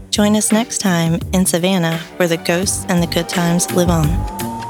Join 0.09 0.35
us 0.35 0.51
next 0.51 0.79
time 0.79 1.19
in 1.33 1.45
Savannah, 1.45 1.97
where 2.17 2.27
the 2.27 2.37
ghosts 2.37 2.85
and 2.89 3.01
the 3.01 3.07
good 3.07 3.29
times 3.29 3.71
live 3.71 3.89
on. 3.89 4.60